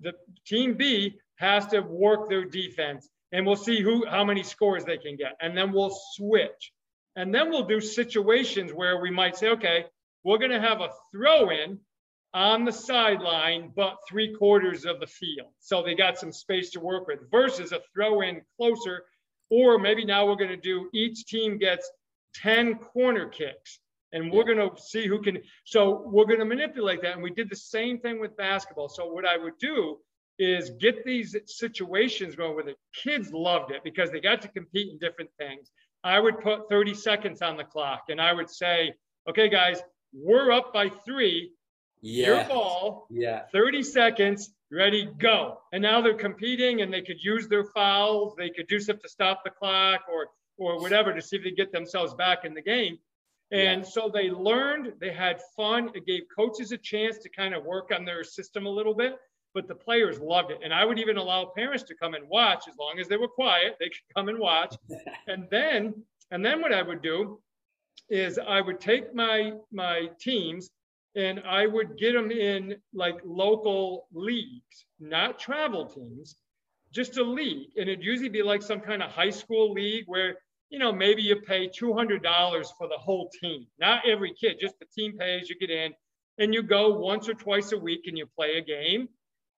The 0.00 0.12
team 0.46 0.74
B 0.74 1.18
has 1.36 1.66
to 1.68 1.80
work 1.80 2.28
their 2.28 2.44
defense 2.44 3.08
and 3.32 3.46
we'll 3.46 3.56
see 3.56 3.80
who 3.80 4.06
how 4.06 4.24
many 4.24 4.42
scores 4.42 4.84
they 4.84 4.98
can 4.98 5.16
get. 5.16 5.36
And 5.40 5.56
then 5.56 5.72
we'll 5.72 5.96
switch. 6.14 6.72
And 7.16 7.34
then 7.34 7.50
we'll 7.50 7.66
do 7.66 7.80
situations 7.80 8.72
where 8.72 9.00
we 9.00 9.10
might 9.10 9.36
say, 9.36 9.48
okay, 9.50 9.86
we're 10.24 10.38
going 10.38 10.50
to 10.50 10.60
have 10.60 10.80
a 10.80 10.90
throw 11.12 11.50
in 11.50 11.78
on 12.32 12.64
the 12.64 12.72
sideline, 12.72 13.72
but 13.74 13.96
three 14.08 14.34
quarters 14.34 14.84
of 14.84 15.00
the 15.00 15.06
field. 15.06 15.48
So 15.58 15.82
they 15.82 15.94
got 15.94 16.18
some 16.18 16.32
space 16.32 16.70
to 16.70 16.80
work 16.80 17.08
with 17.08 17.30
versus 17.30 17.72
a 17.72 17.80
throw 17.92 18.20
in 18.20 18.42
closer. 18.56 19.04
Or 19.50 19.78
maybe 19.78 20.04
now 20.04 20.26
we're 20.26 20.36
going 20.36 20.50
to 20.50 20.56
do 20.56 20.88
each 20.92 21.24
team 21.26 21.58
gets 21.58 21.90
10 22.36 22.76
corner 22.76 23.28
kicks 23.28 23.80
and 24.12 24.32
we're 24.32 24.44
going 24.44 24.58
to 24.58 24.70
see 24.80 25.06
who 25.06 25.20
can. 25.20 25.38
So 25.64 26.02
we're 26.06 26.24
going 26.24 26.40
to 26.40 26.44
manipulate 26.44 27.02
that. 27.02 27.14
And 27.14 27.22
we 27.22 27.30
did 27.30 27.50
the 27.50 27.56
same 27.56 27.98
thing 27.98 28.20
with 28.20 28.36
basketball. 28.36 28.88
So 28.88 29.06
what 29.06 29.24
I 29.24 29.36
would 29.36 29.58
do 29.58 29.98
is 30.38 30.70
get 30.80 31.04
these 31.04 31.36
situations 31.46 32.34
going 32.34 32.54
where 32.54 32.64
the 32.64 32.74
kids 32.94 33.32
loved 33.32 33.70
it 33.70 33.84
because 33.84 34.10
they 34.10 34.20
got 34.20 34.40
to 34.42 34.48
compete 34.48 34.90
in 34.90 34.98
different 34.98 35.30
things. 35.38 35.70
I 36.02 36.18
would 36.18 36.40
put 36.40 36.68
30 36.70 36.94
seconds 36.94 37.42
on 37.42 37.56
the 37.56 37.64
clock 37.64 38.04
and 38.08 38.20
I 38.20 38.32
would 38.32 38.48
say, 38.48 38.94
okay, 39.28 39.48
guys, 39.48 39.82
we're 40.14 40.50
up 40.50 40.72
by 40.72 40.88
three. 40.88 41.52
Yeah. 42.00 42.26
Your 42.26 42.44
ball. 42.44 43.06
Yeah. 43.10 43.42
30 43.52 43.82
seconds. 43.82 44.50
Ready, 44.72 45.10
go. 45.18 45.58
And 45.72 45.82
now 45.82 46.00
they're 46.00 46.14
competing 46.14 46.80
and 46.80 46.92
they 46.92 47.02
could 47.02 47.22
use 47.22 47.48
their 47.48 47.64
fouls. 47.64 48.34
They 48.38 48.50
could 48.50 48.68
do 48.68 48.80
stuff 48.80 49.00
to 49.00 49.08
stop 49.08 49.42
the 49.44 49.50
clock 49.50 50.02
or 50.10 50.28
or 50.60 50.78
whatever 50.78 51.12
to 51.12 51.22
see 51.22 51.36
if 51.36 51.42
they 51.42 51.50
get 51.50 51.72
themselves 51.72 52.14
back 52.14 52.44
in 52.44 52.54
the 52.54 52.62
game. 52.62 52.98
And 53.52 53.82
yeah. 53.82 53.88
so 53.88 54.10
they 54.12 54.30
learned, 54.30 54.92
they 55.00 55.12
had 55.12 55.40
fun. 55.56 55.90
It 55.94 56.06
gave 56.06 56.22
coaches 56.34 56.72
a 56.72 56.78
chance 56.78 57.18
to 57.18 57.28
kind 57.28 57.54
of 57.54 57.64
work 57.64 57.90
on 57.94 58.04
their 58.04 58.22
system 58.22 58.66
a 58.66 58.70
little 58.70 58.94
bit, 58.94 59.16
but 59.54 59.66
the 59.66 59.74
players 59.74 60.20
loved 60.20 60.52
it. 60.52 60.60
And 60.62 60.72
I 60.72 60.84
would 60.84 60.98
even 60.98 61.16
allow 61.16 61.52
parents 61.56 61.82
to 61.84 61.94
come 61.94 62.14
and 62.14 62.28
watch 62.28 62.64
as 62.68 62.76
long 62.78 63.00
as 63.00 63.08
they 63.08 63.16
were 63.16 63.28
quiet, 63.28 63.76
they 63.80 63.88
could 63.88 64.14
come 64.16 64.28
and 64.28 64.38
watch. 64.38 64.76
and 65.26 65.48
then, 65.50 65.94
and 66.30 66.44
then 66.44 66.60
what 66.60 66.72
I 66.72 66.82
would 66.82 67.02
do 67.02 67.40
is 68.08 68.38
I 68.38 68.60
would 68.60 68.80
take 68.80 69.14
my 69.14 69.52
my 69.72 70.10
teams 70.20 70.70
and 71.16 71.40
I 71.40 71.66
would 71.66 71.98
get 71.98 72.12
them 72.12 72.30
in 72.30 72.76
like 72.94 73.18
local 73.24 74.06
leagues, 74.12 74.86
not 75.00 75.38
travel 75.38 75.86
teams, 75.86 76.36
just 76.92 77.18
a 77.18 77.22
league. 77.22 77.70
And 77.76 77.88
it'd 77.88 78.04
usually 78.04 78.28
be 78.28 78.42
like 78.42 78.62
some 78.62 78.80
kind 78.80 79.02
of 79.02 79.10
high 79.10 79.30
school 79.30 79.72
league 79.72 80.04
where, 80.06 80.38
you 80.70 80.78
know, 80.78 80.92
maybe 80.92 81.22
you 81.22 81.36
pay 81.36 81.68
$200 81.68 82.22
for 82.78 82.88
the 82.88 82.96
whole 82.96 83.30
team. 83.40 83.66
Not 83.78 84.06
every 84.06 84.32
kid, 84.32 84.58
just 84.60 84.78
the 84.78 84.86
team 84.86 85.18
pays, 85.18 85.50
you 85.50 85.58
get 85.58 85.70
in, 85.70 85.92
and 86.38 86.54
you 86.54 86.62
go 86.62 86.96
once 86.98 87.28
or 87.28 87.34
twice 87.34 87.72
a 87.72 87.78
week 87.78 88.06
and 88.06 88.16
you 88.16 88.26
play 88.26 88.56
a 88.56 88.62
game. 88.62 89.08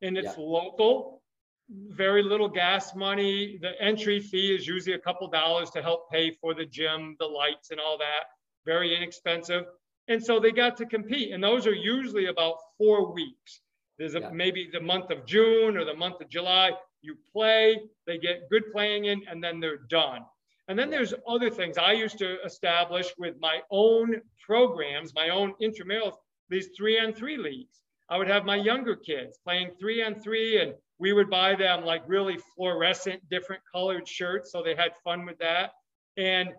And 0.00 0.18
it's 0.18 0.36
yeah. 0.36 0.44
local, 0.44 1.22
very 1.70 2.22
little 2.22 2.48
gas 2.48 2.94
money. 2.94 3.58
The 3.60 3.80
entry 3.80 4.20
fee 4.20 4.54
is 4.54 4.66
usually 4.66 4.96
a 4.96 4.98
couple 4.98 5.28
dollars 5.28 5.70
to 5.70 5.82
help 5.82 6.10
pay 6.10 6.32
for 6.40 6.54
the 6.54 6.64
gym, 6.64 7.16
the 7.20 7.26
lights, 7.26 7.70
and 7.70 7.78
all 7.78 7.98
that 7.98 8.24
very 8.64 8.96
inexpensive. 8.96 9.64
And 10.08 10.22
so 10.22 10.40
they 10.40 10.50
got 10.50 10.76
to 10.78 10.86
compete. 10.86 11.32
And 11.32 11.42
those 11.42 11.66
are 11.66 11.74
usually 11.74 12.26
about 12.26 12.56
four 12.78 13.12
weeks. 13.12 13.60
There's 13.98 14.14
a, 14.14 14.20
yeah. 14.20 14.30
maybe 14.30 14.68
the 14.72 14.80
month 14.80 15.10
of 15.10 15.26
June 15.26 15.76
or 15.76 15.84
the 15.84 15.94
month 15.94 16.20
of 16.20 16.28
July. 16.28 16.72
You 17.02 17.16
play, 17.32 17.80
they 18.06 18.18
get 18.18 18.48
good 18.50 18.72
playing 18.72 19.06
in, 19.06 19.22
and 19.28 19.42
then 19.42 19.60
they're 19.60 19.78
done. 19.88 20.22
And 20.68 20.78
then 20.78 20.90
there's 20.90 21.14
other 21.26 21.50
things 21.50 21.76
I 21.76 21.92
used 21.92 22.18
to 22.18 22.40
establish 22.44 23.12
with 23.18 23.34
my 23.40 23.60
own 23.70 24.20
programs, 24.46 25.14
my 25.14 25.28
own 25.30 25.54
intramurals, 25.60 26.14
these 26.48 26.68
three 26.76 26.98
on 26.98 27.12
three 27.12 27.36
leagues. 27.36 27.80
I 28.08 28.18
would 28.18 28.28
have 28.28 28.44
my 28.44 28.56
younger 28.56 28.94
kids 28.94 29.38
playing 29.44 29.72
three 29.78 30.02
on 30.02 30.20
three, 30.20 30.60
and 30.60 30.74
we 30.98 31.12
would 31.12 31.30
buy 31.30 31.54
them 31.54 31.84
like 31.84 32.02
really 32.06 32.38
fluorescent, 32.54 33.28
different 33.28 33.62
colored 33.72 34.06
shirts. 34.06 34.52
So 34.52 34.62
they 34.62 34.74
had 34.74 34.92
fun 35.02 35.26
with 35.26 35.38
that. 35.38 35.70
And 36.16 36.50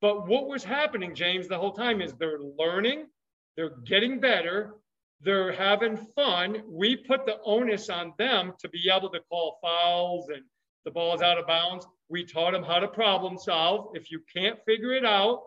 but 0.00 0.28
what 0.28 0.46
was 0.46 0.62
happening, 0.62 1.14
James, 1.14 1.48
the 1.48 1.58
whole 1.58 1.72
time 1.72 2.00
is 2.00 2.14
they're 2.14 2.38
learning, 2.38 3.06
they're 3.56 3.76
getting 3.84 4.20
better, 4.20 4.74
they're 5.20 5.52
having 5.52 5.96
fun. 5.96 6.62
We 6.68 6.94
put 6.96 7.26
the 7.26 7.38
onus 7.44 7.90
on 7.90 8.12
them 8.18 8.52
to 8.60 8.68
be 8.68 8.88
able 8.94 9.10
to 9.10 9.20
call 9.28 9.58
fouls 9.60 10.28
and 10.28 10.44
the 10.84 10.90
ball 10.90 11.14
is 11.14 11.22
out 11.22 11.38
of 11.38 11.46
bounds. 11.46 11.86
We 12.08 12.24
taught 12.24 12.52
them 12.52 12.62
how 12.62 12.78
to 12.78 12.88
problem 12.88 13.38
solve. 13.38 13.90
If 13.94 14.10
you 14.10 14.20
can't 14.34 14.58
figure 14.66 14.92
it 14.92 15.04
out, 15.04 15.42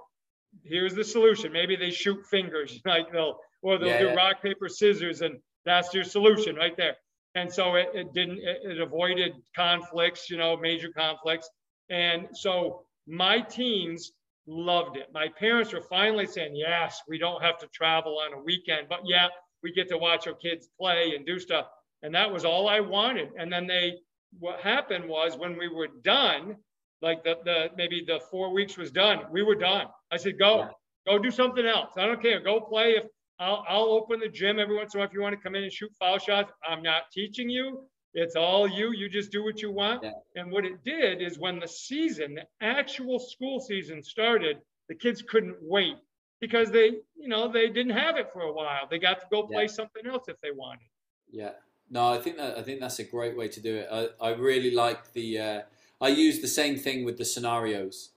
here's 0.63 0.93
the 0.93 1.03
solution. 1.03 1.51
Maybe 1.51 1.75
they 1.75 1.91
shoot 1.91 2.25
fingers, 2.25 2.79
like 2.85 3.11
they'll, 3.11 3.37
or 3.61 3.77
they'll 3.77 3.87
yeah, 3.87 3.99
do 3.99 4.05
yeah. 4.07 4.15
rock, 4.15 4.41
paper, 4.41 4.69
scissors, 4.69 5.21
and 5.21 5.39
that's 5.65 5.93
your 5.93 6.03
solution 6.03 6.55
right 6.55 6.75
there. 6.77 6.95
And 7.35 7.51
so 7.51 7.75
it, 7.75 7.89
it 7.93 8.13
didn't, 8.13 8.39
it, 8.39 8.59
it 8.63 8.81
avoided 8.81 9.33
conflicts, 9.55 10.29
you 10.29 10.37
know, 10.37 10.57
major 10.57 10.89
conflicts. 10.89 11.49
And 11.89 12.27
so 12.33 12.83
my 13.07 13.39
teams 13.39 14.11
loved 14.47 14.97
it. 14.97 15.07
My 15.13 15.27
parents 15.39 15.73
were 15.73 15.81
finally 15.81 16.27
saying, 16.27 16.55
yes, 16.55 17.01
we 17.07 17.17
don't 17.17 17.41
have 17.41 17.57
to 17.59 17.67
travel 17.67 18.19
on 18.19 18.33
a 18.33 18.41
weekend, 18.41 18.87
but 18.89 19.01
yeah, 19.05 19.27
we 19.63 19.71
get 19.71 19.87
to 19.89 19.97
watch 19.97 20.27
our 20.27 20.33
kids 20.33 20.69
play 20.79 21.13
and 21.15 21.25
do 21.25 21.39
stuff. 21.39 21.67
And 22.03 22.13
that 22.15 22.31
was 22.31 22.45
all 22.45 22.67
I 22.67 22.79
wanted. 22.79 23.29
And 23.37 23.51
then 23.51 23.67
they, 23.67 23.93
what 24.39 24.59
happened 24.61 25.07
was 25.07 25.37
when 25.37 25.57
we 25.57 25.67
were 25.67 25.89
done, 26.03 26.55
like 27.01 27.23
the, 27.23 27.37
the 27.43 27.69
maybe 27.75 28.03
the 28.05 28.19
four 28.31 28.53
weeks 28.53 28.77
was 28.77 28.91
done, 28.91 29.21
we 29.31 29.43
were 29.43 29.55
done. 29.55 29.87
I 30.11 30.17
said, 30.17 30.39
go, 30.39 30.59
yeah. 30.59 30.67
go 31.07 31.19
do 31.19 31.31
something 31.31 31.65
else. 31.65 31.93
I 31.97 32.05
don't 32.05 32.21
care. 32.21 32.39
Go 32.39 32.61
play. 32.61 32.91
If 32.91 33.05
I'll, 33.39 33.65
I'll 33.67 33.83
open 33.83 34.19
the 34.19 34.29
gym 34.29 34.59
every 34.59 34.77
once 34.77 34.93
in 34.93 34.99
a 34.99 35.01
while 35.01 35.07
if 35.07 35.13
you 35.13 35.21
want 35.21 35.35
to 35.35 35.41
come 35.41 35.55
in 35.55 35.63
and 35.63 35.71
shoot 35.71 35.91
foul 35.99 36.19
shots. 36.19 36.51
I'm 36.67 36.83
not 36.83 37.03
teaching 37.11 37.49
you. 37.49 37.87
It's 38.13 38.35
all 38.35 38.67
you. 38.67 38.91
You 38.91 39.09
just 39.09 39.31
do 39.31 39.43
what 39.43 39.61
you 39.61 39.71
want. 39.71 40.03
Yeah. 40.03 40.11
And 40.35 40.51
what 40.51 40.65
it 40.65 40.83
did 40.83 41.21
is 41.21 41.39
when 41.39 41.59
the 41.59 41.67
season, 41.67 42.35
the 42.35 42.45
actual 42.61 43.19
school 43.19 43.59
season 43.59 44.03
started, 44.03 44.57
the 44.89 44.95
kids 44.95 45.21
couldn't 45.21 45.55
wait 45.61 45.95
because 46.39 46.71
they, 46.71 46.87
you 47.15 47.27
know, 47.27 47.51
they 47.51 47.69
didn't 47.69 47.93
have 47.93 48.17
it 48.17 48.31
for 48.33 48.41
a 48.41 48.51
while. 48.51 48.87
They 48.89 48.99
got 48.99 49.21
to 49.21 49.25
go 49.31 49.43
play 49.47 49.63
yeah. 49.63 49.69
something 49.69 50.05
else 50.05 50.25
if 50.27 50.35
they 50.41 50.51
wanted. 50.51 50.87
Yeah. 51.31 51.51
No, 51.91 52.13
I 52.13 52.19
think 52.19 52.37
that 52.37 52.57
I 52.57 52.61
think 52.61 52.79
that's 52.79 52.99
a 52.99 53.03
great 53.03 53.37
way 53.37 53.49
to 53.49 53.59
do 53.59 53.75
it. 53.75 53.87
I, 53.91 54.07
I 54.25 54.29
really 54.31 54.71
like 54.71 55.11
the. 55.11 55.37
Uh, 55.37 55.61
I 55.99 56.07
use 56.07 56.39
the 56.39 56.47
same 56.47 56.77
thing 56.77 57.03
with 57.03 57.17
the 57.17 57.25
scenarios. 57.25 58.09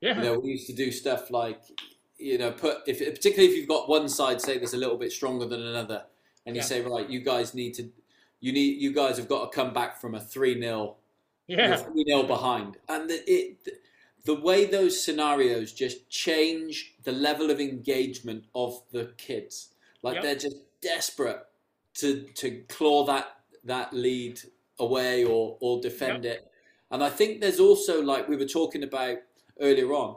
Yeah. 0.00 0.16
You 0.16 0.22
know, 0.22 0.38
we 0.38 0.52
used 0.52 0.68
to 0.68 0.72
do 0.72 0.90
stuff 0.92 1.30
like, 1.30 1.60
you 2.18 2.38
know, 2.38 2.52
put 2.52 2.78
if 2.86 2.98
particularly 2.98 3.52
if 3.52 3.58
you've 3.58 3.68
got 3.68 3.88
one 3.88 4.08
side 4.08 4.40
say 4.40 4.58
that's 4.58 4.74
a 4.74 4.78
little 4.78 4.96
bit 4.96 5.10
stronger 5.10 5.44
than 5.44 5.60
another, 5.60 6.04
and 6.46 6.54
you 6.54 6.60
yeah. 6.60 6.66
say 6.66 6.80
right, 6.82 7.10
you 7.10 7.20
guys 7.20 7.52
need 7.52 7.74
to 7.74 7.90
you 8.40 8.52
need 8.52 8.80
you 8.80 8.92
guys 8.92 9.16
have 9.18 9.28
got 9.28 9.50
to 9.50 9.56
come 9.56 9.74
back 9.74 10.00
from 10.00 10.14
a 10.14 10.20
3 10.20 10.60
0 10.60 10.94
yeah. 11.48 11.76
3 11.76 12.04
0 12.04 12.22
behind. 12.22 12.76
And 12.88 13.10
the, 13.10 13.22
it, 13.26 13.56
the 14.24 14.34
way 14.34 14.66
those 14.66 15.02
scenarios 15.02 15.72
just 15.72 16.08
change 16.08 16.94
the 17.02 17.12
level 17.12 17.50
of 17.50 17.60
engagement 17.60 18.44
of 18.54 18.82
the 18.92 19.12
kids. 19.16 19.70
Like 20.02 20.14
yep. 20.14 20.22
they're 20.22 20.36
just 20.36 20.56
desperate 20.80 21.44
to, 21.98 22.22
to 22.34 22.62
claw 22.68 23.04
that, 23.06 23.36
that 23.64 23.92
lead 23.92 24.40
away 24.78 25.24
or, 25.24 25.56
or 25.60 25.80
defend 25.80 26.24
yep. 26.24 26.34
it. 26.34 26.52
And 26.90 27.02
I 27.02 27.10
think 27.10 27.40
there's 27.40 27.60
also, 27.60 28.02
like 28.02 28.28
we 28.28 28.36
were 28.36 28.46
talking 28.46 28.82
about 28.82 29.18
earlier 29.60 29.92
on, 29.92 30.16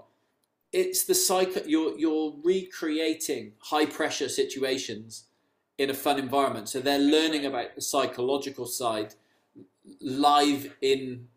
it's 0.71 1.05
the 1.05 1.15
cycle, 1.15 1.63
you're, 1.65 1.97
you're 1.97 2.35
recreating 2.43 3.53
high 3.59 3.85
pressure 3.85 4.29
situations 4.29 5.25
in 5.79 5.89
a 5.89 5.93
fun 5.93 6.19
environment. 6.19 6.69
So 6.69 6.79
they're 6.79 6.99
learning 6.99 7.45
about 7.45 7.73
the 7.75 7.81
psychological 7.81 8.67
side 8.67 9.15
live 10.01 10.75
in 10.81 11.27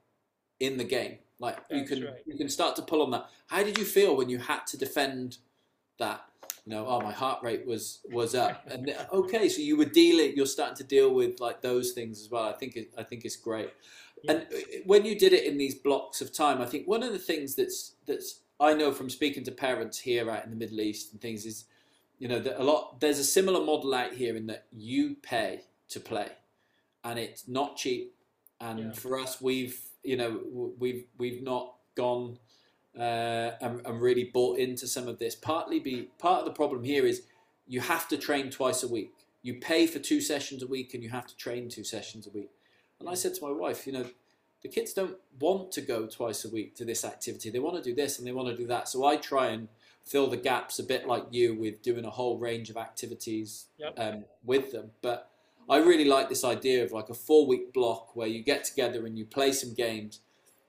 in 0.60 0.76
the 0.76 0.84
game. 0.84 1.18
Like 1.38 1.56
That's 1.68 1.80
you 1.80 1.96
can 1.96 2.04
right. 2.06 2.22
you 2.26 2.36
can 2.36 2.48
start 2.48 2.76
to 2.76 2.82
pull 2.82 3.02
on 3.02 3.10
that. 3.12 3.26
How 3.46 3.62
did 3.62 3.78
you 3.78 3.84
feel 3.84 4.16
when 4.16 4.28
you 4.28 4.38
had 4.38 4.66
to 4.68 4.76
defend 4.76 5.38
that? 5.98 6.24
You 6.64 6.72
know, 6.72 6.86
oh 6.86 7.00
my 7.00 7.12
heart 7.12 7.42
rate 7.42 7.66
was 7.66 8.00
was 8.10 8.34
up. 8.34 8.66
And 8.70 8.94
okay, 9.12 9.48
so 9.48 9.60
you 9.60 9.76
were 9.76 9.84
dealing 9.84 10.34
you're 10.36 10.46
starting 10.46 10.76
to 10.76 10.84
deal 10.84 11.12
with 11.12 11.40
like 11.40 11.60
those 11.60 11.92
things 11.92 12.20
as 12.20 12.30
well. 12.30 12.44
I 12.44 12.52
think 12.52 12.76
it, 12.76 12.92
I 12.96 13.02
think 13.02 13.24
it's 13.24 13.36
great. 13.36 13.70
And 14.28 14.42
uh, 14.42 14.56
when 14.84 15.04
you 15.04 15.18
did 15.18 15.32
it 15.32 15.44
in 15.44 15.58
these 15.58 15.74
blocks 15.74 16.20
of 16.20 16.32
time, 16.32 16.62
I 16.62 16.66
think 16.66 16.86
one 16.86 17.02
of 17.02 17.12
the 17.12 17.18
things 17.18 17.56
that's 17.56 17.94
that's 18.06 18.40
I 18.60 18.74
know 18.74 18.92
from 18.92 19.10
speaking 19.10 19.42
to 19.44 19.50
parents 19.50 19.98
here 19.98 20.30
out 20.30 20.44
in 20.44 20.50
the 20.50 20.56
Middle 20.56 20.80
East 20.80 21.12
and 21.12 21.20
things 21.20 21.44
is 21.44 21.64
you 22.22 22.28
know, 22.28 22.38
that 22.38 22.60
a 22.60 22.62
lot. 22.62 23.00
There's 23.00 23.18
a 23.18 23.24
similar 23.24 23.64
model 23.64 23.92
out 23.92 24.12
here 24.12 24.36
in 24.36 24.46
that 24.46 24.66
you 24.70 25.16
pay 25.22 25.62
to 25.88 25.98
play, 25.98 26.28
and 27.02 27.18
it's 27.18 27.48
not 27.48 27.76
cheap. 27.76 28.14
And 28.60 28.78
yeah. 28.78 28.92
for 28.92 29.18
us, 29.18 29.40
we've 29.40 29.76
you 30.04 30.16
know 30.16 30.40
we've 30.78 31.04
we've 31.18 31.42
not 31.42 31.74
gone 31.96 32.38
uh, 32.98 33.52
and, 33.60 33.84
and 33.86 34.00
really 34.00 34.24
bought 34.24 34.58
into 34.58 34.86
some 34.86 35.08
of 35.08 35.18
this. 35.18 35.34
Partly, 35.34 35.80
be 35.80 36.08
part 36.18 36.40
of 36.40 36.44
the 36.44 36.52
problem 36.52 36.84
here 36.84 37.06
is 37.06 37.22
you 37.66 37.80
have 37.80 38.08
to 38.08 38.16
train 38.16 38.50
twice 38.50 38.82
a 38.82 38.88
week. 38.88 39.12
you 39.44 39.54
pay 39.54 39.86
for 39.88 39.98
two 39.98 40.20
sessions 40.20 40.62
a 40.62 40.66
week 40.66 40.94
and 40.94 41.02
you 41.02 41.10
have 41.10 41.26
to 41.26 41.36
train 41.36 41.68
two 41.68 41.82
sessions 41.84 42.26
a 42.26 42.30
week. 42.30 42.50
And 43.00 43.08
I 43.08 43.14
said 43.14 43.34
to 43.34 43.42
my 43.44 43.50
wife, 43.50 43.86
you 43.86 43.92
know, 43.92 44.06
the 44.62 44.68
kids 44.68 44.92
don't 44.92 45.16
want 45.40 45.72
to 45.72 45.80
go 45.80 46.06
twice 46.06 46.44
a 46.44 46.48
week 46.48 46.76
to 46.76 46.84
this 46.84 47.04
activity. 47.04 47.50
They 47.50 47.58
want 47.58 47.76
to 47.76 47.82
do 47.82 47.94
this 47.94 48.18
and 48.18 48.26
they 48.26 48.30
want 48.32 48.48
to 48.48 48.56
do 48.56 48.66
that. 48.68 48.88
So 48.88 49.04
I 49.04 49.16
try 49.16 49.48
and 49.48 49.66
fill 50.04 50.28
the 50.28 50.36
gaps 50.36 50.78
a 50.78 50.84
bit 50.84 51.08
like 51.08 51.24
you 51.32 51.54
with 51.54 51.82
doing 51.82 52.04
a 52.04 52.10
whole 52.10 52.38
range 52.38 52.70
of 52.70 52.76
activities 52.76 53.66
Yep. 53.78 53.94
um, 53.98 54.24
with 54.44 54.70
them. 54.70 54.92
But 55.02 55.28
I 55.68 55.78
really 55.78 56.04
like 56.04 56.28
this 56.28 56.44
idea 56.44 56.84
of 56.84 56.92
like 56.92 57.08
a 57.08 57.14
four 57.14 57.46
week 57.46 57.72
block 57.72 58.14
where 58.14 58.28
you 58.28 58.42
get 58.44 58.62
together 58.64 59.06
and 59.06 59.18
you 59.18 59.24
play 59.24 59.50
some 59.52 59.74
games, 59.74 60.20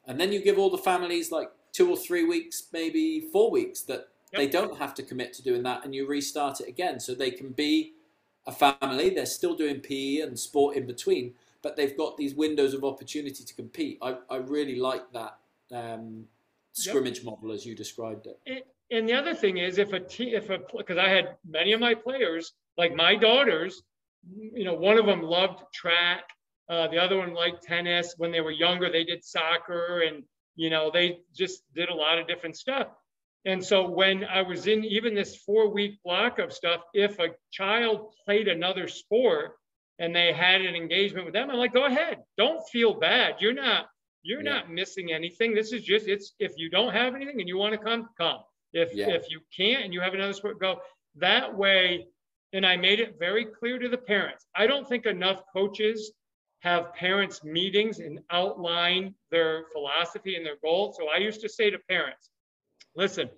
and 0.07 0.19
then 0.19 0.31
you 0.31 0.41
give 0.43 0.57
all 0.57 0.69
the 0.71 0.77
families 0.91 1.31
like 1.31 1.51
two 1.73 1.89
or 1.89 1.97
three 1.97 2.23
weeks, 2.23 2.67
maybe 2.71 3.27
four 3.33 3.51
weeks 3.51 3.81
that 3.81 4.07
they 4.31 4.47
don't 4.47 4.77
have 4.77 4.93
to 4.95 5.03
commit 5.03 5.33
to 5.33 5.43
doing 5.43 5.61
that, 5.63 5.83
and 5.83 5.93
you 5.93 6.07
restart 6.07 6.61
it 6.61 6.67
again, 6.67 6.99
so 6.99 7.13
they 7.13 7.31
can 7.31 7.49
be 7.49 7.93
a 8.47 8.51
family. 8.51 9.09
They're 9.09 9.25
still 9.25 9.55
doing 9.55 9.79
PE 9.79 10.21
and 10.21 10.37
sport 10.39 10.75
in 10.75 10.85
between, 10.87 11.33
but 11.61 11.75
they've 11.75 11.95
got 11.97 12.17
these 12.17 12.33
windows 12.33 12.73
of 12.73 12.83
opportunity 12.83 13.43
to 13.43 13.53
compete. 13.53 13.97
I, 14.01 14.15
I 14.29 14.37
really 14.37 14.75
like 14.79 15.03
that 15.13 15.37
um, 15.71 16.25
scrimmage 16.71 17.23
model 17.23 17.51
as 17.51 17.65
you 17.65 17.75
described 17.75 18.27
it. 18.27 18.39
And- 18.47 18.63
And 18.91 19.09
the 19.09 19.13
other 19.13 19.33
thing 19.33 19.57
is, 19.57 19.77
if 19.79 19.91
a 19.93 19.99
te- 19.99 20.35
if 20.35 20.49
a 20.51 20.59
because 20.77 20.97
I 20.97 21.09
had 21.09 21.25
many 21.49 21.71
of 21.73 21.79
my 21.79 21.95
players, 21.95 22.53
like 22.77 22.93
my 22.95 23.15
daughters, 23.15 23.81
you 24.59 24.65
know, 24.65 24.75
one 24.75 24.97
of 24.99 25.05
them 25.07 25.21
loved 25.23 25.59
track, 25.73 26.23
uh, 26.69 26.87
the 26.89 26.97
other 26.97 27.17
one 27.17 27.33
liked 27.33 27.63
tennis. 27.63 28.13
When 28.17 28.31
they 28.31 28.41
were 28.41 28.51
younger, 28.51 28.91
they 28.91 29.03
did 29.03 29.23
soccer, 29.23 30.01
and 30.07 30.23
you 30.55 30.69
know, 30.69 30.91
they 30.91 31.19
just 31.35 31.63
did 31.73 31.89
a 31.89 31.93
lot 31.93 32.17
of 32.19 32.27
different 32.27 32.57
stuff. 32.57 32.87
And 33.45 33.63
so 33.63 33.89
when 33.89 34.23
I 34.23 34.41
was 34.41 34.67
in 34.67 34.85
even 34.85 35.13
this 35.13 35.35
four 35.35 35.69
week 35.69 35.99
block 36.03 36.39
of 36.39 36.53
stuff, 36.53 36.81
if 36.93 37.19
a 37.19 37.29
child 37.51 38.13
played 38.25 38.47
another 38.47 38.87
sport 38.87 39.57
and 39.99 40.15
they 40.15 40.31
had 40.31 40.61
an 40.61 40.75
engagement 40.75 41.25
with 41.25 41.33
them, 41.33 41.49
I'm 41.49 41.57
like, 41.57 41.73
go 41.73 41.85
ahead, 41.85 42.19
don't 42.37 42.61
feel 42.69 42.93
bad. 42.93 43.35
You're 43.39 43.53
not 43.53 43.87
you're 44.25 44.41
Yeah. 44.43 44.53
not 44.53 44.71
missing 44.71 45.11
anything. 45.11 45.53
This 45.53 45.73
is 45.73 45.83
just 45.83 46.07
it's 46.07 46.33
if 46.39 46.53
you 46.55 46.69
don't 46.69 46.93
have 46.93 47.13
anything 47.15 47.39
and 47.41 47.47
you 47.49 47.57
want 47.57 47.73
to 47.73 47.77
come, 47.77 48.07
come. 48.17 48.39
If 48.71 48.93
Yeah. 48.95 49.09
if 49.09 49.29
you 49.29 49.41
can't 49.55 49.83
and 49.83 49.93
you 49.93 49.99
have 50.01 50.13
another 50.13 50.33
sport, 50.33 50.59
go. 50.59 50.81
That 51.15 51.55
way, 51.55 52.07
and 52.53 52.65
I 52.65 52.77
made 52.77 52.99
it 52.99 53.19
very 53.19 53.45
clear 53.45 53.77
to 53.77 53.89
the 53.89 53.97
parents. 53.97 54.47
I 54.55 54.65
don't 54.67 54.87
think 54.87 55.05
enough 55.05 55.43
coaches 55.51 56.13
have 56.63 56.93
parents 56.93 57.43
meetings 57.43 57.99
and 57.99 58.19
outline 58.29 59.13
their 59.31 59.65
philosophy 59.73 60.37
and 60.37 60.45
their 60.45 60.55
goals. 60.63 60.95
So 60.97 61.09
I 61.09 61.17
used 61.17 61.41
to 61.41 61.49
say 61.49 61.69
to 61.69 61.77
parents, 61.89 62.29
listen, 62.95 63.29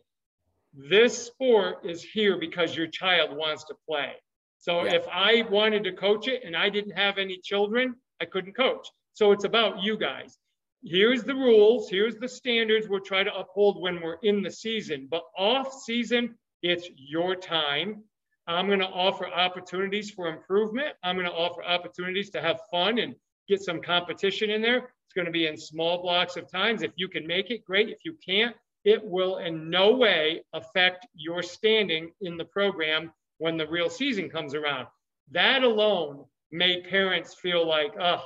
this 0.73 1.25
sport 1.25 1.83
is 1.83 2.03
here 2.03 2.37
because 2.37 2.75
your 2.75 2.85
child 2.85 3.35
wants 3.35 3.63
to 3.65 3.75
play. 3.87 4.13
So 4.59 4.85
Yeah. 4.85 4.93
if 4.93 5.07
I 5.07 5.41
wanted 5.49 5.83
to 5.85 5.93
coach 5.93 6.27
it 6.27 6.43
and 6.43 6.55
I 6.55 6.69
didn't 6.69 6.91
have 6.91 7.17
any 7.17 7.39
children, 7.39 7.95
I 8.21 8.25
couldn't 8.25 8.53
coach. 8.53 8.87
So 9.13 9.31
it's 9.31 9.45
about 9.45 9.81
you 9.81 9.97
guys. 9.97 10.37
Here's 10.83 11.23
the 11.23 11.33
rules, 11.33 11.89
here's 11.89 12.17
the 12.17 12.29
standards 12.29 12.87
we'll 12.87 12.99
try 12.99 13.23
to 13.23 13.35
uphold 13.35 13.81
when 13.81 14.01
we're 14.01 14.19
in 14.21 14.43
the 14.43 14.51
season. 14.51 15.07
But 15.09 15.23
off 15.35 15.73
season, 15.73 16.37
it's 16.61 16.87
your 16.95 17.35
time. 17.35 18.03
I'm 18.47 18.67
going 18.67 18.79
to 18.79 18.85
offer 18.85 19.27
opportunities 19.27 20.11
for 20.11 20.27
improvement. 20.27 20.89
I'm 21.03 21.15
going 21.15 21.27
to 21.27 21.33
offer 21.33 21.63
opportunities 21.63 22.29
to 22.31 22.41
have 22.41 22.59
fun 22.69 22.99
and 22.99 23.15
get 23.47 23.61
some 23.61 23.81
competition 23.81 24.51
in 24.51 24.61
there. 24.61 24.77
It's 24.77 25.13
going 25.15 25.25
to 25.25 25.31
be 25.31 25.47
in 25.47 25.57
small 25.57 26.01
blocks 26.01 26.37
of 26.37 26.49
times. 26.49 26.83
If 26.83 26.91
you 26.95 27.07
can 27.07 27.25
make 27.25 27.49
it, 27.49 27.65
great. 27.65 27.89
If 27.89 27.99
you 28.05 28.15
can't, 28.23 28.55
it 28.83 29.03
will 29.03 29.37
in 29.37 29.69
no 29.69 29.95
way 29.95 30.43
affect 30.53 31.07
your 31.15 31.41
standing 31.41 32.11
in 32.21 32.37
the 32.37 32.45
program 32.45 33.11
when 33.39 33.57
the 33.57 33.67
real 33.67 33.89
season 33.89 34.29
comes 34.29 34.53
around. 34.53 34.87
That 35.31 35.63
alone 35.63 36.25
made 36.51 36.87
parents 36.87 37.33
feel 37.33 37.67
like, 37.67 37.93
oh, 37.99 38.23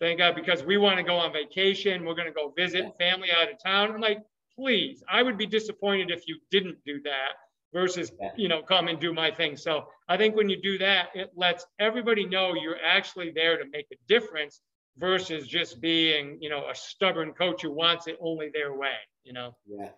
thank 0.00 0.18
God, 0.18 0.34
because 0.34 0.62
we 0.62 0.78
want 0.78 0.96
to 0.96 1.02
go 1.02 1.16
on 1.16 1.32
vacation. 1.32 2.06
We're 2.06 2.14
going 2.14 2.26
to 2.26 2.32
go 2.32 2.54
visit 2.56 2.86
family 2.98 3.28
out 3.30 3.52
of 3.52 3.62
town. 3.62 3.92
I'm 3.92 4.00
like, 4.00 4.22
please, 4.56 5.02
I 5.10 5.22
would 5.22 5.36
be 5.36 5.46
disappointed 5.46 6.10
if 6.10 6.26
you 6.26 6.38
didn't 6.50 6.78
do 6.86 7.02
that 7.02 7.32
versus, 7.72 8.12
Yeah. 8.20 8.32
you 8.36 8.48
know, 8.48 8.62
come 8.62 8.88
and 8.88 8.98
do 9.00 9.12
my 9.12 9.30
thing. 9.30 9.56
So 9.56 9.88
I 10.08 10.16
think 10.16 10.36
when 10.36 10.48
you 10.48 10.60
do 10.60 10.78
that, 10.78 11.10
it 11.14 11.30
lets 11.36 11.66
everybody 11.78 12.26
know 12.26 12.54
you're 12.54 12.82
actually 12.82 13.30
there 13.30 13.56
to 13.58 13.64
make 13.70 13.86
a 13.92 13.96
difference 14.06 14.62
versus 14.96 15.46
just 15.46 15.80
being, 15.80 16.38
you 16.40 16.48
know, 16.48 16.68
a 16.68 16.74
stubborn 16.74 17.32
coach 17.32 17.62
who 17.62 17.72
wants 17.72 18.06
it 18.06 18.16
only 18.20 18.50
their 18.52 18.74
way, 18.74 18.96
you 19.24 19.32
know? 19.32 19.56
Yeah, 19.66 19.90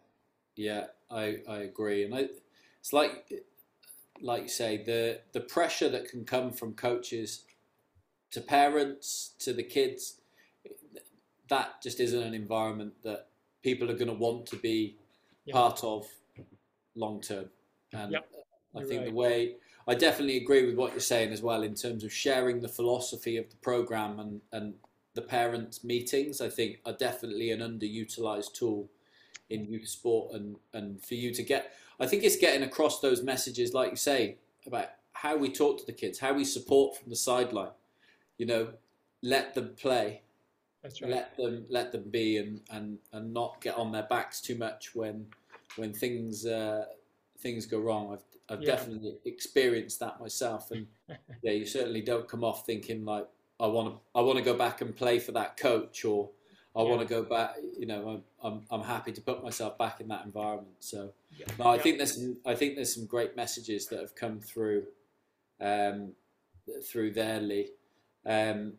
yeah, 0.56 0.86
I, 1.10 1.38
I 1.48 1.58
agree, 1.60 2.04
and 2.04 2.14
I, 2.14 2.28
it's 2.80 2.92
like 2.92 3.32
like 4.20 4.42
you 4.42 4.48
say 4.48 4.82
the 4.82 5.20
the 5.32 5.40
pressure 5.40 5.88
that 5.88 6.08
can 6.08 6.24
come 6.24 6.52
from 6.52 6.74
coaches 6.74 7.44
to 8.32 8.40
parents 8.40 9.34
to 9.38 9.52
the 9.52 9.62
kids, 9.62 10.20
that 11.48 11.82
just 11.82 12.00
isn't 12.00 12.22
an 12.22 12.34
environment 12.34 12.94
that 13.02 13.28
people 13.62 13.90
are 13.90 13.94
going 13.94 14.08
to 14.08 14.14
want 14.14 14.46
to 14.46 14.56
be 14.56 14.96
Yeah. 15.46 15.54
part 15.54 15.82
of 15.82 16.06
long 16.94 17.20
term. 17.20 17.50
And 17.92 18.12
Yep, 18.12 18.28
I 18.76 18.82
think 18.84 19.04
the 19.06 19.12
way 19.12 19.56
I 19.88 19.94
definitely 19.94 20.36
agree 20.36 20.66
with 20.66 20.76
what 20.76 20.92
you're 20.92 21.00
saying 21.00 21.32
as 21.32 21.42
well 21.42 21.62
in 21.62 21.74
terms 21.74 22.04
of 22.04 22.12
sharing 22.12 22.60
the 22.60 22.68
philosophy 22.68 23.36
of 23.36 23.50
the 23.50 23.56
program 23.56 24.20
and 24.20 24.40
and 24.52 24.74
the 25.14 25.22
parents 25.22 25.82
meetings. 25.82 26.40
I 26.40 26.48
think 26.48 26.80
are 26.86 26.92
definitely 26.92 27.50
an 27.50 27.60
underutilized 27.60 28.52
tool 28.54 28.88
in 29.48 29.66
youth 29.66 29.88
sport 29.88 30.34
and 30.34 30.56
and 30.72 31.02
for 31.02 31.14
you 31.14 31.34
to 31.34 31.42
get. 31.42 31.74
I 31.98 32.06
think 32.06 32.22
it's 32.22 32.36
getting 32.36 32.62
across 32.62 33.00
those 33.00 33.22
messages, 33.22 33.74
like 33.74 33.90
you 33.90 33.96
say, 33.96 34.36
about 34.66 34.86
how 35.12 35.36
we 35.36 35.52
talk 35.52 35.78
to 35.78 35.86
the 35.86 35.92
kids, 35.92 36.18
how 36.18 36.32
we 36.32 36.44
support 36.44 36.96
from 36.96 37.10
the 37.10 37.16
sideline. 37.16 37.72
You 38.38 38.46
know, 38.46 38.68
let 39.22 39.54
them 39.54 39.74
play, 39.76 40.22
That's 40.82 41.02
right. 41.02 41.10
let 41.10 41.36
them 41.36 41.66
let 41.68 41.92
them 41.92 42.04
be, 42.10 42.38
and 42.38 42.60
and 42.70 42.98
and 43.12 43.34
not 43.34 43.60
get 43.60 43.76
on 43.76 43.92
their 43.92 44.06
backs 44.08 44.40
too 44.40 44.56
much 44.56 44.94
when 44.94 45.26
when 45.76 45.92
things 45.92 46.46
uh, 46.46 46.84
things 47.40 47.66
go 47.66 47.78
wrong. 47.80 48.12
I've 48.12 48.24
I've 48.58 48.62
Yeah. 48.62 48.76
definitely 48.76 49.18
experienced 49.24 50.00
that 50.00 50.20
myself, 50.20 50.70
and 50.70 50.86
yeah, 51.42 51.52
you 51.52 51.66
certainly 51.66 52.02
don't 52.02 52.28
come 52.28 52.44
off 52.44 52.66
thinking 52.66 53.04
like 53.04 53.26
I 53.58 53.66
want 53.66 53.94
to 53.94 54.00
I 54.14 54.20
want 54.22 54.38
to 54.38 54.44
go 54.44 54.54
back 54.54 54.80
and 54.80 54.94
play 54.94 55.18
for 55.18 55.32
that 55.32 55.56
coach 55.56 56.04
or. 56.04 56.30
I 56.76 56.82
want 56.84 57.00
to 57.00 57.06
go 57.06 57.24
back. 57.24 57.56
You 57.76 57.86
know, 57.86 58.08
I'm, 58.08 58.22
I'm 58.44 58.62
I'm 58.70 58.82
happy 58.86 59.10
to 59.10 59.20
put 59.20 59.42
myself 59.42 59.76
back 59.76 60.00
in 60.00 60.06
that 60.06 60.24
environment. 60.24 60.76
So, 60.78 61.12
Yeah. 61.36 61.46
no, 61.58 61.64
I 61.66 61.74
Yeah. 61.74 61.82
think 61.82 61.96
there's 61.98 62.14
some, 62.14 62.36
I 62.46 62.54
think 62.54 62.76
there's 62.76 62.94
some 62.94 63.06
great 63.06 63.34
messages 63.34 63.88
that 63.88 63.98
have 63.98 64.14
come 64.14 64.38
through, 64.38 64.86
um, 65.60 66.12
through 66.84 67.10
there, 67.14 67.40
Lee. 67.40 67.72
Um, 68.24 68.74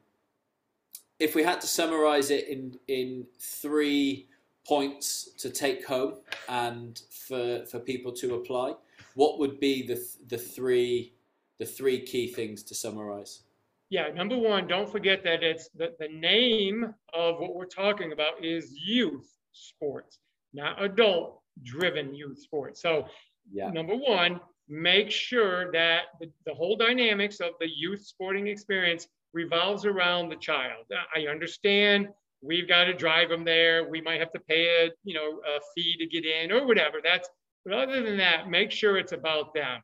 if 1.20 1.36
we 1.36 1.44
had 1.44 1.60
to 1.62 1.68
summarize 1.68 2.32
it 2.32 2.48
in 2.48 2.80
in 2.88 3.28
three 3.40 4.30
points 4.68 5.34
to 5.38 5.50
take 5.50 5.86
home 5.86 6.16
and 6.50 7.02
for 7.28 7.66
for 7.66 7.80
people 7.80 8.12
to 8.14 8.36
apply, 8.36 8.74
what 9.16 9.40
would 9.40 9.60
be 9.60 9.86
the 9.86 10.00
the 10.28 10.38
three 10.38 11.14
the 11.60 11.66
three 11.66 12.02
key 12.02 12.28
things 12.28 12.64
to 12.64 12.76
summarize? 12.76 13.44
Yeah, 13.90 14.08
number 14.08 14.38
one, 14.38 14.68
don't 14.68 14.90
forget 14.90 15.22
that 15.26 15.44
it's 15.44 15.70
the, 15.76 15.94
the 16.00 16.08
name 16.08 16.94
of 17.14 17.40
what 17.40 17.54
we're 17.54 17.66
talking 17.66 18.14
about 18.14 18.44
is 18.44 18.74
youth 18.74 19.30
sports, 19.52 20.20
not 20.54 20.82
adult 20.82 21.42
driven 21.64 22.16
youth 22.16 22.40
sports. 22.40 22.82
So, 22.82 23.06
Yeah, 23.52 23.70
number 23.70 23.96
one, 23.96 24.40
make 24.70 25.12
sure 25.12 25.72
that 25.74 26.04
the, 26.22 26.32
the 26.46 26.54
whole 26.54 26.78
dynamics 26.78 27.42
of 27.42 27.52
the 27.60 27.68
youth 27.70 28.06
sporting 28.06 28.48
experience 28.48 29.08
revolves 29.34 29.86
around 29.86 30.30
the 30.30 30.38
child. 30.38 30.86
I 31.14 31.28
understand 31.28 32.08
we've 32.42 32.68
got 32.68 32.86
to 32.86 32.94
drive 32.94 33.30
them 33.30 33.44
there. 33.44 33.88
We 33.88 34.02
might 34.02 34.20
have 34.20 34.32
to 34.34 34.40
pay 34.40 34.86
a 34.86 34.92
you 35.04 35.14
know 35.14 35.40
a 35.40 35.60
fee 35.76 35.98
to 35.98 36.06
get 36.08 36.26
in 36.26 36.52
or 36.52 36.66
whatever. 36.66 36.98
That's 37.04 37.30
but 37.64 37.74
other 37.74 38.02
than 38.02 38.18
that, 38.18 38.50
make 38.50 38.72
sure 38.72 38.98
it's 38.98 39.12
about 39.12 39.54
them. 39.54 39.82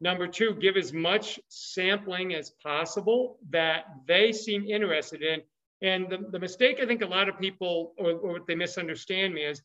Number 0.00 0.26
two, 0.26 0.54
give 0.54 0.76
as 0.76 0.92
much 0.92 1.38
sampling 1.48 2.34
as 2.34 2.50
possible 2.62 3.38
that 3.50 3.84
they 4.06 4.32
seem 4.32 4.66
interested 4.66 5.22
in. 5.22 5.40
And 5.80 6.10
the, 6.10 6.18
the 6.30 6.38
mistake 6.38 6.80
I 6.82 6.86
think 6.86 7.02
a 7.02 7.06
lot 7.06 7.28
of 7.28 7.38
people, 7.38 7.94
or, 7.96 8.12
or 8.12 8.32
what 8.32 8.46
they 8.46 8.54
misunderstand 8.54 9.32
me 9.32 9.44
is, 9.44 9.62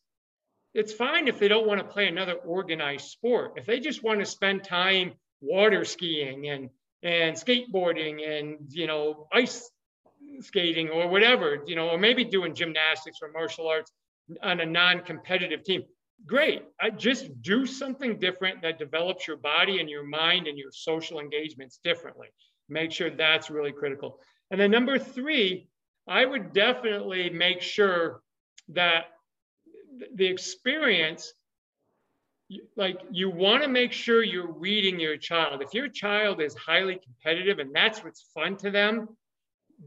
it's 0.76 0.94
fine 0.94 1.28
if 1.28 1.40
they 1.40 1.48
don't 1.48 1.66
want 1.66 1.80
to 1.80 1.88
play 1.88 2.08
another 2.08 2.34
organized 2.34 3.10
sport. 3.10 3.54
If 3.56 3.66
they 3.66 3.80
just 3.80 4.04
want 4.04 4.20
to 4.20 4.26
spend 4.26 4.64
time 4.64 5.14
water 5.42 5.84
skiing 5.86 6.48
and 6.50 6.70
and 7.02 7.36
skateboarding 7.36 8.28
and 8.28 8.58
you 8.70 8.86
know 8.86 9.28
ice 9.32 9.70
skating 10.42 10.90
or 10.90 11.08
whatever, 11.08 11.64
you 11.66 11.76
know, 11.76 11.90
or 11.90 11.98
maybe 11.98 12.24
doing 12.24 12.56
gymnastics 12.56 13.20
or 13.22 13.32
martial 13.32 13.68
arts 13.68 13.92
on 14.44 14.60
a 14.60 14.66
non-competitive 14.66 15.64
team 15.64 15.84
great. 16.26 16.64
I 16.80 16.90
just 16.90 17.42
do 17.42 17.66
something 17.66 18.20
different 18.20 18.62
that 18.62 18.80
develops 18.80 19.28
your 19.28 19.38
body 19.38 19.80
and 19.80 19.90
your 19.90 20.04
mind 20.04 20.48
and 20.48 20.58
your 20.58 20.72
social 20.72 21.20
engagements 21.20 21.80
differently. 21.84 22.28
Make 22.68 22.92
sure 22.92 23.10
that's 23.10 23.50
really 23.50 23.72
critical. 23.72 24.20
And 24.52 24.60
then 24.60 24.72
number 24.72 25.00
three, 25.00 25.70
I 26.08 26.26
would 26.26 26.54
definitely 26.54 27.30
make 27.30 27.62
sure 27.62 28.22
that 28.70 29.06
the 30.16 30.26
experience 30.26 31.34
like 32.76 33.00
you 33.12 33.30
want 33.30 33.62
to 33.62 33.70
make 33.70 33.92
sure 33.92 34.24
you're 34.24 34.52
reading 34.52 35.00
your 35.00 35.18
child. 35.18 35.62
If 35.62 35.72
your 35.74 35.88
child 35.88 36.42
is 36.42 36.56
highly 36.56 37.00
competitive 37.04 37.60
and 37.60 37.76
that's 37.76 38.04
what's 38.04 38.26
fun 38.34 38.58
to 38.58 38.72
them, 38.72 39.08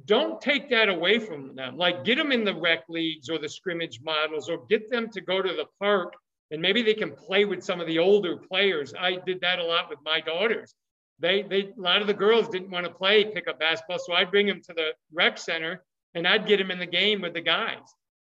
don't 0.06 0.40
take 0.40 0.70
that 0.70 0.88
away 0.88 1.18
from 1.18 1.54
them. 1.54 1.76
Like 1.76 2.04
get 2.04 2.16
them 2.16 2.32
in 2.32 2.44
the 2.44 2.54
rec 2.54 2.84
leagues 2.88 3.28
or 3.28 3.38
the 3.38 3.48
scrimmage 3.48 4.00
models 4.02 4.48
or 4.48 4.66
get 4.68 4.90
them 4.90 5.08
to 5.10 5.20
go 5.20 5.42
to 5.42 5.52
the 5.52 5.66
park 5.80 6.14
and 6.50 6.60
maybe 6.60 6.82
they 6.82 6.94
can 6.94 7.12
play 7.12 7.44
with 7.44 7.64
some 7.64 7.80
of 7.80 7.86
the 7.86 7.98
older 7.98 8.36
players. 8.36 8.92
I 8.98 9.18
did 9.26 9.40
that 9.40 9.58
a 9.58 9.64
lot 9.64 9.88
with 9.88 9.98
my 10.04 10.20
daughters. 10.20 10.74
They, 11.18 11.42
they, 11.42 11.70
a 11.76 11.80
lot 11.80 12.00
of 12.00 12.06
the 12.06 12.14
girls 12.14 12.48
didn't 12.48 12.70
want 12.70 12.84
to 12.84 12.92
play 12.92 13.24
pickup 13.24 13.58
basketball, 13.58 13.98
so 13.98 14.12
I'd 14.12 14.30
bring 14.30 14.46
them 14.46 14.60
to 14.66 14.74
the 14.74 14.90
rec 15.12 15.38
center 15.38 15.82
and 16.14 16.26
I'd 16.26 16.46
get 16.46 16.58
them 16.58 16.70
in 16.70 16.78
the 16.78 16.86
game 16.86 17.22
with 17.22 17.32
the 17.32 17.40
guys, 17.40 17.78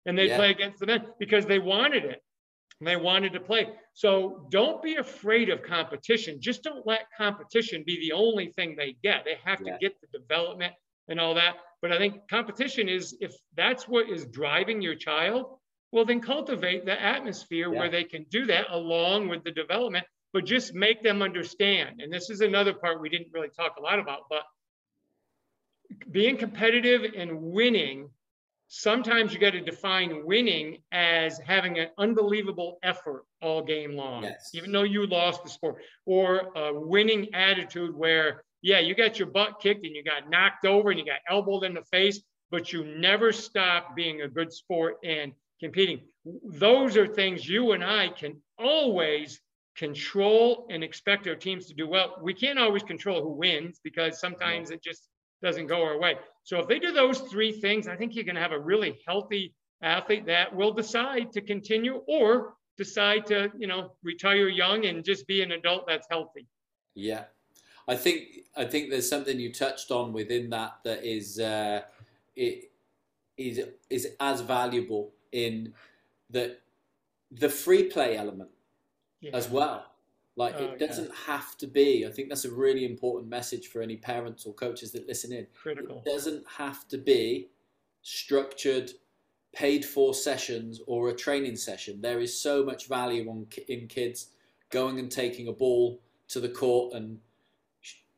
and 0.06 0.16
they'd 0.16 0.28
yeah. 0.28 0.36
play 0.36 0.50
against 0.50 0.78
the 0.78 0.86
men 0.86 1.06
because 1.18 1.44
they 1.44 1.58
wanted 1.58 2.04
it. 2.04 2.22
They 2.80 2.96
wanted 2.96 3.32
to 3.34 3.40
play. 3.40 3.68
So 3.94 4.46
don't 4.50 4.82
be 4.82 4.96
afraid 4.96 5.50
of 5.50 5.62
competition. 5.62 6.40
Just 6.40 6.62
don't 6.62 6.86
let 6.86 7.00
competition 7.14 7.82
be 7.84 8.00
the 8.00 8.12
only 8.12 8.52
thing 8.52 8.74
they 8.74 8.96
get. 9.02 9.24
They 9.24 9.36
have 9.44 9.58
to 9.58 9.76
get 9.80 10.00
the 10.00 10.18
development 10.18 10.72
and 11.08 11.20
all 11.20 11.34
that. 11.34 11.56
But 11.82 11.92
I 11.92 11.98
think 11.98 12.28
competition 12.28 12.88
is 12.88 13.16
if 13.20 13.34
that's 13.56 13.88
what 13.88 14.08
is 14.10 14.26
driving 14.26 14.82
your 14.82 14.94
child, 14.94 15.58
well, 15.92 16.04
then 16.04 16.20
cultivate 16.20 16.84
the 16.84 17.00
atmosphere 17.00 17.72
yeah. 17.72 17.78
where 17.78 17.90
they 17.90 18.04
can 18.04 18.24
do 18.30 18.46
that 18.46 18.66
along 18.70 19.28
with 19.28 19.42
the 19.44 19.50
development, 19.50 20.06
but 20.32 20.44
just 20.44 20.74
make 20.74 21.02
them 21.02 21.22
understand. 21.22 22.00
And 22.00 22.12
this 22.12 22.30
is 22.30 22.40
another 22.40 22.74
part 22.74 23.00
we 23.00 23.08
didn't 23.08 23.32
really 23.32 23.48
talk 23.48 23.76
a 23.78 23.82
lot 23.82 23.98
about, 23.98 24.20
but 24.28 24.42
being 26.10 26.36
competitive 26.36 27.02
and 27.16 27.40
winning, 27.40 28.08
sometimes 28.68 29.32
you 29.32 29.40
got 29.40 29.50
to 29.50 29.60
define 29.60 30.24
winning 30.24 30.78
as 30.92 31.40
having 31.44 31.78
an 31.78 31.88
unbelievable 31.98 32.78
effort 32.84 33.24
all 33.42 33.64
game 33.64 33.96
long, 33.96 34.22
yes. 34.22 34.50
even 34.54 34.70
though 34.70 34.84
you 34.84 35.06
lost 35.06 35.42
the 35.42 35.50
sport, 35.50 35.82
or 36.06 36.52
a 36.54 36.72
winning 36.72 37.34
attitude 37.34 37.94
where, 37.96 38.44
yeah, 38.62 38.80
you 38.80 38.94
got 38.94 39.18
your 39.18 39.28
butt 39.28 39.60
kicked 39.60 39.84
and 39.84 39.94
you 39.94 40.04
got 40.04 40.28
knocked 40.30 40.64
over 40.64 40.90
and 40.90 40.98
you 40.98 41.04
got 41.04 41.20
elbowed 41.28 41.64
in 41.64 41.74
the 41.74 41.84
face, 41.84 42.20
but 42.50 42.72
you 42.72 42.84
never 42.84 43.32
stop 43.32 43.94
being 43.94 44.22
a 44.22 44.28
good 44.28 44.52
sport 44.52 44.96
and 45.04 45.32
competing. 45.60 46.00
Those 46.44 46.96
are 46.96 47.06
things 47.06 47.48
you 47.48 47.72
and 47.72 47.84
I 47.84 48.08
can 48.08 48.40
always 48.58 49.40
control 49.76 50.66
and 50.70 50.82
expect 50.82 51.26
our 51.26 51.34
teams 51.34 51.66
to 51.66 51.74
do 51.74 51.86
well. 51.86 52.18
We 52.22 52.34
can't 52.34 52.58
always 52.58 52.82
control 52.82 53.22
who 53.22 53.32
wins 53.32 53.80
because 53.82 54.20
sometimes 54.20 54.70
it 54.70 54.82
just 54.82 55.08
doesn't 55.42 55.68
go 55.68 55.82
our 55.82 55.98
way. 55.98 56.16
So 56.42 56.58
if 56.58 56.68
they 56.68 56.78
do 56.78 56.92
those 56.92 57.20
three 57.20 57.52
things, 57.52 57.88
I 57.88 57.96
think 57.96 58.14
you're 58.14 58.24
going 58.24 58.34
to 58.34 58.42
have 58.42 58.52
a 58.52 58.58
really 58.58 59.00
healthy 59.06 59.54
athlete 59.82 60.26
that 60.26 60.54
will 60.54 60.72
decide 60.72 61.32
to 61.32 61.40
continue 61.40 62.02
or 62.06 62.54
decide 62.76 63.26
to, 63.26 63.50
you 63.58 63.66
know, 63.66 63.92
retire 64.02 64.48
young 64.48 64.86
and 64.86 65.04
just 65.04 65.26
be 65.26 65.42
an 65.42 65.52
adult 65.52 65.86
that's 65.86 66.06
healthy. 66.10 66.46
Yeah. 66.94 67.24
I 67.90 67.96
think 67.96 68.44
I 68.56 68.64
think 68.66 68.88
there's 68.90 69.08
something 69.08 69.40
you 69.40 69.52
touched 69.52 69.90
on 69.90 70.12
within 70.12 70.50
that 70.50 70.78
that 70.84 71.04
is 71.04 71.40
uh, 71.40 71.82
it 72.36 72.70
is 73.36 73.60
is 73.90 74.14
as 74.20 74.42
valuable 74.42 75.10
in 75.32 75.74
the 76.30 76.56
the 77.32 77.48
free 77.48 77.84
play 77.84 78.16
element 78.16 78.50
yeah. 79.20 79.32
as 79.34 79.48
well. 79.48 79.86
Like 80.36 80.54
oh, 80.56 80.66
it 80.66 80.78
doesn't 80.78 81.08
yeah. 81.08 81.34
have 81.34 81.58
to 81.58 81.66
be. 81.66 82.06
I 82.06 82.10
think 82.10 82.28
that's 82.28 82.44
a 82.44 82.52
really 82.52 82.84
important 82.84 83.28
message 83.28 83.66
for 83.66 83.82
any 83.82 83.96
parents 83.96 84.46
or 84.46 84.54
coaches 84.54 84.92
that 84.92 85.08
listen 85.08 85.32
in. 85.32 85.48
Critical. 85.60 85.96
It 85.98 86.08
doesn't 86.08 86.44
have 86.58 86.86
to 86.88 86.96
be 86.96 87.48
structured, 88.02 88.92
paid 89.52 89.84
for 89.84 90.14
sessions 90.14 90.80
or 90.86 91.08
a 91.08 91.14
training 91.14 91.56
session. 91.56 92.00
There 92.00 92.20
is 92.20 92.40
so 92.40 92.64
much 92.64 92.86
value 92.86 93.28
on 93.28 93.48
in 93.66 93.88
kids 93.88 94.28
going 94.70 95.00
and 95.00 95.10
taking 95.10 95.48
a 95.48 95.52
ball 95.52 96.00
to 96.28 96.38
the 96.38 96.48
court 96.48 96.94
and 96.94 97.18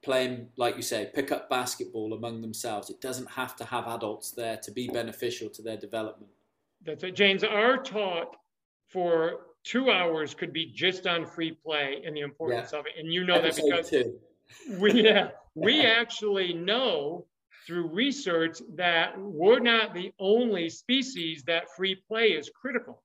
playing, 0.02 0.48
like 0.56 0.76
you 0.76 0.82
say, 0.82 1.10
pick 1.14 1.32
up 1.32 1.48
basketball 1.48 2.14
among 2.14 2.42
themselves. 2.42 2.90
It 2.90 3.00
doesn't 3.00 3.30
have 3.30 3.56
to 3.56 3.64
have 3.64 3.86
adults 3.86 4.32
there 4.32 4.56
to 4.58 4.70
be 4.70 4.88
beneficial 4.88 5.48
to 5.50 5.62
their 5.62 5.76
development. 5.76 6.30
That's 6.84 7.04
it. 7.04 7.14
James, 7.14 7.44
our 7.44 7.76
talk 7.78 8.36
for 8.88 9.46
two 9.64 9.90
hours 9.90 10.34
could 10.34 10.52
be 10.52 10.66
just 10.66 11.06
on 11.06 11.24
free 11.24 11.52
play 11.52 12.02
and 12.04 12.16
the 12.16 12.20
importance 12.20 12.70
yeah. 12.72 12.80
of 12.80 12.86
it. 12.86 12.92
And 12.98 13.12
you 13.12 13.24
know 13.24 13.34
Episode 13.34 13.70
that 13.70 13.76
because 13.76 13.90
two. 13.90 14.18
we, 14.78 14.92
yeah, 15.04 15.30
we 15.54 15.82
actually 15.82 16.52
know 16.52 17.26
through 17.66 17.86
research 17.86 18.58
that 18.74 19.18
we're 19.18 19.60
not 19.60 19.94
the 19.94 20.12
only 20.18 20.68
species 20.68 21.44
that 21.44 21.70
free 21.76 21.94
play 21.94 22.28
is 22.28 22.50
critical. 22.50 23.02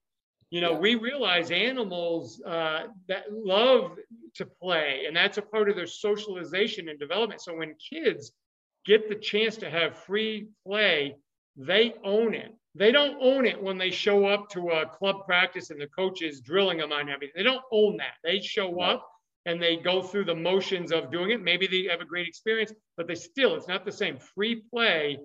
You 0.50 0.62
know, 0.62 0.74
yeah. 0.74 0.80
we 0.80 0.96
realize 0.96 1.52
animals 1.52 2.42
uh, 2.46 2.84
that 3.10 3.26
love 3.32 3.98
to 4.36 4.46
play, 4.46 5.04
and 5.06 5.16
that's 5.16 5.38
a 5.38 5.42
part 5.42 5.70
of 5.70 5.76
their 5.76 5.88
socialization 5.88 6.88
and 6.90 7.00
development. 7.00 7.42
So 7.42 7.58
when 7.58 7.76
kids 7.76 8.32
get 8.86 9.10
the 9.10 9.16
chance 9.16 9.58
to 9.58 9.70
have 9.70 9.98
free 9.98 10.48
play, 10.66 11.18
they 11.58 11.96
own 12.04 12.34
it. 12.34 12.56
They 12.76 12.92
don't 12.92 13.18
own 13.20 13.46
it 13.46 13.62
when 13.62 13.78
they 13.78 13.90
show 13.90 14.26
up 14.26 14.50
to 14.52 14.70
a 14.70 14.86
club 14.86 15.26
practice 15.26 15.72
and 15.72 15.82
the 15.82 15.88
coach 15.88 16.22
is 16.22 16.42
drilling 16.42 16.78
them 16.78 16.92
on 16.92 17.10
everything. 17.10 17.34
They 17.36 17.44
don't 17.44 17.64
own 17.72 17.98
that. 17.98 18.14
They 18.24 18.40
show 18.40 18.80
up 18.80 19.06
and 19.48 19.62
they 19.62 19.78
go 19.78 20.02
through 20.02 20.26
the 20.26 20.36
motions 20.36 20.92
of 20.92 21.12
doing 21.12 21.32
it. 21.32 21.42
Maybe 21.42 21.66
they 21.66 21.90
have 21.90 22.02
a 22.02 22.06
great 22.06 22.28
experience, 22.28 22.72
but 22.96 23.08
they 23.08 23.16
still, 23.16 23.56
it's 23.56 23.68
not 23.68 23.84
the 23.84 23.92
same. 23.92 24.20
Free 24.20 24.62
play 24.72 25.18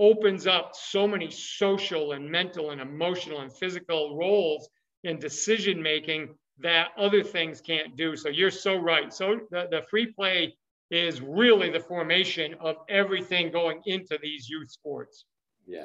opens 0.00 0.46
up 0.46 0.74
so 0.74 1.06
many 1.06 1.30
social 1.30 2.12
and 2.12 2.28
mental 2.28 2.70
and 2.70 2.80
emotional 2.80 3.42
and 3.42 3.52
physical 3.52 4.16
roles 4.16 4.68
in 5.04 5.18
decision 5.18 5.80
making 5.80 6.34
that 6.58 6.88
other 6.98 7.22
things 7.22 7.60
can't 7.60 7.96
do. 7.96 8.16
So 8.16 8.28
you're 8.30 8.50
so 8.50 8.76
right. 8.76 9.12
So 9.12 9.40
the, 9.50 9.68
the 9.70 9.82
free 9.90 10.06
play 10.06 10.56
is 10.90 11.20
really 11.20 11.70
the 11.70 11.80
formation 11.80 12.54
of 12.60 12.76
everything 12.88 13.52
going 13.52 13.82
into 13.86 14.18
these 14.22 14.48
youth 14.48 14.70
sports. 14.70 15.26
Yeah. 15.66 15.84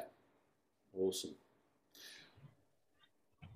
Awesome. 0.98 1.34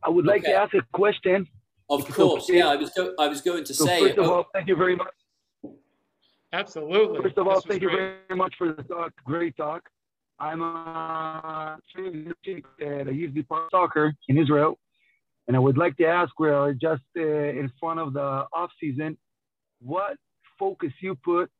I 0.04 0.10
would 0.10 0.26
like 0.26 0.42
okay. 0.42 0.52
to 0.52 0.58
ask 0.58 0.74
a 0.74 0.82
question. 0.92 1.46
Of 1.88 2.06
course, 2.08 2.48
yeah. 2.48 2.68
I 2.68 2.76
was 2.76 2.90
go- 2.90 3.14
I 3.18 3.26
was 3.26 3.40
going 3.40 3.64
to 3.64 3.74
so 3.74 3.84
say. 3.84 4.00
First 4.00 4.18
of 4.18 4.26
oh, 4.26 4.34
all, 4.34 4.46
thank 4.54 4.68
you 4.68 4.76
very 4.76 4.94
much. 4.94 5.12
Absolutely. 6.52 7.20
First 7.20 7.38
of 7.38 7.48
all, 7.48 7.60
thank 7.60 7.82
you 7.82 7.90
very 7.90 8.36
much 8.36 8.54
for 8.56 8.72
the 8.72 8.82
talk. 8.84 9.12
Great 9.24 9.56
talk. 9.56 9.88
I'm 10.40 10.62
a 10.62 11.76
at 11.76 13.08
a 13.08 13.12
youth 13.12 13.34
department 13.34 13.70
soccer 13.70 14.14
in 14.28 14.38
Israel, 14.38 14.78
and 15.46 15.54
I 15.54 15.60
would 15.60 15.76
like 15.76 15.96
to 15.98 16.06
ask, 16.06 16.30
we're 16.38 16.72
just 16.72 17.02
uh, 17.16 17.20
in 17.22 17.70
front 17.78 18.00
of 18.00 18.14
the 18.14 18.46
off 18.52 18.70
season, 18.80 19.18
what 19.82 20.16
focus 20.58 20.92
you 21.00 21.14
put 21.14 21.50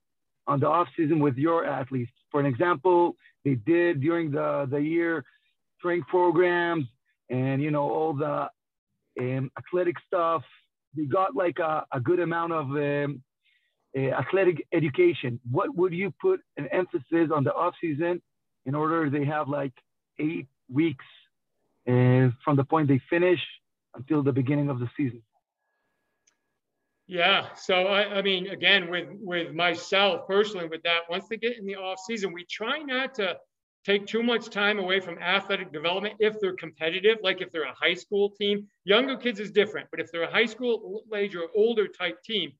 on 0.46 0.60
the 0.60 0.66
off 0.66 0.88
season 0.96 1.20
with 1.20 1.36
your 1.36 1.66
athletes? 1.66 2.10
For 2.30 2.40
an 2.40 2.46
example, 2.46 3.16
they 3.44 3.56
did 3.56 4.00
during 4.00 4.30
the 4.30 4.66
the 4.70 4.80
year 4.80 5.24
strength 5.78 6.08
programs 6.08 6.86
and 7.28 7.62
you 7.62 7.70
know 7.70 7.90
all 7.90 8.14
the 8.14 8.48
um, 9.20 9.50
athletic 9.58 9.96
stuff. 10.06 10.42
They 10.96 11.04
got 11.04 11.36
like 11.36 11.58
a, 11.58 11.84
a 11.92 12.00
good 12.00 12.20
amount 12.20 12.52
of 12.52 12.66
um, 12.70 13.22
uh, 13.96 14.00
athletic 14.00 14.66
education. 14.72 15.38
What 15.50 15.76
would 15.76 15.92
you 15.92 16.12
put 16.20 16.40
an 16.56 16.66
emphasis 16.72 17.30
on 17.34 17.44
the 17.44 17.52
off 17.52 17.74
season 17.80 18.22
in 18.66 18.74
order 18.74 19.10
they 19.10 19.24
have 19.24 19.48
like 19.48 19.72
eight 20.18 20.48
weeks 20.72 21.04
uh, 21.88 22.28
from 22.44 22.56
the 22.56 22.64
point 22.64 22.88
they 22.88 23.00
finish 23.10 23.40
until 23.94 24.22
the 24.22 24.32
beginning 24.32 24.68
of 24.68 24.78
the 24.78 24.88
season? 24.96 25.22
Yeah. 27.06 27.48
So 27.56 27.88
I, 27.88 28.18
I, 28.18 28.22
mean, 28.22 28.48
again, 28.48 28.88
with 28.88 29.08
with 29.18 29.52
myself 29.52 30.28
personally, 30.28 30.68
with 30.68 30.82
that, 30.84 31.00
once 31.10 31.26
they 31.28 31.36
get 31.36 31.58
in 31.58 31.66
the 31.66 31.74
off 31.74 31.98
season, 32.06 32.32
we 32.32 32.44
try 32.44 32.78
not 32.78 33.14
to 33.16 33.36
take 33.84 34.06
too 34.06 34.22
much 34.22 34.50
time 34.50 34.78
away 34.78 35.00
from 35.00 35.18
athletic 35.18 35.72
development 35.72 36.14
if 36.20 36.38
they're 36.38 36.54
competitive, 36.54 37.18
like 37.22 37.40
if 37.40 37.50
they're 37.50 37.64
a 37.64 37.74
high 37.74 37.94
school 37.94 38.30
team. 38.30 38.68
Younger 38.84 39.16
kids 39.16 39.40
is 39.40 39.50
different, 39.50 39.88
but 39.90 40.00
if 40.00 40.12
they're 40.12 40.22
a 40.22 40.30
high 40.30 40.46
school 40.46 41.02
age 41.14 41.34
or 41.34 41.48
older 41.56 41.88
type 41.88 42.22
team, 42.22 42.52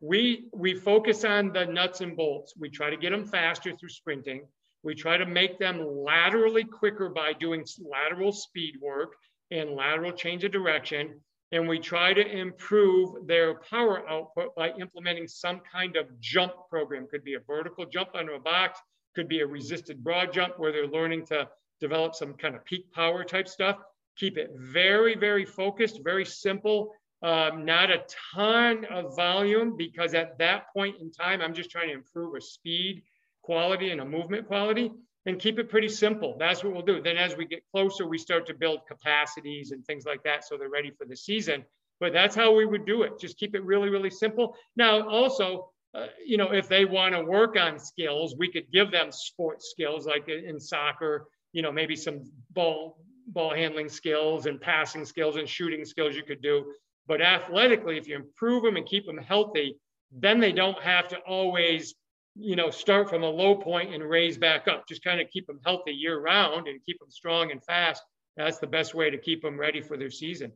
we 0.00 0.44
we 0.52 0.74
focus 0.74 1.24
on 1.24 1.52
the 1.52 1.64
nuts 1.64 2.00
and 2.00 2.16
bolts. 2.16 2.54
We 2.56 2.70
try 2.70 2.90
to 2.90 2.96
get 2.96 3.10
them 3.10 3.24
faster 3.24 3.72
through 3.74 3.88
sprinting. 3.88 4.46
We 4.86 4.94
try 4.94 5.16
to 5.16 5.26
make 5.26 5.58
them 5.58 5.84
laterally 5.84 6.62
quicker 6.62 7.08
by 7.08 7.32
doing 7.32 7.64
lateral 7.90 8.30
speed 8.30 8.74
work 8.80 9.16
and 9.50 9.74
lateral 9.74 10.12
change 10.12 10.44
of 10.44 10.52
direction. 10.52 11.20
And 11.50 11.66
we 11.66 11.80
try 11.80 12.14
to 12.14 12.24
improve 12.24 13.26
their 13.26 13.56
power 13.68 14.08
output 14.08 14.54
by 14.54 14.70
implementing 14.78 15.26
some 15.26 15.60
kind 15.60 15.96
of 15.96 16.06
jump 16.20 16.52
program. 16.70 17.08
Could 17.10 17.24
be 17.24 17.34
a 17.34 17.40
vertical 17.40 17.84
jump 17.84 18.10
under 18.14 18.34
a 18.34 18.38
box, 18.38 18.78
could 19.16 19.26
be 19.26 19.40
a 19.40 19.46
resisted 19.46 20.04
broad 20.04 20.32
jump 20.32 20.56
where 20.56 20.70
they're 20.70 20.86
learning 20.86 21.26
to 21.26 21.48
develop 21.80 22.14
some 22.14 22.34
kind 22.34 22.54
of 22.54 22.64
peak 22.64 22.92
power 22.92 23.24
type 23.24 23.48
stuff. 23.48 23.78
Keep 24.16 24.38
it 24.38 24.52
very, 24.54 25.16
very 25.16 25.44
focused, 25.44 25.98
very 26.04 26.24
simple, 26.24 26.92
um, 27.24 27.64
not 27.64 27.90
a 27.90 28.04
ton 28.36 28.84
of 28.84 29.16
volume 29.16 29.76
because 29.76 30.14
at 30.14 30.38
that 30.38 30.72
point 30.72 31.00
in 31.00 31.10
time, 31.10 31.40
I'm 31.40 31.54
just 31.54 31.72
trying 31.72 31.88
to 31.88 31.94
improve 31.94 32.36
a 32.36 32.40
speed 32.40 33.02
quality 33.46 33.90
and 33.92 34.00
a 34.00 34.04
movement 34.04 34.46
quality 34.46 34.90
and 35.26 35.40
keep 35.40 35.58
it 35.58 35.68
pretty 35.68 35.88
simple. 35.88 36.36
That's 36.38 36.62
what 36.62 36.72
we'll 36.72 36.82
do. 36.92 37.00
Then 37.02 37.16
as 37.16 37.36
we 37.36 37.46
get 37.46 37.62
closer, 37.72 38.06
we 38.06 38.18
start 38.18 38.46
to 38.46 38.54
build 38.54 38.80
capacities 38.86 39.72
and 39.72 39.84
things 39.84 40.04
like 40.06 40.22
that 40.24 40.44
so 40.44 40.56
they're 40.56 40.76
ready 40.78 40.92
for 40.98 41.06
the 41.06 41.16
season. 41.16 41.64
but 42.00 42.12
that's 42.12 42.36
how 42.36 42.54
we 42.54 42.66
would 42.66 42.84
do 42.86 43.02
it. 43.02 43.18
Just 43.18 43.38
keep 43.38 43.54
it 43.54 43.64
really, 43.64 43.88
really 43.88 44.10
simple. 44.10 44.56
Now, 44.76 45.08
also, 45.08 45.70
uh, 45.94 46.06
you 46.24 46.36
know, 46.36 46.52
if 46.52 46.68
they 46.68 46.84
want 46.84 47.14
to 47.14 47.22
work 47.22 47.56
on 47.58 47.78
skills, 47.78 48.34
we 48.36 48.50
could 48.52 48.70
give 48.70 48.90
them 48.90 49.10
sports 49.10 49.70
skills 49.70 50.06
like 50.06 50.28
in 50.28 50.60
soccer, 50.60 51.26
you 51.52 51.62
know, 51.62 51.72
maybe 51.72 51.96
some 51.96 52.24
ball 52.50 52.98
ball 53.28 53.52
handling 53.54 53.88
skills 53.88 54.46
and 54.46 54.60
passing 54.60 55.04
skills 55.04 55.36
and 55.36 55.48
shooting 55.48 55.84
skills 55.84 56.14
you 56.14 56.22
could 56.22 56.42
do. 56.42 56.72
But 57.08 57.20
athletically, 57.20 57.96
if 57.98 58.06
you 58.06 58.16
improve 58.16 58.62
them 58.62 58.76
and 58.76 58.86
keep 58.86 59.06
them 59.06 59.18
healthy, 59.18 59.76
then 60.12 60.38
they 60.38 60.52
don't 60.52 60.80
have 60.82 61.08
to 61.08 61.18
always, 61.20 61.94
you 62.38 62.56
know, 62.56 62.70
start 62.70 63.08
from 63.08 63.22
a 63.22 63.28
low 63.28 63.56
point 63.56 63.94
and 63.94 64.02
raise 64.02 64.36
back 64.36 64.68
up. 64.68 64.86
Just 64.86 65.02
kind 65.02 65.20
of 65.20 65.28
keep 65.30 65.46
them 65.46 65.60
healthy 65.64 65.92
year 65.92 66.20
round 66.20 66.68
and 66.68 66.84
keep 66.84 66.98
them 66.98 67.10
strong 67.10 67.50
and 67.50 67.62
fast. 67.64 68.02
That's 68.36 68.58
the 68.58 68.66
best 68.66 68.94
way 68.94 69.10
to 69.10 69.18
keep 69.18 69.42
them 69.42 69.58
ready 69.58 69.80
for 69.80 69.96
their 69.96 70.10
season. 70.10 70.52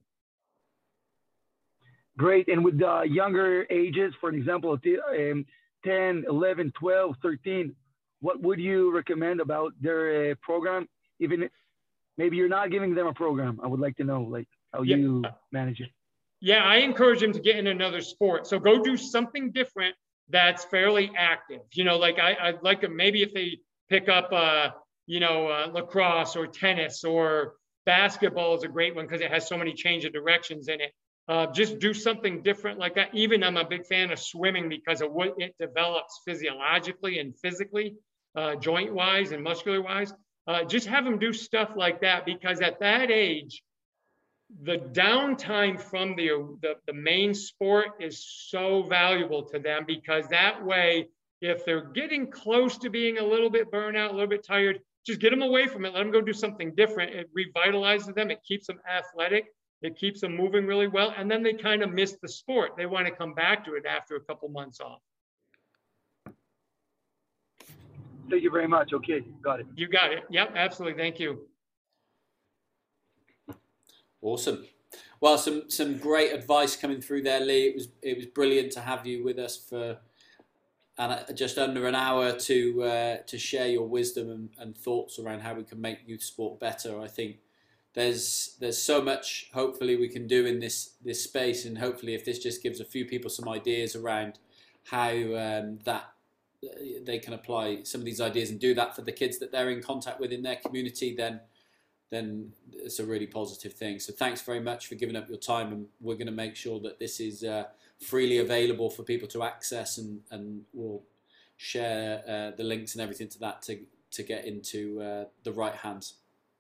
Great. 2.18 2.48
And 2.48 2.64
with 2.64 2.78
the 2.78 3.02
younger 3.02 3.66
ages, 3.70 4.12
for 4.20 4.30
example, 4.30 4.72
um, 4.72 5.46
10, 5.84 6.24
11, 6.28 6.72
12, 6.72 7.16
13, 7.22 7.74
what 8.20 8.42
would 8.42 8.60
you 8.60 8.94
recommend 8.94 9.40
about 9.40 9.72
their 9.80 10.32
uh, 10.32 10.34
program? 10.42 10.86
Even 11.20 11.48
maybe 12.18 12.36
you're 12.36 12.48
not 12.48 12.70
giving 12.70 12.94
them 12.94 13.06
a 13.06 13.14
program. 13.14 13.58
I 13.62 13.66
would 13.66 13.80
like 13.80 13.96
to 13.96 14.04
know 14.04 14.22
like 14.22 14.48
how 14.74 14.82
yeah. 14.82 14.96
you 14.96 15.24
manage 15.50 15.80
it. 15.80 15.88
Yeah, 16.42 16.62
I 16.64 16.76
encourage 16.76 17.20
them 17.20 17.32
to 17.32 17.40
get 17.40 17.56
in 17.56 17.66
another 17.66 18.02
sport. 18.02 18.46
So 18.46 18.58
go 18.58 18.82
do 18.82 18.96
something 18.96 19.52
different 19.52 19.94
that's 20.30 20.64
fairly 20.64 21.10
active. 21.16 21.60
You 21.72 21.84
know, 21.84 21.96
like 21.96 22.18
I, 22.18 22.36
I'd 22.40 22.62
like 22.62 22.80
them 22.80 22.96
maybe 22.96 23.22
if 23.22 23.32
they 23.32 23.58
pick 23.88 24.08
up, 24.08 24.32
uh, 24.32 24.70
you 25.06 25.20
know, 25.20 25.48
uh, 25.48 25.68
lacrosse 25.72 26.36
or 26.36 26.46
tennis 26.46 27.04
or 27.04 27.54
basketball 27.86 28.54
is 28.56 28.62
a 28.62 28.68
great 28.68 28.94
one 28.94 29.06
because 29.06 29.20
it 29.20 29.30
has 29.30 29.48
so 29.48 29.56
many 29.56 29.74
change 29.74 30.04
of 30.04 30.12
directions 30.12 30.68
in 30.68 30.80
it. 30.80 30.92
Uh, 31.28 31.46
just 31.46 31.78
do 31.78 31.94
something 31.94 32.42
different 32.42 32.78
like 32.78 32.94
that. 32.96 33.14
Even 33.14 33.42
I'm 33.44 33.56
a 33.56 33.64
big 33.64 33.86
fan 33.86 34.10
of 34.10 34.18
swimming 34.18 34.68
because 34.68 35.00
of 35.00 35.12
what 35.12 35.34
it 35.38 35.54
develops 35.60 36.20
physiologically 36.24 37.18
and 37.18 37.36
physically, 37.38 37.94
uh, 38.34 38.56
joint 38.56 38.92
wise 38.92 39.32
and 39.32 39.42
muscular 39.42 39.80
wise. 39.80 40.12
Uh, 40.46 40.64
just 40.64 40.86
have 40.86 41.04
them 41.04 41.18
do 41.18 41.32
stuff 41.32 41.70
like 41.76 42.00
that 42.00 42.26
because 42.26 42.60
at 42.60 42.80
that 42.80 43.10
age, 43.10 43.62
the 44.62 44.78
downtime 44.92 45.80
from 45.80 46.16
the, 46.16 46.28
the, 46.62 46.74
the 46.86 46.92
main 46.92 47.34
sport 47.34 47.88
is 48.00 48.24
so 48.48 48.82
valuable 48.82 49.44
to 49.44 49.58
them 49.58 49.84
because 49.86 50.26
that 50.28 50.64
way, 50.64 51.08
if 51.40 51.64
they're 51.64 51.86
getting 51.92 52.30
close 52.30 52.76
to 52.78 52.90
being 52.90 53.18
a 53.18 53.24
little 53.24 53.48
bit 53.48 53.70
burnout, 53.70 54.10
a 54.10 54.12
little 54.12 54.28
bit 54.28 54.44
tired, 54.44 54.80
just 55.06 55.20
get 55.20 55.30
them 55.30 55.42
away 55.42 55.66
from 55.66 55.84
it. 55.84 55.94
Let 55.94 56.00
them 56.00 56.12
go 56.12 56.20
do 56.20 56.34
something 56.34 56.74
different. 56.74 57.14
It 57.14 57.30
revitalizes 57.34 58.14
them. 58.14 58.30
It 58.30 58.42
keeps 58.46 58.66
them 58.66 58.80
athletic. 58.88 59.46
It 59.82 59.96
keeps 59.96 60.20
them 60.20 60.36
moving 60.36 60.66
really 60.66 60.88
well. 60.88 61.14
And 61.16 61.30
then 61.30 61.42
they 61.42 61.54
kind 61.54 61.82
of 61.82 61.90
miss 61.90 62.16
the 62.20 62.28
sport. 62.28 62.72
They 62.76 62.84
want 62.84 63.06
to 63.06 63.12
come 63.12 63.32
back 63.32 63.64
to 63.64 63.74
it 63.74 63.86
after 63.86 64.16
a 64.16 64.20
couple 64.20 64.50
months 64.50 64.80
off. 64.80 65.00
Thank 68.28 68.42
you 68.42 68.50
very 68.50 68.68
much. 68.68 68.92
Okay, 68.92 69.24
got 69.42 69.60
it. 69.60 69.66
You 69.74 69.88
got 69.88 70.12
it. 70.12 70.24
Yep, 70.30 70.52
absolutely. 70.54 71.02
Thank 71.02 71.18
you. 71.18 71.49
Awesome. 74.22 74.66
Well, 75.20 75.38
some 75.38 75.68
some 75.68 75.98
great 75.98 76.32
advice 76.32 76.76
coming 76.76 77.00
through 77.00 77.22
there, 77.22 77.40
Lee. 77.40 77.68
It 77.68 77.74
was 77.74 77.88
it 78.02 78.16
was 78.16 78.26
brilliant 78.26 78.72
to 78.72 78.80
have 78.80 79.06
you 79.06 79.24
with 79.24 79.38
us 79.38 79.56
for 79.56 79.98
and 80.98 81.36
just 81.36 81.56
under 81.56 81.86
an 81.86 81.94
hour 81.94 82.32
to 82.32 82.82
uh, 82.82 83.16
to 83.26 83.38
share 83.38 83.68
your 83.68 83.86
wisdom 83.88 84.30
and, 84.30 84.50
and, 84.58 84.76
thoughts 84.76 85.18
around 85.18 85.40
how 85.40 85.54
we 85.54 85.62
can 85.62 85.80
make 85.80 86.06
youth 86.06 86.22
sport 86.22 86.60
better. 86.60 87.00
I 87.00 87.06
think 87.06 87.36
there's 87.94 88.56
there's 88.60 88.80
so 88.80 89.00
much 89.00 89.50
hopefully 89.54 89.96
we 89.96 90.08
can 90.08 90.26
do 90.26 90.44
in 90.44 90.60
this 90.60 90.94
this 91.02 91.24
space, 91.24 91.64
and 91.64 91.78
hopefully 91.78 92.14
if 92.14 92.24
this 92.24 92.38
just 92.38 92.62
gives 92.62 92.80
a 92.80 92.84
few 92.84 93.06
people 93.06 93.30
some 93.30 93.48
ideas 93.48 93.96
around 93.96 94.38
how 94.84 95.10
um, 95.10 95.78
that 95.84 96.12
they 97.06 97.18
can 97.18 97.32
apply 97.32 97.82
some 97.84 98.02
of 98.02 98.04
these 98.04 98.20
ideas 98.20 98.50
and 98.50 98.60
do 98.60 98.74
that 98.74 98.94
for 98.94 99.00
the 99.00 99.12
kids 99.12 99.38
that 99.38 99.50
they're 99.50 99.70
in 99.70 99.82
contact 99.82 100.20
with 100.20 100.32
in 100.32 100.42
their 100.42 100.56
community, 100.56 101.14
then 101.16 101.40
then 102.10 102.52
it's 102.72 102.98
a 102.98 103.06
really 103.06 103.26
positive 103.26 103.72
thing. 103.72 103.98
So 104.00 104.12
thanks 104.12 104.42
very 104.42 104.60
much 104.60 104.88
for 104.88 104.96
giving 104.96 105.16
up 105.16 105.28
your 105.28 105.38
time, 105.38 105.72
and 105.72 105.86
we're 106.00 106.16
going 106.16 106.26
to 106.26 106.32
make 106.32 106.56
sure 106.56 106.80
that 106.80 106.98
this 106.98 107.20
is 107.20 107.44
uh, 107.44 107.64
freely 108.00 108.38
available 108.38 108.90
for 108.90 109.02
people 109.02 109.28
to 109.28 109.42
access, 109.42 109.98
and 109.98 110.20
and 110.30 110.62
we'll 110.72 111.02
share 111.56 112.22
uh, 112.26 112.56
the 112.56 112.64
links 112.64 112.94
and 112.94 113.02
everything 113.02 113.28
to 113.28 113.38
that 113.38 113.62
to 113.62 113.80
to 114.10 114.22
get 114.22 114.44
into 114.44 115.00
uh, 115.00 115.24
the 115.44 115.52
right 115.52 115.74
hands. 115.74 116.14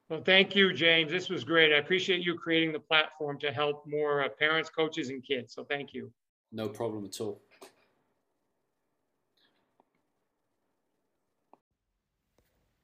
Well, 0.08 0.22
thank 0.24 0.56
you, 0.56 0.72
James. 0.72 1.10
This 1.10 1.28
was 1.28 1.44
great. 1.44 1.72
I 1.72 1.76
appreciate 1.76 2.20
you 2.20 2.34
creating 2.34 2.72
the 2.72 2.80
platform 2.80 3.38
to 3.38 3.52
help 3.52 3.86
more 3.86 4.24
uh, 4.24 4.28
parents, 4.28 4.68
coaches, 4.68 5.10
and 5.10 5.22
kids. 5.22 5.54
So 5.54 5.64
thank 5.64 5.94
you. 5.94 6.10
No 6.52 6.68
problem 6.68 7.04
at 7.04 7.20
all. 7.20 7.40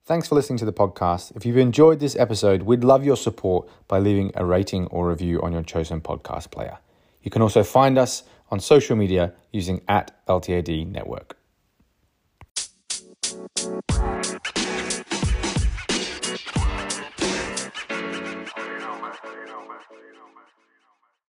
Thanks 0.06 0.28
for 0.28 0.36
listening 0.36 0.58
to 0.58 0.64
the 0.64 0.72
podcast. 0.72 1.34
If 1.34 1.44
you've 1.44 1.56
enjoyed 1.56 1.98
this 1.98 2.14
episode, 2.14 2.62
we'd 2.62 2.84
love 2.84 3.04
your 3.04 3.16
support 3.16 3.68
by 3.88 3.98
leaving 3.98 4.30
a 4.36 4.46
rating 4.46 4.86
or 4.86 5.08
review 5.08 5.42
on 5.42 5.52
your 5.52 5.64
chosen 5.64 6.00
podcast 6.00 6.52
player. 6.52 6.78
You 7.22 7.30
can 7.32 7.42
also 7.42 7.64
find 7.64 7.98
us 7.98 8.22
on 8.48 8.60
social 8.60 8.94
media 8.94 9.32
using 9.52 9.80
at 9.88 10.12
LTAD 10.28 10.86
Network. 10.86 11.36